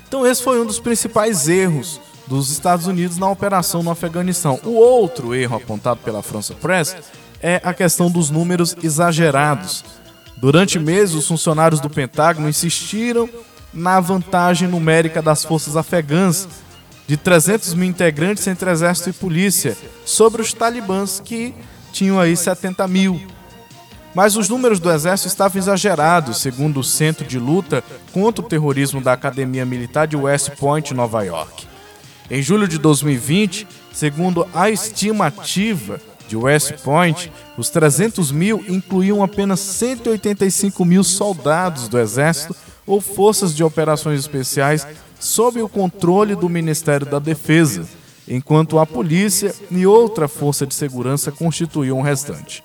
Então, 0.09 0.27
esse 0.27 0.43
foi 0.43 0.61
um 0.61 0.66
dos 0.66 0.79
principais 0.79 1.49
erros 1.49 2.01
dos 2.27 2.51
Estados 2.51 2.87
Unidos 2.87 3.18
na 3.18 3.31
operação 3.31 3.83
no 3.83 3.91
Afeganistão. 3.91 4.59
O 4.64 4.70
outro 4.70 5.35
erro 5.35 5.57
apontado 5.57 6.01
pela 6.01 6.22
França 6.22 6.55
Press 6.55 6.97
é 7.43 7.61
a 7.62 7.74
questão 7.74 8.11
dos 8.11 8.31
números 8.31 8.77
exagerados. 8.83 9.85
Durante 10.37 10.79
meses, 10.79 11.14
os 11.14 11.29
funcionários 11.29 11.81
do 11.81 11.89
Pentágono 11.89 12.49
insistiram 12.49 13.29
na 13.72 14.01
vantagem 14.01 14.68
numérica 14.68 15.20
das 15.20 15.45
forças 15.45 15.77
afegãs, 15.77 16.49
de 17.07 17.16
300 17.16 17.74
mil 17.74 17.88
integrantes 17.88 18.46
entre 18.46 18.70
exército 18.70 19.11
e 19.11 19.12
polícia, 19.12 19.76
sobre 20.04 20.42
os 20.42 20.52
talibãs, 20.52 21.20
que 21.24 21.54
tinham 21.92 22.18
aí 22.18 22.36
70 22.36 22.86
mil. 22.88 23.20
Mas 24.14 24.34
os 24.34 24.48
números 24.48 24.80
do 24.80 24.90
exército 24.90 25.28
estavam 25.28 25.59
exagerados, 25.59 26.38
segundo 26.38 26.80
o 26.80 26.84
Centro 26.84 27.26
de 27.26 27.38
Luta 27.38 27.84
contra 28.12 28.44
o 28.44 28.48
Terrorismo 28.48 29.00
da 29.00 29.12
Academia 29.12 29.64
Militar 29.64 30.07
de 30.07 30.16
West 30.16 30.50
Point, 30.59 30.94
Nova 30.94 31.22
York. 31.22 31.66
Em 32.30 32.42
julho 32.42 32.66
de 32.66 32.78
2020, 32.78 33.68
segundo 33.92 34.48
a 34.52 34.70
estimativa 34.70 36.00
de 36.26 36.36
West 36.36 36.72
Point, 36.82 37.30
os 37.57 37.68
300 37.68 38.32
mil 38.32 38.64
incluíam 38.68 39.22
apenas 39.22 39.61
185 39.61 40.84
mil 40.84 41.04
soldados 41.04 41.86
do 41.86 41.98
exército 41.98 42.57
ou 42.86 43.00
forças 43.00 43.54
de 43.54 43.62
operações 43.62 44.20
especiais 44.20 44.86
sob 45.18 45.60
o 45.62 45.68
controle 45.68 46.34
do 46.34 46.48
Ministério 46.48 47.06
da 47.06 47.18
Defesa, 47.18 47.86
enquanto 48.28 48.78
a 48.78 48.86
polícia 48.86 49.54
e 49.70 49.86
outra 49.86 50.28
força 50.28 50.66
de 50.66 50.74
segurança 50.74 51.30
constituíam 51.30 51.98
o 51.98 52.02
restante. 52.02 52.62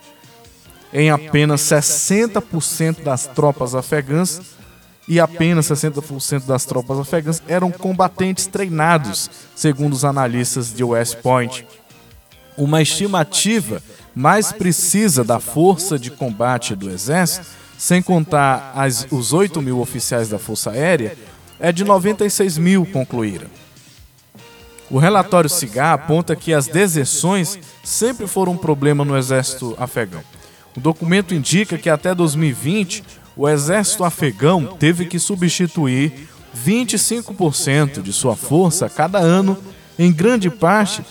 Em 0.93 1.09
apenas 1.09 1.61
60% 1.61 3.03
das 3.03 3.25
tropas 3.27 3.75
afegãs, 3.75 4.41
e 5.07 5.19
apenas 5.19 5.65
60% 5.67 6.45
das 6.45 6.63
tropas 6.63 6.99
afegãs 6.99 7.41
eram 7.47 7.71
combatentes 7.71 8.45
treinados, 8.47 9.29
segundo 9.55 9.93
os 9.93 10.05
analistas 10.05 10.73
de 10.73 10.83
West 10.83 11.17
Point. 11.17 11.67
Uma 12.57 12.81
estimativa 12.81 13.81
mais 14.13 14.51
precisa 14.51 15.23
da 15.23 15.39
força 15.39 15.97
de 15.97 16.11
combate 16.11 16.75
do 16.75 16.89
Exército 16.89 17.47
sem 17.77 17.99
contar 17.99 18.73
as, 18.75 19.07
os 19.09 19.33
8 19.33 19.59
mil 19.59 19.79
oficiais 19.79 20.29
da 20.29 20.37
Força 20.37 20.69
Aérea, 20.69 21.17
é 21.61 21.71
de 21.71 21.83
96 21.83 22.57
mil 22.57 22.85
concluíram. 22.85 23.47
O 24.89 24.97
relatório 24.97 25.49
CIGAR 25.49 25.93
aponta 25.93 26.35
que 26.35 26.53
as 26.53 26.67
deserções 26.67 27.57
sempre 27.81 28.27
foram 28.27 28.53
um 28.53 28.57
problema 28.57 29.05
no 29.05 29.17
exército 29.17 29.73
afegão. 29.79 30.21
O 30.75 30.79
documento 30.81 31.33
indica 31.33 31.77
que 31.77 31.89
até 31.89 32.13
2020 32.13 33.03
o 33.37 33.47
exército 33.47 34.03
afegão 34.03 34.75
teve 34.77 35.05
que 35.05 35.17
substituir 35.17 36.27
25% 36.57 38.01
de 38.01 38.11
sua 38.11 38.35
força 38.35 38.89
cada 38.89 39.19
ano, 39.19 39.57
em 39.97 40.11
grande 40.11 40.49
parte 40.49 41.03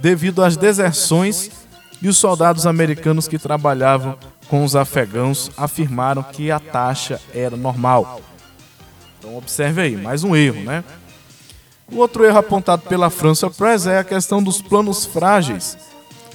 devido 0.00 0.42
às 0.42 0.56
deserções 0.56 1.50
e 2.00 2.08
os 2.08 2.16
soldados 2.16 2.66
americanos 2.66 3.28
que 3.28 3.38
trabalhavam 3.38 4.16
com 4.48 4.64
os 4.64 4.74
afegãos 4.74 5.50
afirmaram 5.56 6.22
que 6.22 6.50
a 6.50 6.58
taxa 6.58 7.20
era 7.34 7.56
normal. 7.56 8.20
Então 9.18 9.36
observe 9.36 9.80
aí, 9.80 9.96
mais 9.96 10.22
um 10.22 10.34
erro, 10.36 10.62
né? 10.62 10.84
O 11.90 11.96
outro 11.96 12.24
erro 12.24 12.38
apontado 12.38 12.82
pela 12.82 13.10
França 13.10 13.50
Press 13.50 13.86
é 13.86 13.98
a 13.98 14.04
questão 14.04 14.42
dos 14.42 14.60
planos 14.60 15.04
frágeis. 15.04 15.76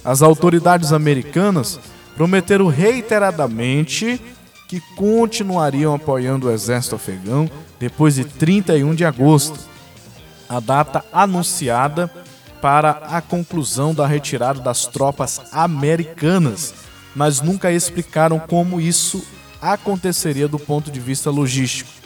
As 0.03 0.21
autoridades 0.21 0.91
americanas 0.91 1.79
prometeram 2.15 2.67
reiteradamente 2.67 4.19
que 4.67 4.79
continuariam 4.95 5.93
apoiando 5.93 6.47
o 6.47 6.51
exército 6.51 6.95
afegão 6.95 7.49
depois 7.79 8.15
de 8.15 8.25
31 8.25 8.95
de 8.95 9.05
agosto, 9.05 9.59
a 10.49 10.59
data 10.59 11.05
anunciada 11.11 12.09
para 12.61 12.91
a 12.91 13.21
conclusão 13.21 13.93
da 13.93 14.07
retirada 14.07 14.59
das 14.59 14.85
tropas 14.85 15.41
americanas, 15.51 16.73
mas 17.15 17.41
nunca 17.41 17.71
explicaram 17.71 18.39
como 18.39 18.81
isso 18.81 19.23
aconteceria 19.61 20.47
do 20.47 20.57
ponto 20.57 20.89
de 20.89 20.99
vista 20.99 21.29
logístico. 21.29 22.02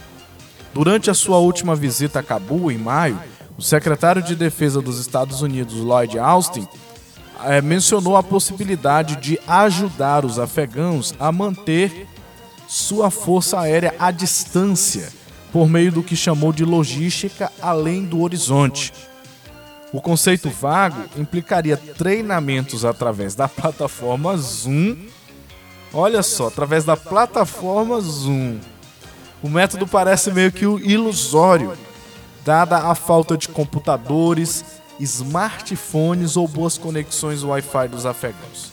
Durante 0.78 1.10
a 1.10 1.14
sua 1.16 1.40
última 1.40 1.76
visita 1.76 2.20
a 2.20 2.24
Cabul, 2.24 2.72
em 2.72 2.78
maio, 2.78 3.20
o 3.58 3.64
secretário 3.64 4.22
de 4.22 4.36
Defesa 4.36 4.80
dos 4.80 5.00
Estados 5.00 5.42
Unidos, 5.42 5.74
Lloyd 5.74 6.20
Austin, 6.20 6.68
é, 7.46 7.60
mencionou 7.64 8.16
a 8.16 8.22
possibilidade 8.22 9.16
de 9.16 9.40
ajudar 9.48 10.24
os 10.24 10.38
afegãos 10.38 11.16
a 11.20 11.32
manter 11.32 12.08
sua 12.68 13.10
força 13.10 13.60
aérea 13.60 13.96
à 13.98 14.12
distância, 14.12 15.12
por 15.52 15.68
meio 15.68 15.92
do 15.92 16.04
que 16.04 16.16
chamou 16.16 16.54
de 16.54 16.64
logística 16.64 17.52
além 17.60 18.06
do 18.06 18.22
horizonte. 18.22 18.94
O 19.92 20.00
conceito 20.00 20.48
vago 20.48 21.06
implicaria 21.18 21.76
treinamentos 21.76 22.86
através 22.86 23.34
da 23.34 23.48
plataforma 23.48 24.38
Zoom. 24.38 24.96
Olha 25.92 26.22
só, 26.22 26.50
através 26.50 26.86
da 26.86 26.96
plataforma 26.96 28.00
Zoom. 28.00 28.60
O 29.42 29.50
método 29.50 29.88
parece 29.88 30.32
meio 30.32 30.52
que 30.52 30.66
ilusório, 30.66 31.74
dada 32.44 32.78
a 32.78 32.96
falta 32.96 33.38
de 33.38 33.48
computadores, 33.48 34.66
smartphones 35.00 36.36
ou 36.36 36.48
boas 36.48 36.78
conexões 36.78 37.44
Wi-Fi 37.44 37.88
dos 37.88 38.06
afegãos. 38.06 38.72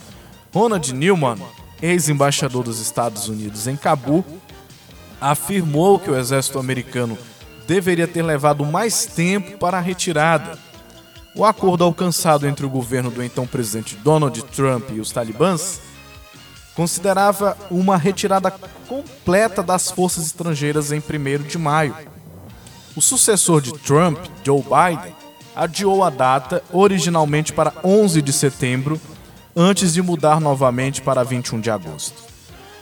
Ronald 0.52 0.94
Newman, 0.94 1.38
ex-embaixador 1.82 2.64
dos 2.64 2.80
Estados 2.80 3.28
Unidos 3.28 3.66
em 3.66 3.76
Cabu, 3.76 4.24
afirmou 5.20 5.98
que 5.98 6.10
o 6.10 6.16
exército 6.16 6.58
americano 6.58 7.18
deveria 7.66 8.06
ter 8.06 8.22
levado 8.22 8.64
mais 8.64 9.04
tempo 9.06 9.58
para 9.58 9.78
a 9.78 9.80
retirada. 9.80 10.58
O 11.34 11.44
acordo 11.44 11.84
alcançado 11.84 12.46
entre 12.46 12.64
o 12.64 12.70
governo 12.70 13.10
do 13.10 13.22
então 13.22 13.46
presidente 13.46 13.96
Donald 13.96 14.40
Trump 14.44 14.90
e 14.90 15.00
os 15.00 15.10
talibãs 15.10 15.80
considerava 16.74 17.56
uma 17.70 17.96
retirada 17.96 18.50
completa 18.88 19.62
das 19.62 19.90
forças 19.90 20.26
estrangeiras 20.26 20.92
em 20.92 20.98
1 20.98 21.42
de 21.42 21.58
maio. 21.58 21.96
O 22.96 23.02
sucessor 23.02 23.60
de 23.60 23.72
Trump, 23.72 24.18
Joe 24.44 24.62
Biden, 24.62 25.14
adiou 25.54 26.02
a 26.02 26.10
data 26.10 26.62
originalmente 26.72 27.52
para 27.52 27.72
11 27.82 28.20
de 28.20 28.32
setembro, 28.32 29.00
antes 29.54 29.94
de 29.94 30.02
mudar 30.02 30.40
novamente 30.40 31.00
para 31.00 31.22
21 31.22 31.60
de 31.60 31.70
agosto. 31.70 32.22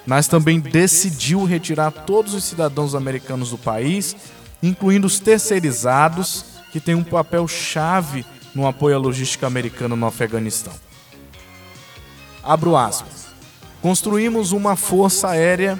Mas 0.06 0.26
também 0.26 0.58
decidiu 0.58 1.44
retirar 1.44 1.90
todos 1.90 2.34
os 2.34 2.44
cidadãos 2.44 2.94
americanos 2.94 3.50
do 3.50 3.58
país, 3.58 4.16
incluindo 4.62 5.06
os 5.06 5.20
terceirizados, 5.20 6.44
que 6.72 6.80
têm 6.80 6.94
um 6.94 7.04
papel 7.04 7.46
chave 7.46 8.24
no 8.54 8.66
apoio 8.66 8.96
à 8.96 8.98
logística 8.98 9.46
americana 9.46 9.94
no 9.94 10.06
Afeganistão. 10.06 10.72
Abro 12.42 12.76
aspas. 12.76 13.21
Construímos 13.82 14.52
uma 14.52 14.76
força 14.76 15.30
aérea 15.30 15.78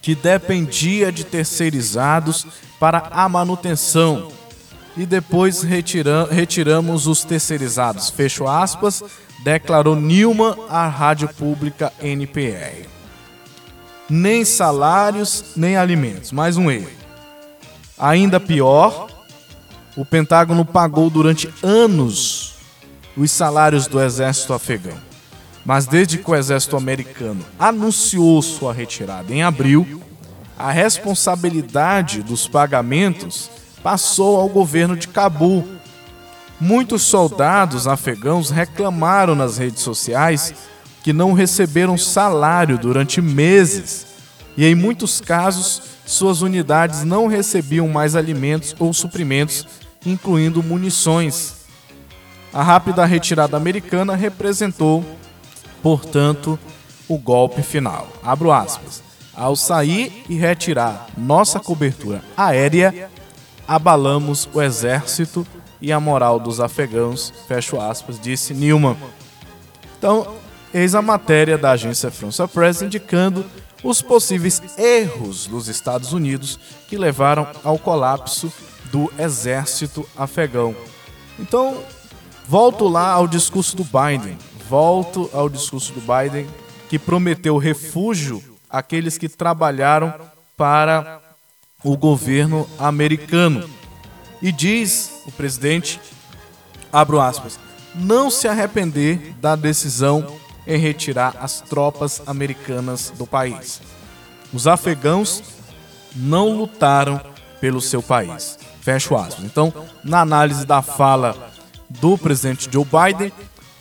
que 0.00 0.14
dependia 0.14 1.10
de 1.10 1.24
terceirizados 1.24 2.46
para 2.78 3.08
a 3.10 3.28
manutenção 3.28 4.30
e 4.96 5.04
depois 5.04 5.62
retira 5.62 6.28
retiramos 6.30 7.06
os 7.08 7.24
terceirizados. 7.24 8.08
Fecho 8.08 8.46
aspas, 8.46 9.02
declarou 9.42 9.96
Nilman 9.96 10.56
à 10.68 10.86
rádio 10.86 11.28
pública 11.28 11.92
NPR. 12.00 12.86
Nem 14.08 14.44
salários, 14.44 15.44
nem 15.56 15.76
alimentos. 15.76 16.32
Mais 16.32 16.56
um 16.56 16.70
erro. 16.70 16.88
Ainda 17.98 18.38
pior, 18.38 19.08
o 19.96 20.04
Pentágono 20.04 20.64
pagou 20.64 21.10
durante 21.10 21.52
anos 21.62 22.54
os 23.16 23.32
salários 23.32 23.88
do 23.88 24.00
exército 24.00 24.54
afegão. 24.54 25.07
Mas 25.64 25.86
desde 25.86 26.18
que 26.18 26.30
o 26.30 26.34
exército 26.34 26.76
americano 26.76 27.44
anunciou 27.58 28.40
sua 28.40 28.72
retirada 28.72 29.32
em 29.32 29.42
abril, 29.42 30.02
a 30.58 30.70
responsabilidade 30.70 32.22
dos 32.22 32.48
pagamentos 32.48 33.50
passou 33.82 34.40
ao 34.40 34.48
governo 34.48 34.96
de 34.96 35.08
Cabul. 35.08 35.66
Muitos 36.60 37.02
soldados 37.02 37.86
afegãos 37.86 38.50
reclamaram 38.50 39.34
nas 39.34 39.58
redes 39.58 39.82
sociais 39.82 40.52
que 41.02 41.12
não 41.12 41.32
receberam 41.32 41.96
salário 41.96 42.76
durante 42.76 43.20
meses 43.20 44.06
e, 44.56 44.64
em 44.64 44.74
muitos 44.74 45.20
casos, 45.20 45.82
suas 46.04 46.42
unidades 46.42 47.04
não 47.04 47.28
recebiam 47.28 47.86
mais 47.86 48.16
alimentos 48.16 48.74
ou 48.78 48.92
suprimentos 48.92 49.66
incluindo 50.04 50.62
munições. 50.62 51.54
A 52.52 52.62
rápida 52.62 53.04
retirada 53.04 53.56
americana 53.56 54.16
representou, 54.16 55.04
portanto, 55.82 56.58
o 57.08 57.18
golpe 57.18 57.62
final. 57.62 58.08
Abro 58.22 58.52
aspas. 58.52 59.02
Ao 59.34 59.54
sair 59.54 60.24
e 60.28 60.34
retirar 60.34 61.06
nossa 61.16 61.60
cobertura 61.60 62.22
aérea, 62.36 63.08
abalamos 63.66 64.48
o 64.52 64.60
exército 64.60 65.46
e 65.80 65.92
a 65.92 66.00
moral 66.00 66.40
dos 66.40 66.60
afegãos, 66.60 67.32
fecho 67.46 67.80
aspas, 67.80 68.18
disse 68.18 68.52
Newman. 68.52 68.96
Então, 69.96 70.34
eis 70.74 70.94
a 70.94 71.02
matéria 71.02 71.56
da 71.56 71.70
agência 71.70 72.10
France 72.10 72.44
Press 72.48 72.82
indicando 72.82 73.44
os 73.82 74.02
possíveis 74.02 74.60
erros 74.76 75.46
dos 75.46 75.68
Estados 75.68 76.12
Unidos 76.12 76.58
que 76.88 76.98
levaram 76.98 77.46
ao 77.62 77.78
colapso 77.78 78.52
do 78.90 79.12
exército 79.18 80.08
afegão. 80.16 80.74
Então, 81.38 81.78
volto 82.46 82.88
lá 82.88 83.12
ao 83.12 83.28
discurso 83.28 83.76
do 83.76 83.84
Biden. 83.84 84.36
Volto 84.68 85.30
ao 85.32 85.48
discurso 85.48 85.92
do 85.92 86.00
Biden 86.00 86.46
que 86.88 86.98
prometeu 86.98 87.56
refúgio 87.56 88.42
àqueles 88.68 89.16
que 89.16 89.28
trabalharam 89.28 90.12
para 90.56 91.20
o 91.82 91.96
governo 91.96 92.68
americano. 92.78 93.68
E 94.42 94.52
diz 94.52 95.22
o 95.26 95.32
presidente, 95.32 96.00
abro 96.92 97.20
aspas, 97.20 97.58
não 97.94 98.30
se 98.30 98.46
arrepender 98.46 99.34
da 99.40 99.56
decisão 99.56 100.36
em 100.66 100.78
retirar 100.78 101.34
as 101.40 101.60
tropas 101.60 102.20
americanas 102.26 103.10
do 103.16 103.26
país. 103.26 103.80
Os 104.52 104.66
afegãos 104.66 105.42
não 106.14 106.56
lutaram 106.56 107.20
pelo 107.60 107.80
seu 107.80 108.02
país. 108.02 108.58
Fecho 108.80 109.16
aspas. 109.16 109.44
Então, 109.44 109.72
na 110.04 110.20
análise 110.20 110.64
da 110.66 110.82
fala 110.82 111.50
do 111.88 112.18
presidente 112.18 112.68
Joe 112.70 112.84
Biden, 112.84 113.32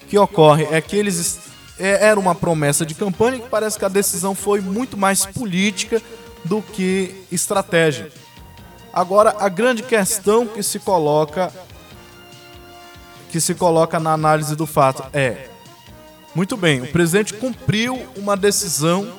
que 0.07 0.17
ocorre 0.17 0.67
é 0.71 0.81
que 0.81 0.95
eles 0.95 1.39
é, 1.79 2.07
era 2.07 2.19
uma 2.19 2.33
promessa 2.33 2.85
de 2.85 2.95
campanha 2.95 3.39
que 3.39 3.49
parece 3.49 3.77
que 3.77 3.85
a 3.85 3.89
decisão 3.89 4.33
foi 4.33 4.61
muito 4.61 4.97
mais 4.97 5.25
política 5.25 6.01
do 6.43 6.61
que 6.61 7.23
estratégia. 7.31 8.11
Agora, 8.91 9.35
a 9.39 9.49
grande 9.49 9.83
questão 9.83 10.47
que 10.47 10.63
se 10.63 10.79
coloca 10.79 11.51
que 13.29 13.41
se 13.41 13.53
coloca 13.53 13.99
na 13.99 14.13
análise 14.13 14.55
do 14.55 14.65
fato 14.65 15.03
é: 15.13 15.49
muito 16.33 16.57
bem, 16.57 16.81
o 16.81 16.91
presidente 16.91 17.33
cumpriu 17.33 18.07
uma 18.15 18.35
decisão 18.35 19.11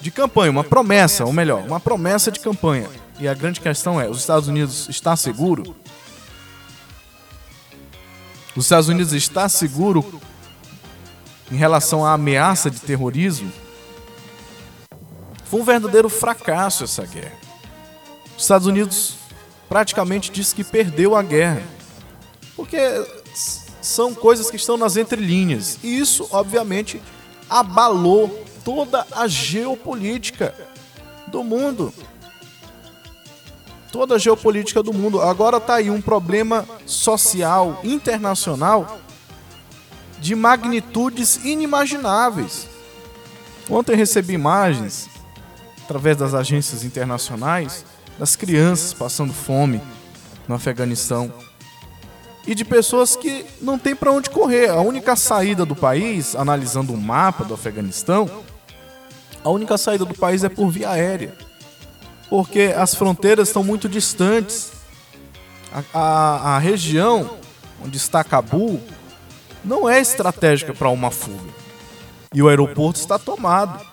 de 0.00 0.10
campanha, 0.10 0.50
uma 0.50 0.64
promessa, 0.64 1.24
ou 1.24 1.32
melhor, 1.32 1.62
uma 1.64 1.78
promessa 1.78 2.30
de 2.30 2.40
campanha. 2.40 2.88
E 3.20 3.28
a 3.28 3.34
grande 3.34 3.60
questão 3.60 4.00
é: 4.00 4.08
os 4.08 4.18
Estados 4.18 4.48
Unidos 4.48 4.88
está 4.88 5.14
seguro? 5.14 5.76
Os 8.56 8.66
Estados 8.66 8.88
Unidos 8.88 9.12
está 9.12 9.48
seguro 9.48 10.20
em 11.50 11.56
relação 11.56 12.04
à 12.04 12.12
ameaça 12.12 12.70
de 12.70 12.80
terrorismo? 12.80 13.50
Foi 15.44 15.60
um 15.60 15.64
verdadeiro 15.64 16.08
fracasso 16.08 16.84
essa 16.84 17.04
guerra. 17.04 17.38
Os 18.36 18.42
Estados 18.42 18.66
Unidos 18.66 19.14
praticamente 19.68 20.30
disse 20.30 20.54
que 20.54 20.64
perdeu 20.64 21.16
a 21.16 21.22
guerra. 21.22 21.62
Porque 22.56 22.78
são 23.80 24.14
coisas 24.14 24.50
que 24.50 24.56
estão 24.56 24.76
nas 24.76 24.96
entrelinhas. 24.96 25.78
E 25.82 25.98
isso, 25.98 26.28
obviamente, 26.30 27.02
abalou 27.50 28.28
toda 28.64 29.06
a 29.12 29.26
geopolítica 29.26 30.54
do 31.26 31.44
mundo. 31.44 31.92
Toda 33.94 34.16
a 34.16 34.18
geopolítica 34.18 34.82
do 34.82 34.92
mundo. 34.92 35.22
Agora 35.22 35.60
tá 35.60 35.76
aí 35.76 35.88
um 35.88 36.00
problema 36.00 36.66
social 36.84 37.78
internacional 37.84 38.98
de 40.18 40.34
magnitudes 40.34 41.36
inimagináveis. 41.44 42.66
Ontem 43.70 43.94
recebi 43.94 44.32
imagens 44.32 45.08
através 45.84 46.16
das 46.16 46.34
agências 46.34 46.82
internacionais 46.82 47.84
das 48.18 48.34
crianças 48.34 48.92
passando 48.92 49.32
fome 49.32 49.80
no 50.48 50.56
Afeganistão 50.56 51.32
e 52.48 52.52
de 52.52 52.64
pessoas 52.64 53.14
que 53.14 53.46
não 53.62 53.78
tem 53.78 53.94
para 53.94 54.10
onde 54.10 54.28
correr. 54.28 54.70
A 54.70 54.80
única 54.80 55.14
saída 55.14 55.64
do 55.64 55.76
país, 55.76 56.34
analisando 56.34 56.92
o 56.92 56.98
mapa 56.98 57.44
do 57.44 57.54
Afeganistão, 57.54 58.28
a 59.44 59.50
única 59.50 59.78
saída 59.78 60.04
do 60.04 60.14
país 60.14 60.42
é 60.42 60.48
por 60.48 60.68
via 60.68 60.90
aérea, 60.90 61.32
porque 62.34 62.74
as 62.76 62.96
fronteiras 62.96 63.46
estão 63.46 63.62
muito 63.62 63.88
distantes. 63.88 64.72
A, 65.72 65.84
a, 65.94 66.56
a 66.56 66.58
região 66.58 67.38
onde 67.80 67.96
está 67.96 68.24
Cabul 68.24 68.82
não 69.64 69.88
é 69.88 70.00
estratégica 70.00 70.74
para 70.74 70.88
uma 70.88 71.12
fuga 71.12 71.48
e 72.34 72.42
o 72.42 72.48
aeroporto 72.48 72.98
está 72.98 73.20
tomado, 73.20 73.86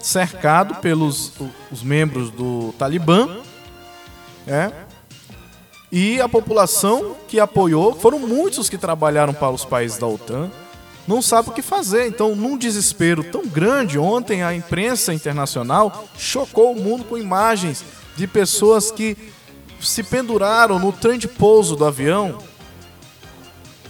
cercado 0.00 0.74
pelos 0.80 1.34
os 1.70 1.84
membros 1.84 2.32
do 2.32 2.74
Talibã, 2.76 3.28
é, 4.44 4.72
e 5.92 6.20
a 6.20 6.28
população 6.28 7.14
que 7.28 7.38
apoiou, 7.38 7.94
foram 7.94 8.18
muitos 8.18 8.68
que 8.68 8.76
trabalharam 8.76 9.32
para 9.32 9.50
os 9.50 9.64
países 9.64 9.98
da 9.98 10.08
OTAN, 10.08 10.50
não 11.06 11.20
sabe 11.20 11.48
o 11.48 11.52
que 11.52 11.62
fazer. 11.62 12.06
Então, 12.06 12.34
num 12.34 12.56
desespero 12.56 13.24
tão 13.24 13.46
grande, 13.46 13.98
ontem 13.98 14.42
a 14.42 14.54
imprensa 14.54 15.12
internacional 15.12 16.06
chocou 16.16 16.72
o 16.72 16.80
mundo 16.80 17.04
com 17.04 17.18
imagens 17.18 17.84
de 18.16 18.26
pessoas 18.26 18.90
que 18.90 19.16
se 19.80 20.02
penduraram 20.02 20.78
no 20.78 20.92
trem 20.92 21.18
de 21.18 21.26
pouso 21.26 21.74
do 21.74 21.84
avião 21.84 22.38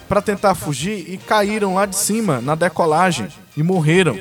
para 0.08 0.22
tentar 0.22 0.54
fugir 0.54 1.10
e 1.10 1.16
caíram 1.16 1.74
lá 1.74 1.86
de 1.86 1.96
cima 1.96 2.40
na 2.40 2.54
decolagem 2.54 3.28
e 3.56 3.62
morreram. 3.62 4.18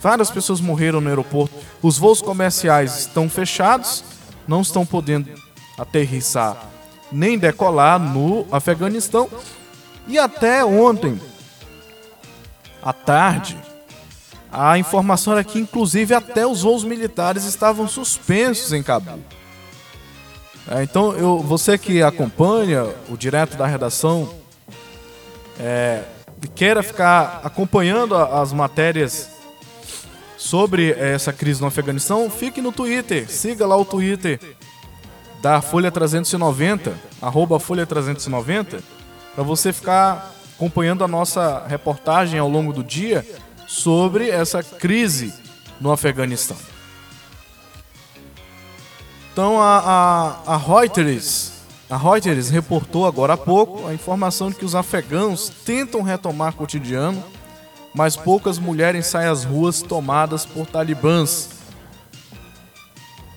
Várias 0.00 0.30
pessoas 0.30 0.60
morreram 0.60 1.00
no 1.00 1.08
aeroporto. 1.08 1.54
Os 1.82 1.98
voos 1.98 2.22
comerciais 2.22 3.00
estão 3.00 3.28
fechados, 3.28 4.04
não 4.46 4.60
estão 4.60 4.86
podendo 4.86 5.28
aterrissar 5.76 6.70
nem 7.12 7.38
decolar 7.38 7.98
no 7.98 8.46
Afeganistão. 8.50 9.28
E 10.06 10.18
até 10.18 10.64
ontem, 10.64 11.20
à 12.82 12.92
tarde, 12.92 13.56
a 14.52 14.78
informação 14.78 15.32
era 15.34 15.44
que, 15.44 15.58
inclusive, 15.58 16.14
até 16.14 16.46
os 16.46 16.62
voos 16.62 16.82
militares 16.82 17.44
estavam 17.44 17.86
suspensos 17.86 18.72
em 18.72 18.82
Cabul. 18.82 19.20
É, 20.68 20.82
então, 20.82 21.12
eu, 21.12 21.38
você 21.38 21.78
que 21.78 22.02
acompanha 22.02 22.86
o 23.08 23.16
direto 23.16 23.56
da 23.56 23.66
redação, 23.66 24.28
é, 25.58 26.02
queira 26.54 26.82
ficar 26.82 27.40
acompanhando 27.44 28.16
as 28.16 28.52
matérias 28.52 29.28
sobre 30.36 30.92
essa 30.92 31.32
crise 31.32 31.60
no 31.60 31.66
Afeganistão, 31.66 32.30
fique 32.30 32.60
no 32.60 32.72
Twitter, 32.72 33.30
siga 33.30 33.66
lá 33.66 33.76
o 33.76 33.84
Twitter 33.84 34.40
da 35.42 35.60
Folha 35.60 35.90
390, 35.90 36.94
arroba 37.20 37.60
Folha 37.60 37.86
390, 37.86 38.82
para 39.34 39.44
você 39.44 39.72
ficar 39.72 40.34
acompanhando 40.60 41.02
a 41.02 41.08
nossa 41.08 41.64
reportagem 41.66 42.38
ao 42.38 42.46
longo 42.46 42.70
do 42.70 42.84
dia 42.84 43.26
sobre 43.66 44.28
essa 44.28 44.62
crise 44.62 45.32
no 45.80 45.90
Afeganistão. 45.90 46.56
Então 49.32 49.58
a, 49.58 50.36
a, 50.46 50.54
a 50.54 50.56
Reuters, 50.58 51.52
a 51.88 51.96
Reuters 51.96 52.50
reportou 52.50 53.06
agora 53.06 53.32
há 53.32 53.36
pouco 53.38 53.88
a 53.88 53.94
informação 53.94 54.50
de 54.50 54.56
que 54.56 54.64
os 54.66 54.74
afegãos 54.74 55.48
tentam 55.64 56.02
retomar 56.02 56.52
cotidiano, 56.52 57.24
mas 57.94 58.14
poucas 58.14 58.58
mulheres 58.58 59.06
saem 59.06 59.30
às 59.30 59.44
ruas 59.44 59.80
tomadas 59.80 60.44
por 60.44 60.66
talibãs 60.66 61.60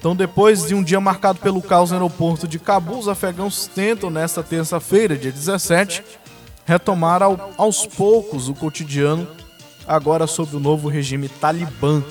então, 0.04 0.14
depois 0.14 0.68
de 0.68 0.76
um 0.76 0.84
dia 0.84 1.00
marcado 1.00 1.40
pelo 1.40 1.62
caos 1.62 1.92
no 1.92 1.96
aeroporto 1.96 2.46
de 2.46 2.60
Cabul, 2.60 3.00
os 3.00 3.08
afegãos 3.08 3.68
tentam, 3.68 4.10
nesta 4.10 4.44
terça-feira, 4.44 5.16
dia 5.16 5.32
17, 5.32 6.04
retomar 6.66 7.22
ao, 7.22 7.54
aos 7.58 7.86
poucos 7.86 8.50
o 8.50 8.54
cotidiano, 8.54 9.28
agora 9.88 10.28
sob 10.28 10.56
o 10.56 10.60
novo 10.60 10.88
regime 10.88 11.28
talibã. 11.28 12.04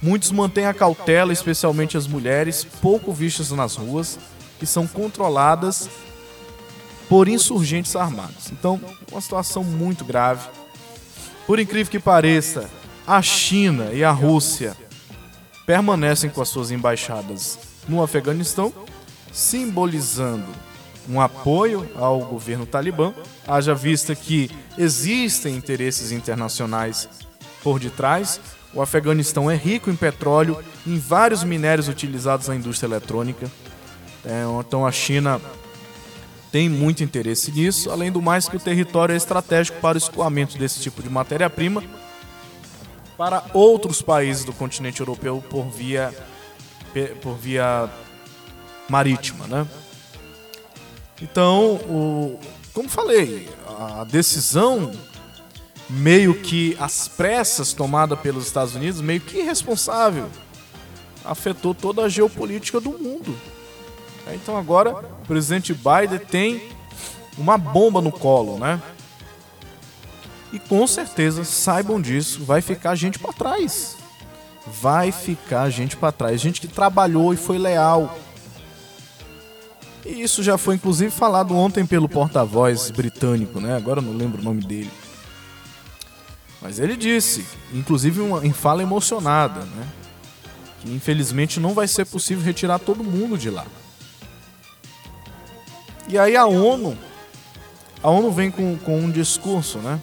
Muitos 0.00 0.30
mantêm 0.30 0.66
a 0.66 0.74
cautela, 0.74 1.32
especialmente 1.32 1.96
as 1.96 2.06
mulheres, 2.06 2.64
pouco 2.82 3.12
vistas 3.12 3.50
nas 3.50 3.76
ruas, 3.76 4.18
que 4.58 4.66
são 4.66 4.86
controladas 4.86 5.88
por 7.08 7.28
insurgentes 7.28 7.96
armados. 7.96 8.50
Então, 8.52 8.80
uma 9.10 9.20
situação 9.20 9.64
muito 9.64 10.04
grave. 10.04 10.48
Por 11.46 11.58
incrível 11.58 11.90
que 11.90 11.98
pareça, 11.98 12.70
a 13.06 13.20
China 13.20 13.92
e 13.92 14.02
a 14.02 14.10
Rússia 14.10 14.76
permanecem 15.66 16.30
com 16.30 16.40
as 16.40 16.48
suas 16.48 16.70
embaixadas 16.70 17.58
no 17.88 18.02
Afeganistão, 18.02 18.72
simbolizando 19.32 20.48
um 21.08 21.20
apoio 21.20 21.88
ao 21.96 22.20
governo 22.20 22.66
talibã, 22.66 23.12
haja 23.46 23.74
vista 23.74 24.14
que 24.14 24.50
existem 24.78 25.54
interesses 25.54 26.12
internacionais 26.12 27.08
por 27.62 27.78
detrás. 27.78 28.40
O 28.72 28.82
Afeganistão 28.82 29.50
é 29.50 29.54
rico 29.54 29.90
em 29.90 29.96
petróleo, 29.96 30.58
em 30.86 30.98
vários 30.98 31.44
minérios 31.44 31.88
utilizados 31.88 32.48
na 32.48 32.56
indústria 32.56 32.88
eletrônica. 32.88 33.50
É, 34.24 34.42
então 34.58 34.86
a 34.86 34.90
China 34.90 35.40
tem 36.50 36.68
muito 36.68 37.02
interesse 37.02 37.50
nisso, 37.50 37.90
além 37.90 38.10
do 38.10 38.22
mais 38.22 38.48
que 38.48 38.56
o 38.56 38.60
território 38.60 39.12
é 39.12 39.16
estratégico 39.16 39.80
para 39.80 39.96
o 39.96 39.98
escoamento 39.98 40.56
desse 40.56 40.80
tipo 40.80 41.02
de 41.02 41.10
matéria-prima 41.10 41.82
para 43.16 43.44
outros 43.52 44.02
países 44.02 44.44
do 44.44 44.52
continente 44.52 45.00
europeu 45.00 45.42
por 45.48 45.64
via, 45.68 46.12
por 47.22 47.34
via 47.34 47.88
marítima, 48.88 49.46
né? 49.46 49.66
Então, 51.20 51.74
o, 51.88 52.38
como 52.72 52.88
falei, 52.88 53.48
a 53.78 54.04
decisão 54.04 54.92
meio 55.88 56.34
que 56.34 56.76
as 56.80 57.08
pressas 57.08 57.72
tomada 57.72 58.16
pelos 58.16 58.46
Estados 58.46 58.74
Unidos, 58.74 59.00
meio 59.00 59.20
que 59.20 59.38
irresponsável, 59.38 60.28
afetou 61.24 61.74
toda 61.74 62.02
a 62.02 62.08
geopolítica 62.08 62.80
do 62.80 62.90
mundo. 62.90 63.36
Então 64.32 64.56
agora 64.56 64.90
o 65.22 65.26
presidente 65.26 65.74
Biden 65.74 66.18
tem 66.18 66.70
uma 67.36 67.58
bomba 67.58 68.00
no 68.00 68.10
colo, 68.10 68.58
né? 68.58 68.80
E 70.52 70.58
com 70.58 70.86
certeza, 70.86 71.44
saibam 71.44 72.00
disso, 72.00 72.44
vai 72.44 72.62
ficar 72.62 72.94
gente 72.94 73.18
para 73.18 73.32
trás. 73.32 73.96
Vai 74.66 75.12
ficar 75.12 75.68
gente 75.68 75.96
para 75.96 76.12
trás, 76.12 76.40
gente 76.40 76.60
que 76.60 76.68
trabalhou 76.68 77.34
e 77.34 77.36
foi 77.36 77.58
leal. 77.58 78.16
E 80.04 80.22
isso 80.22 80.42
já 80.42 80.58
foi 80.58 80.74
inclusive 80.74 81.10
falado 81.10 81.56
ontem 81.56 81.86
pelo 81.86 82.08
porta-voz 82.08 82.90
britânico, 82.90 83.60
né? 83.60 83.76
Agora 83.76 84.00
eu 84.00 84.02
não 84.04 84.12
lembro 84.12 84.40
o 84.40 84.44
nome 84.44 84.62
dele. 84.62 84.90
Mas 86.60 86.78
ele 86.78 86.96
disse, 86.96 87.44
inclusive 87.72 88.20
uma, 88.20 88.46
em 88.46 88.52
fala 88.52 88.82
emocionada, 88.82 89.60
né? 89.60 89.88
Que 90.80 90.90
infelizmente 90.92 91.60
não 91.60 91.74
vai 91.74 91.88
ser 91.88 92.04
possível 92.04 92.44
retirar 92.44 92.78
todo 92.78 93.04
mundo 93.04 93.38
de 93.38 93.50
lá. 93.50 93.66
E 96.08 96.18
aí 96.18 96.36
a 96.36 96.46
ONU, 96.46 96.96
a 98.02 98.10
ONU 98.10 98.30
vem 98.30 98.50
com, 98.50 98.76
com 98.76 98.98
um 98.98 99.10
discurso, 99.10 99.78
né? 99.78 100.00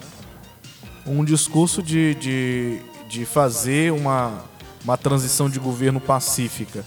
um 1.06 1.24
discurso 1.24 1.82
de, 1.82 2.16
de, 2.16 2.82
de 3.08 3.26
fazer 3.26 3.92
uma, 3.92 4.44
uma 4.84 4.98
transição 4.98 5.50
de 5.50 5.60
governo 5.60 6.00
pacífica. 6.00 6.86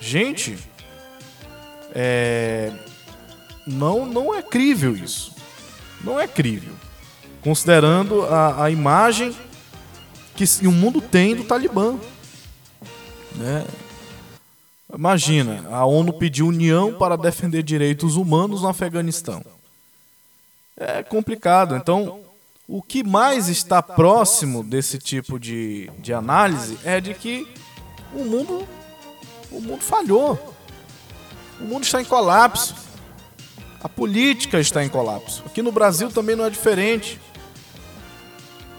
Gente, 0.00 0.58
é, 1.94 2.72
não, 3.66 4.04
não 4.04 4.34
é 4.34 4.42
crível 4.42 4.96
isso. 4.96 5.34
Não 6.02 6.20
é 6.20 6.26
crível. 6.26 6.72
Considerando 7.42 8.22
a, 8.24 8.64
a 8.64 8.70
imagem 8.70 9.34
que 10.34 10.44
o 10.66 10.72
mundo 10.72 11.00
tem 11.00 11.36
do 11.36 11.44
Talibã. 11.44 11.96
Né? 13.34 13.64
Imagina, 14.92 15.66
a 15.70 15.84
ONU 15.84 16.12
pediu 16.12 16.46
união 16.46 16.94
para 16.94 17.16
defender 17.16 17.62
direitos 17.62 18.16
humanos 18.16 18.62
no 18.62 18.68
Afeganistão. 18.68 19.44
É 20.76 21.02
complicado. 21.02 21.76
Então, 21.76 22.20
o 22.66 22.82
que 22.82 23.02
mais 23.04 23.48
está 23.48 23.82
próximo 23.82 24.62
desse 24.62 24.98
tipo 24.98 25.38
de, 25.38 25.90
de 25.98 26.12
análise 26.12 26.78
é 26.84 27.00
de 27.00 27.14
que 27.14 27.46
o 28.12 28.24
mundo, 28.24 28.66
o 29.50 29.60
mundo 29.60 29.82
falhou. 29.82 30.53
O 31.60 31.64
mundo 31.64 31.84
está 31.84 32.00
em 32.00 32.04
colapso. 32.04 32.74
A 33.82 33.88
política 33.88 34.58
está 34.58 34.84
em 34.84 34.88
colapso. 34.88 35.42
Aqui 35.46 35.62
no 35.62 35.70
Brasil 35.70 36.10
também 36.10 36.34
não 36.34 36.44
é 36.44 36.50
diferente. 36.50 37.20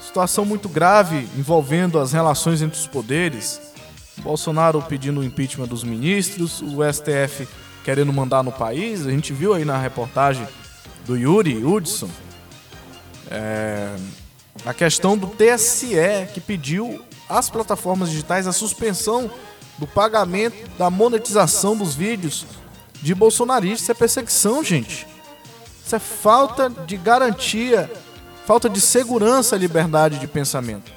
situação 0.02 0.46
muito 0.46 0.70
grave 0.70 1.28
envolvendo 1.38 2.00
as 2.00 2.12
relações 2.12 2.62
entre 2.62 2.80
os 2.80 2.88
poderes. 2.88 3.62
Bolsonaro 4.18 4.82
pedindo 4.82 5.20
o 5.20 5.24
impeachment 5.24 5.68
dos 5.68 5.84
ministros, 5.84 6.62
o 6.62 6.78
STF 6.92 7.48
querendo 7.84 8.12
mandar 8.14 8.44
no 8.44 8.52
país. 8.52 9.06
A 9.06 9.12
gente 9.12 9.34
viu 9.34 9.54
aí 9.54 9.66
na 9.66 9.78
reportagem 9.78 10.48
do 11.06 11.16
Yuri 11.16 11.64
Hudson 11.64 12.10
é, 13.30 13.96
a 14.66 14.74
questão 14.74 15.18
do 15.18 15.28
TSE 15.28 15.96
que 16.34 16.40
pediu 16.40 17.04
às 17.30 17.50
plataformas 17.50 18.10
digitais 18.10 18.48
a 18.48 18.54
suspensão 18.54 19.30
do 19.78 19.86
pagamento 19.86 20.56
da 20.78 20.90
monetização 20.90 21.76
dos 21.76 21.96
vídeos 21.96 22.46
de 23.06 23.14
bolsonaristas. 23.14 23.82
Isso 23.82 23.92
é 23.92 23.96
perseguição, 23.96 24.64
gente. 24.64 25.08
Isso 25.86 25.96
é 25.96 26.00
falta 26.00 26.68
de 26.88 26.98
garantia, 26.98 27.90
falta 28.48 28.68
de 28.68 28.82
segurança 28.82 29.56
à 29.56 29.60
liberdade 29.60 30.18
de 30.18 30.26
pensamento. 30.26 30.92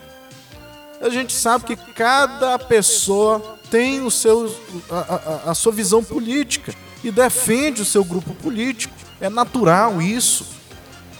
A 1.02 1.10
gente 1.10 1.34
sabe 1.34 1.66
que 1.66 1.76
cada 1.76 2.58
pessoa 2.58 3.58
tem 3.70 4.00
o 4.00 4.10
seu, 4.10 4.56
a, 4.90 4.96
a, 4.96 5.50
a 5.50 5.54
sua 5.54 5.70
visão 5.70 6.02
política 6.02 6.74
e 7.04 7.10
defende 7.10 7.82
o 7.82 7.84
seu 7.84 8.02
grupo 8.02 8.34
político. 8.36 8.94
É 9.20 9.28
natural 9.28 10.00
isso. 10.00 10.46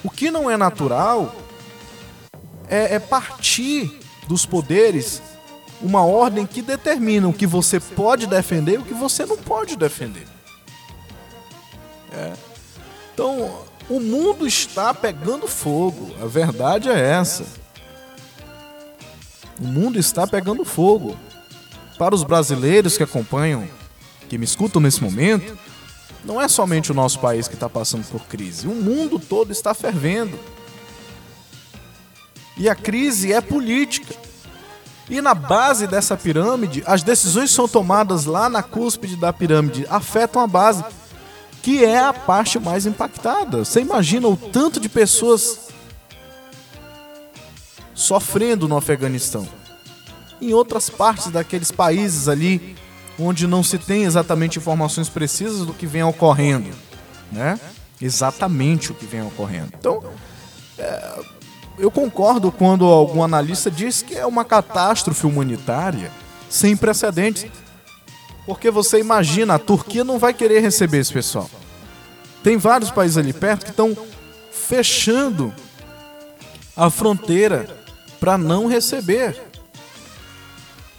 O 0.03 0.09
que 0.09 0.31
não 0.31 0.51
é 0.51 0.57
natural 0.57 1.37
é, 2.67 2.95
é 2.95 2.99
partir 2.99 4.01
dos 4.27 4.47
poderes 4.47 5.21
uma 5.83 6.03
ordem 6.03 6.47
que 6.47 6.63
determina 6.63 7.29
o 7.29 7.33
que 7.33 7.47
você 7.47 7.79
pode 7.79 8.27
defender 8.27 8.77
e 8.77 8.79
o 8.79 8.85
que 8.85 8.95
você 8.95 9.27
não 9.27 9.37
pode 9.37 9.77
defender. 9.77 10.38
É. 12.13 12.33
Então, 13.13 13.65
o 13.89 14.01
mundo 14.01 14.47
está 14.47 14.93
pegando 14.93 15.47
fogo. 15.49 16.15
A 16.23 16.27
verdade 16.27 16.89
é 16.89 16.99
essa. 16.99 17.45
O 19.61 19.65
mundo 19.65 19.99
está 19.99 20.27
pegando 20.27 20.65
fogo. 20.65 21.17
Para 21.99 22.15
os 22.15 22.23
brasileiros 22.23 22.97
que 22.97 23.03
acompanham, 23.03 23.69
que 24.29 24.39
me 24.39 24.45
escutam 24.45 24.81
nesse 24.81 25.03
momento, 25.03 25.59
não 26.25 26.41
é 26.41 26.47
somente 26.47 26.93
o 26.93 26.95
nosso 26.95 27.19
país 27.19 27.49
que 27.49 27.55
está 27.55 27.69
passando 27.69 28.05
por 28.05 28.21
crise. 28.27 28.69
O 28.69 28.75
mundo 28.75 29.19
todo 29.19 29.51
está 29.51 29.75
fervendo. 29.75 30.39
E 32.57 32.69
a 32.69 32.75
crise 32.75 33.33
é 33.33 33.41
política. 33.41 34.15
E 35.09 35.21
na 35.23 35.35
base 35.35 35.87
dessa 35.87 36.17
pirâmide, 36.17 36.83
as 36.87 37.03
decisões 37.03 37.51
são 37.51 37.67
tomadas 37.67 38.27
lá 38.27 38.51
na 38.51 38.63
cúspide 38.63 39.17
da 39.17 39.33
pirâmide, 39.33 39.87
afetam 39.89 40.43
a 40.43 40.47
base, 40.47 40.85
que 41.69 41.85
é 41.85 41.99
a 41.99 42.15
parte 42.15 42.59
mais 42.59 42.87
impactada. 42.87 43.63
Você 43.63 43.83
imagina 43.83 44.27
o 44.27 44.39
tanto 44.39 44.81
de 44.81 44.89
pessoas 44.89 45.69
sofrendo 47.93 48.67
no 48.67 48.75
Afeganistão. 48.75 49.47
Em 50.41 50.55
outras 50.55 50.89
partes 50.89 51.27
daqueles 51.27 51.71
países 51.71 52.27
ali, 52.27 52.75
onde 53.19 53.47
não 53.47 53.63
se 53.63 53.77
tem 53.77 54.05
exatamente 54.05 54.59
informações 54.59 55.11
precisas 55.11 55.67
do 55.67 55.75
que 55.75 55.87
vem 55.87 56.03
ocorrendo, 56.03 56.71
né? 57.31 57.61
Exatamente 58.01 58.91
o 58.91 58.95
que 58.95 59.05
vem 59.05 59.21
ocorrendo. 59.21 59.69
Então, 59.79 60.03
é, 60.79 61.21
eu 61.79 61.91
concordo 61.91 62.51
quando 62.51 62.87
algum 62.87 63.23
analista 63.23 63.71
diz 63.71 64.01
que 64.01 64.15
é 64.15 64.25
uma 64.25 64.43
catástrofe 64.43 65.27
humanitária 65.27 66.11
sem 66.49 66.75
precedentes. 66.75 67.45
Porque 68.47 68.71
você 68.71 68.99
imagina, 68.99 69.57
a 69.57 69.59
Turquia 69.59 70.03
não 70.03 70.19
vai 70.19 70.33
querer 70.33 70.61
receber 70.61 71.01
esse 71.01 71.13
pessoal. 71.13 71.51
Tem 72.43 72.57
vários 72.57 72.91
países 72.91 73.17
ali 73.17 73.33
perto 73.33 73.65
que 73.65 73.71
estão 73.71 73.97
fechando 74.51 75.53
a 76.77 76.91
fronteira 76.91 77.69
para 78.21 78.39
não 78.39 78.67
receber. 78.67 79.37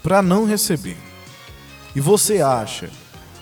Para 0.02 0.22
não 0.22 0.44
receber. 0.46 0.96
E 1.94 2.00
você 2.00 2.40
acha 2.40 2.88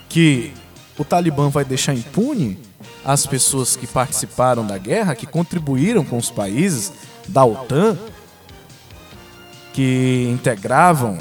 que 0.08 0.52
o 0.98 1.04
Talibã 1.04 1.48
vai 1.48 1.64
deixar 1.64 1.94
impune 1.94 2.58
as 3.04 3.26
pessoas 3.26 3.76
que 3.76 3.86
participaram 3.86 4.66
da 4.66 4.78
guerra, 4.78 5.14
que 5.14 5.26
contribuíram 5.26 6.04
com 6.04 6.16
os 6.16 6.30
países 6.30 6.92
da 7.28 7.44
OTAN 7.44 7.96
que 9.72 10.28
integravam 10.32 11.18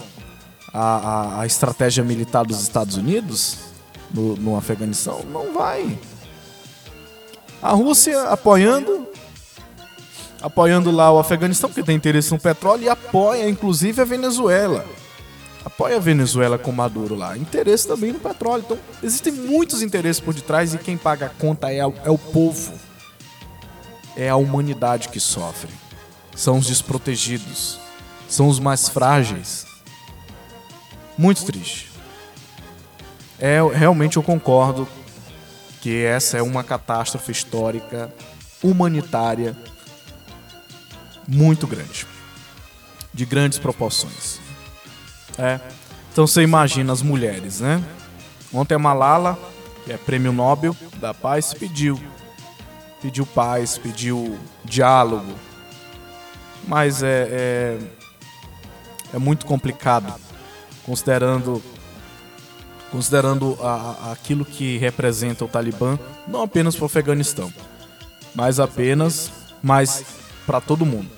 a, 0.74 0.80
a, 0.82 1.42
a 1.42 1.46
estratégia 1.46 2.04
militar 2.04 2.44
dos 2.44 2.62
Estados 2.62 2.98
Unidos 2.98 3.58
no, 4.12 4.36
no 4.36 4.58
Afeganistão? 4.58 5.22
Não 5.32 5.54
vai. 5.54 5.98
A 7.62 7.72
Rússia 7.72 8.24
apoiando 8.24 9.08
apoiando 10.42 10.92
lá 10.92 11.12
o 11.12 11.18
Afeganistão, 11.18 11.70
porque 11.70 11.84
tem 11.84 11.96
interesse 11.96 12.32
no 12.32 12.40
petróleo, 12.40 12.84
e 12.84 12.90
apoia 12.90 13.50
inclusive 13.50 14.02
a 14.02 14.06
Venezuela. 14.06 14.86
Apoia 15.66 15.98
a 15.98 16.00
Venezuela 16.00 16.58
com 16.58 16.72
Maduro 16.72 17.16
lá. 17.16 17.36
Interesse 17.38 17.88
também 17.88 18.14
no 18.14 18.20
petróleo. 18.20 18.64
Então, 18.66 18.80
existem 19.04 19.34
muitos 19.34 19.82
interesses 19.82 20.22
por 20.22 20.34
detrás 20.34 20.74
e 20.74 20.78
quem 20.78 20.96
paga 20.96 21.26
a 21.26 21.30
conta 21.30 21.72
é, 21.72 21.80
é 21.80 22.10
o 22.10 22.18
povo. 22.18 22.72
É 24.16 24.30
a 24.30 24.36
humanidade 24.36 25.10
que 25.10 25.20
sofre 25.20 25.72
são 26.38 26.60
os 26.60 26.68
desprotegidos, 26.68 27.80
são 28.30 28.48
os 28.48 28.60
mais 28.60 28.88
frágeis. 28.88 29.66
Muito 31.18 31.44
triste. 31.44 31.90
É, 33.40 33.60
realmente 33.74 34.18
eu 34.18 34.24
concordo 34.24 34.88
que 35.88 36.04
essa 36.04 36.38
é 36.38 36.42
uma 36.42 36.66
catástrofe 36.66 37.32
histórica, 37.32 38.14
humanitária, 38.62 39.56
muito 41.26 41.66
grande. 41.66 42.06
De 43.14 43.26
grandes 43.26 43.58
proporções. 43.58 44.42
É. 45.38 45.62
Então 46.12 46.28
você 46.28 46.42
imagina 46.42 46.92
as 46.92 47.02
mulheres, 47.02 47.62
né? 47.62 47.82
Ontem 48.54 48.76
a 48.76 48.80
Malala, 48.80 49.40
que 49.86 49.94
é 49.94 49.98
prêmio 49.98 50.34
Nobel 50.34 50.76
da 51.00 51.14
Paz, 51.14 51.54
pediu. 51.54 51.98
Pediu 53.02 53.26
paz, 53.26 53.78
pediu 53.78 54.38
diálogo, 54.66 55.36
mas 56.68 57.02
é, 57.02 57.28
é, 57.32 57.80
é 59.14 59.18
muito 59.18 59.46
complicado, 59.46 60.14
considerando 60.86 61.64
considerando 62.92 63.58
a, 63.62 64.12
aquilo 64.12 64.46
que 64.46 64.78
representa 64.78 65.46
o 65.46 65.48
Talibã, 65.48 66.00
não 66.28 66.42
apenas 66.42 66.76
para 66.76 66.84
o 66.84 66.86
Afeganistão, 66.86 67.52
mas 68.34 68.60
apenas, 68.60 69.32
mas 69.62 70.06
para 70.46 70.62
todo 70.62 70.86
mundo. 70.86 71.10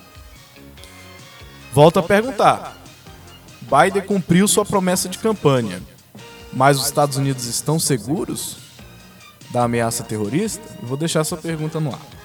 Volto 1.73 1.99
a 1.99 2.03
perguntar: 2.03 2.77
Biden 3.61 4.01
cumpriu 4.01 4.47
sua 4.47 4.65
promessa 4.65 5.07
de 5.07 5.17
campanha, 5.17 5.81
mas 6.51 6.77
os 6.77 6.85
Estados 6.85 7.17
Unidos 7.17 7.45
estão 7.45 7.79
seguros 7.79 8.57
da 9.51 9.63
ameaça 9.63 10.03
terrorista? 10.03 10.63
Eu 10.81 10.87
vou 10.87 10.97
deixar 10.97 11.21
essa 11.21 11.37
pergunta 11.37 11.79
no 11.79 11.93
ar. 11.93 12.18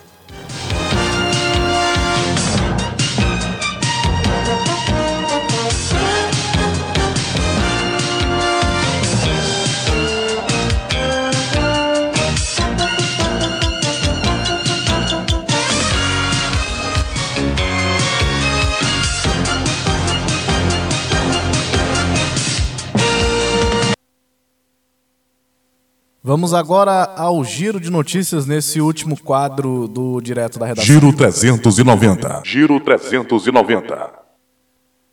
Vamos 26.35 26.53
agora 26.53 27.14
ao 27.16 27.45
giro 27.45 27.78
de 27.78 27.89
notícias 27.89 28.45
nesse 28.45 28.80
último 28.80 29.16
quadro 29.16 29.87
do 29.87 30.20
Direto 30.20 30.59
da 30.59 30.66
Redação. 30.66 30.85
Giro 30.85 31.12
390. 31.12 32.43
Giro 32.45 32.80
390. 32.80 34.12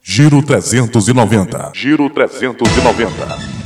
Giro 0.02 0.42
390. 0.42 1.72
Giro 1.76 2.10
390. 2.10 3.61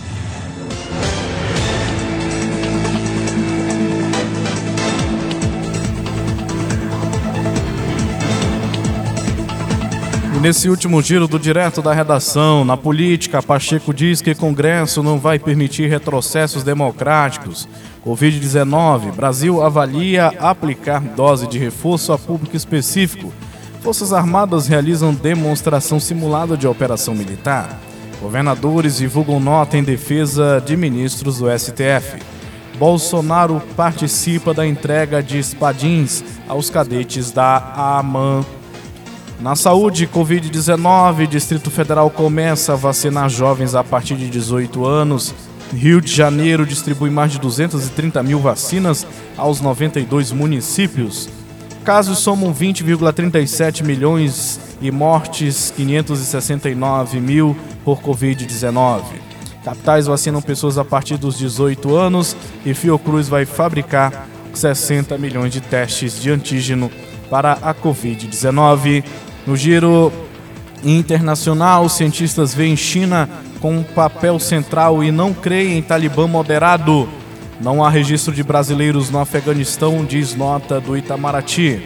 Nesse 10.46 10.70
último 10.70 11.02
giro 11.02 11.28
do 11.28 11.39
direto 11.39 11.82
da 11.82 11.91
redação, 11.91 12.64
na 12.64 12.78
política, 12.78 13.41
Pacheco 13.41 13.91
diz 13.91 14.22
que 14.22 14.36
Congresso 14.36 15.02
não 15.02 15.18
vai 15.18 15.39
permitir 15.39 15.89
retrocessos 15.89 16.62
democráticos. 16.62 17.68
Covid-19, 18.06 19.12
Brasil 19.12 19.64
avalia 19.64 20.28
aplicar 20.39 21.02
dose 21.02 21.48
de 21.48 21.58
reforço 21.58 22.14
a 22.14 22.18
público 22.20 22.56
específico. 22.56 23.34
Forças 23.82 24.14
Armadas 24.14 24.68
realizam 24.68 25.16
demonstração 25.16 26.00
simulada 26.00 26.56
de 26.56 26.68
operação 26.68 27.16
militar. 27.16 27.80
Governadores 28.22 28.98
divulgam 28.98 29.39
nota 29.39 29.80
em 29.80 29.84
defesa 29.84 30.62
de 30.64 30.78
ministros 30.78 31.39
do 31.39 31.48
STF. 31.58 32.22
Bolsonaro 32.78 33.60
participa 33.76 34.54
da 34.54 34.68
entrega 34.68 35.24
de 35.24 35.39
espadins 35.39 36.24
aos 36.48 36.70
cadetes 36.70 37.32
da 37.32 37.98
AMAN 37.98 38.46
Na 39.40 39.54
saúde, 39.54 40.08
Covid-19, 40.08 41.28
Distrito 41.28 41.70
Federal 41.70 42.10
começa 42.10 42.74
a 42.74 42.76
vacinar 42.78 43.30
jovens 43.30 43.76
a 43.76 43.84
partir 43.84 44.16
de 44.16 44.30
18 44.30 44.86
anos. 44.86 45.36
Rio 45.74 46.00
de 46.00 46.12
Janeiro 46.12 46.66
distribui 46.66 47.10
mais 47.10 47.34
de 47.34 47.40
230 47.40 48.24
mil 48.24 48.40
vacinas 48.40 49.06
aos 49.36 49.60
92 49.60 50.32
municípios. 50.32 51.28
Casos 51.84 52.20
somam 52.20 52.54
20,37 52.54 53.84
milhões 53.84 54.60
e 54.82 54.90
mortes 54.90 55.72
569 55.76 57.20
mil 57.20 57.58
por 57.84 58.02
Covid-19. 58.02 59.02
Capitais 59.66 60.06
vacinam 60.06 60.42
pessoas 60.42 60.78
a 60.78 60.86
partir 60.86 61.18
dos 61.18 61.38
18 61.38 61.94
anos 61.94 62.38
e 62.66 62.74
Fiocruz 62.74 63.28
vai 63.28 63.46
fabricar 63.46 64.28
60 64.54 65.18
milhões 65.18 65.52
de 65.52 65.60
testes 65.60 66.22
de 66.22 66.32
antígeno 66.32 66.90
para 67.30 67.54
a 67.62 67.74
Covid-19. 67.74 69.04
No 69.46 69.56
giro 69.56 70.12
internacional, 70.84 71.88
cientistas 71.90 72.54
veem 72.54 72.76
China 72.76 73.30
com 73.60 73.78
um 73.78 73.84
papel 73.84 74.40
central 74.40 75.04
e 75.04 75.12
não 75.12 75.34
creem 75.34 75.78
em 75.78 75.82
Talibã 75.82 76.28
moderado. 76.28 77.08
Não 77.60 77.84
há 77.84 77.90
registro 77.90 78.34
de 78.34 78.44
brasileiros 78.44 79.10
no 79.10 79.20
Afeganistão, 79.20 80.04
diz 80.04 80.36
nota 80.36 80.80
do 80.80 80.96
Itamaraty. 80.98 81.82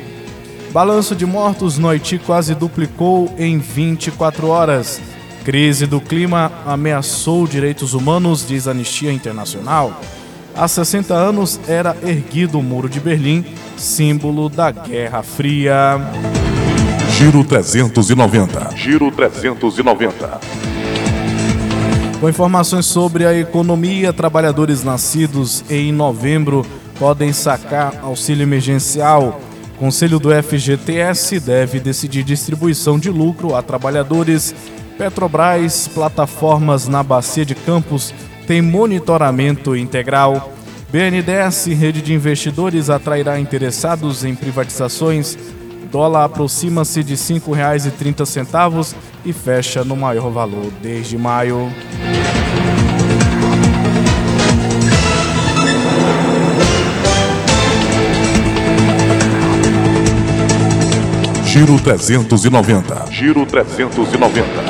Balanço 0.71 1.15
de 1.15 1.25
mortos 1.25 1.77
no 1.77 1.89
Haiti 1.89 2.19
quase 2.19 2.53
duplicou 2.53 3.33
em 3.37 3.57
24 3.57 4.47
horas. 4.47 5.01
Crise 5.43 5.87
do 5.87 5.99
clima 5.99 6.51
ameaçou 6.65 7.47
direitos 7.47 7.93
humanos, 7.93 8.45
diz 8.47 8.67
Anistia 8.67 9.11
Internacional. 9.11 9.99
Há 10.59 10.67
60 10.67 11.13
anos 11.13 11.57
era 11.69 11.95
erguido 12.03 12.59
o 12.59 12.61
Muro 12.61 12.89
de 12.89 12.99
Berlim, 12.99 13.45
símbolo 13.77 14.49
da 14.49 14.69
Guerra 14.69 15.23
Fria. 15.23 15.97
Giro 17.17 17.45
390. 17.45 18.75
Giro 18.75 19.09
390. 19.09 20.41
Com 22.19 22.27
informações 22.27 22.85
sobre 22.87 23.25
a 23.25 23.33
economia, 23.33 24.11
trabalhadores 24.11 24.83
nascidos 24.83 25.63
em 25.69 25.93
novembro 25.93 26.65
podem 26.99 27.31
sacar 27.31 27.97
auxílio 28.03 28.43
emergencial. 28.43 29.39
Conselho 29.77 30.19
do 30.19 30.29
FGTS 30.43 31.39
deve 31.39 31.79
decidir 31.79 32.21
distribuição 32.21 32.99
de 32.99 33.09
lucro 33.09 33.55
a 33.55 33.61
trabalhadores. 33.61 34.53
Petrobras, 34.97 35.87
plataformas 35.87 36.85
na 36.85 37.01
Bacia 37.01 37.45
de 37.45 37.55
Campos, 37.55 38.13
tem 38.49 38.63
monitoramento 38.63 39.75
integral. 39.75 40.51
BNDES, 40.91 41.67
rede 41.67 42.01
de 42.01 42.15
investidores, 42.15 42.89
atrairá 42.89 43.39
interessados 43.39 44.25
em 44.25 44.33
privatizações. 44.33 45.37
Dólar 45.91 46.23
aproxima-se 46.23 47.03
de 47.03 47.13
R$ 47.13 47.19
5,30 47.19 48.95
e 49.23 49.31
fecha 49.31 49.83
no 49.83 49.95
maior 49.95 50.31
valor 50.31 50.71
desde 50.81 51.15
maio. 51.15 51.71
Giro 61.45 61.79
390. 61.79 63.11
Giro 63.11 63.45
390. 63.45 64.68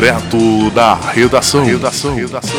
Direto 0.00 0.70
da 0.70 0.94
redação. 0.94 1.62
Redação. 1.62 2.14
redação. 2.14 2.58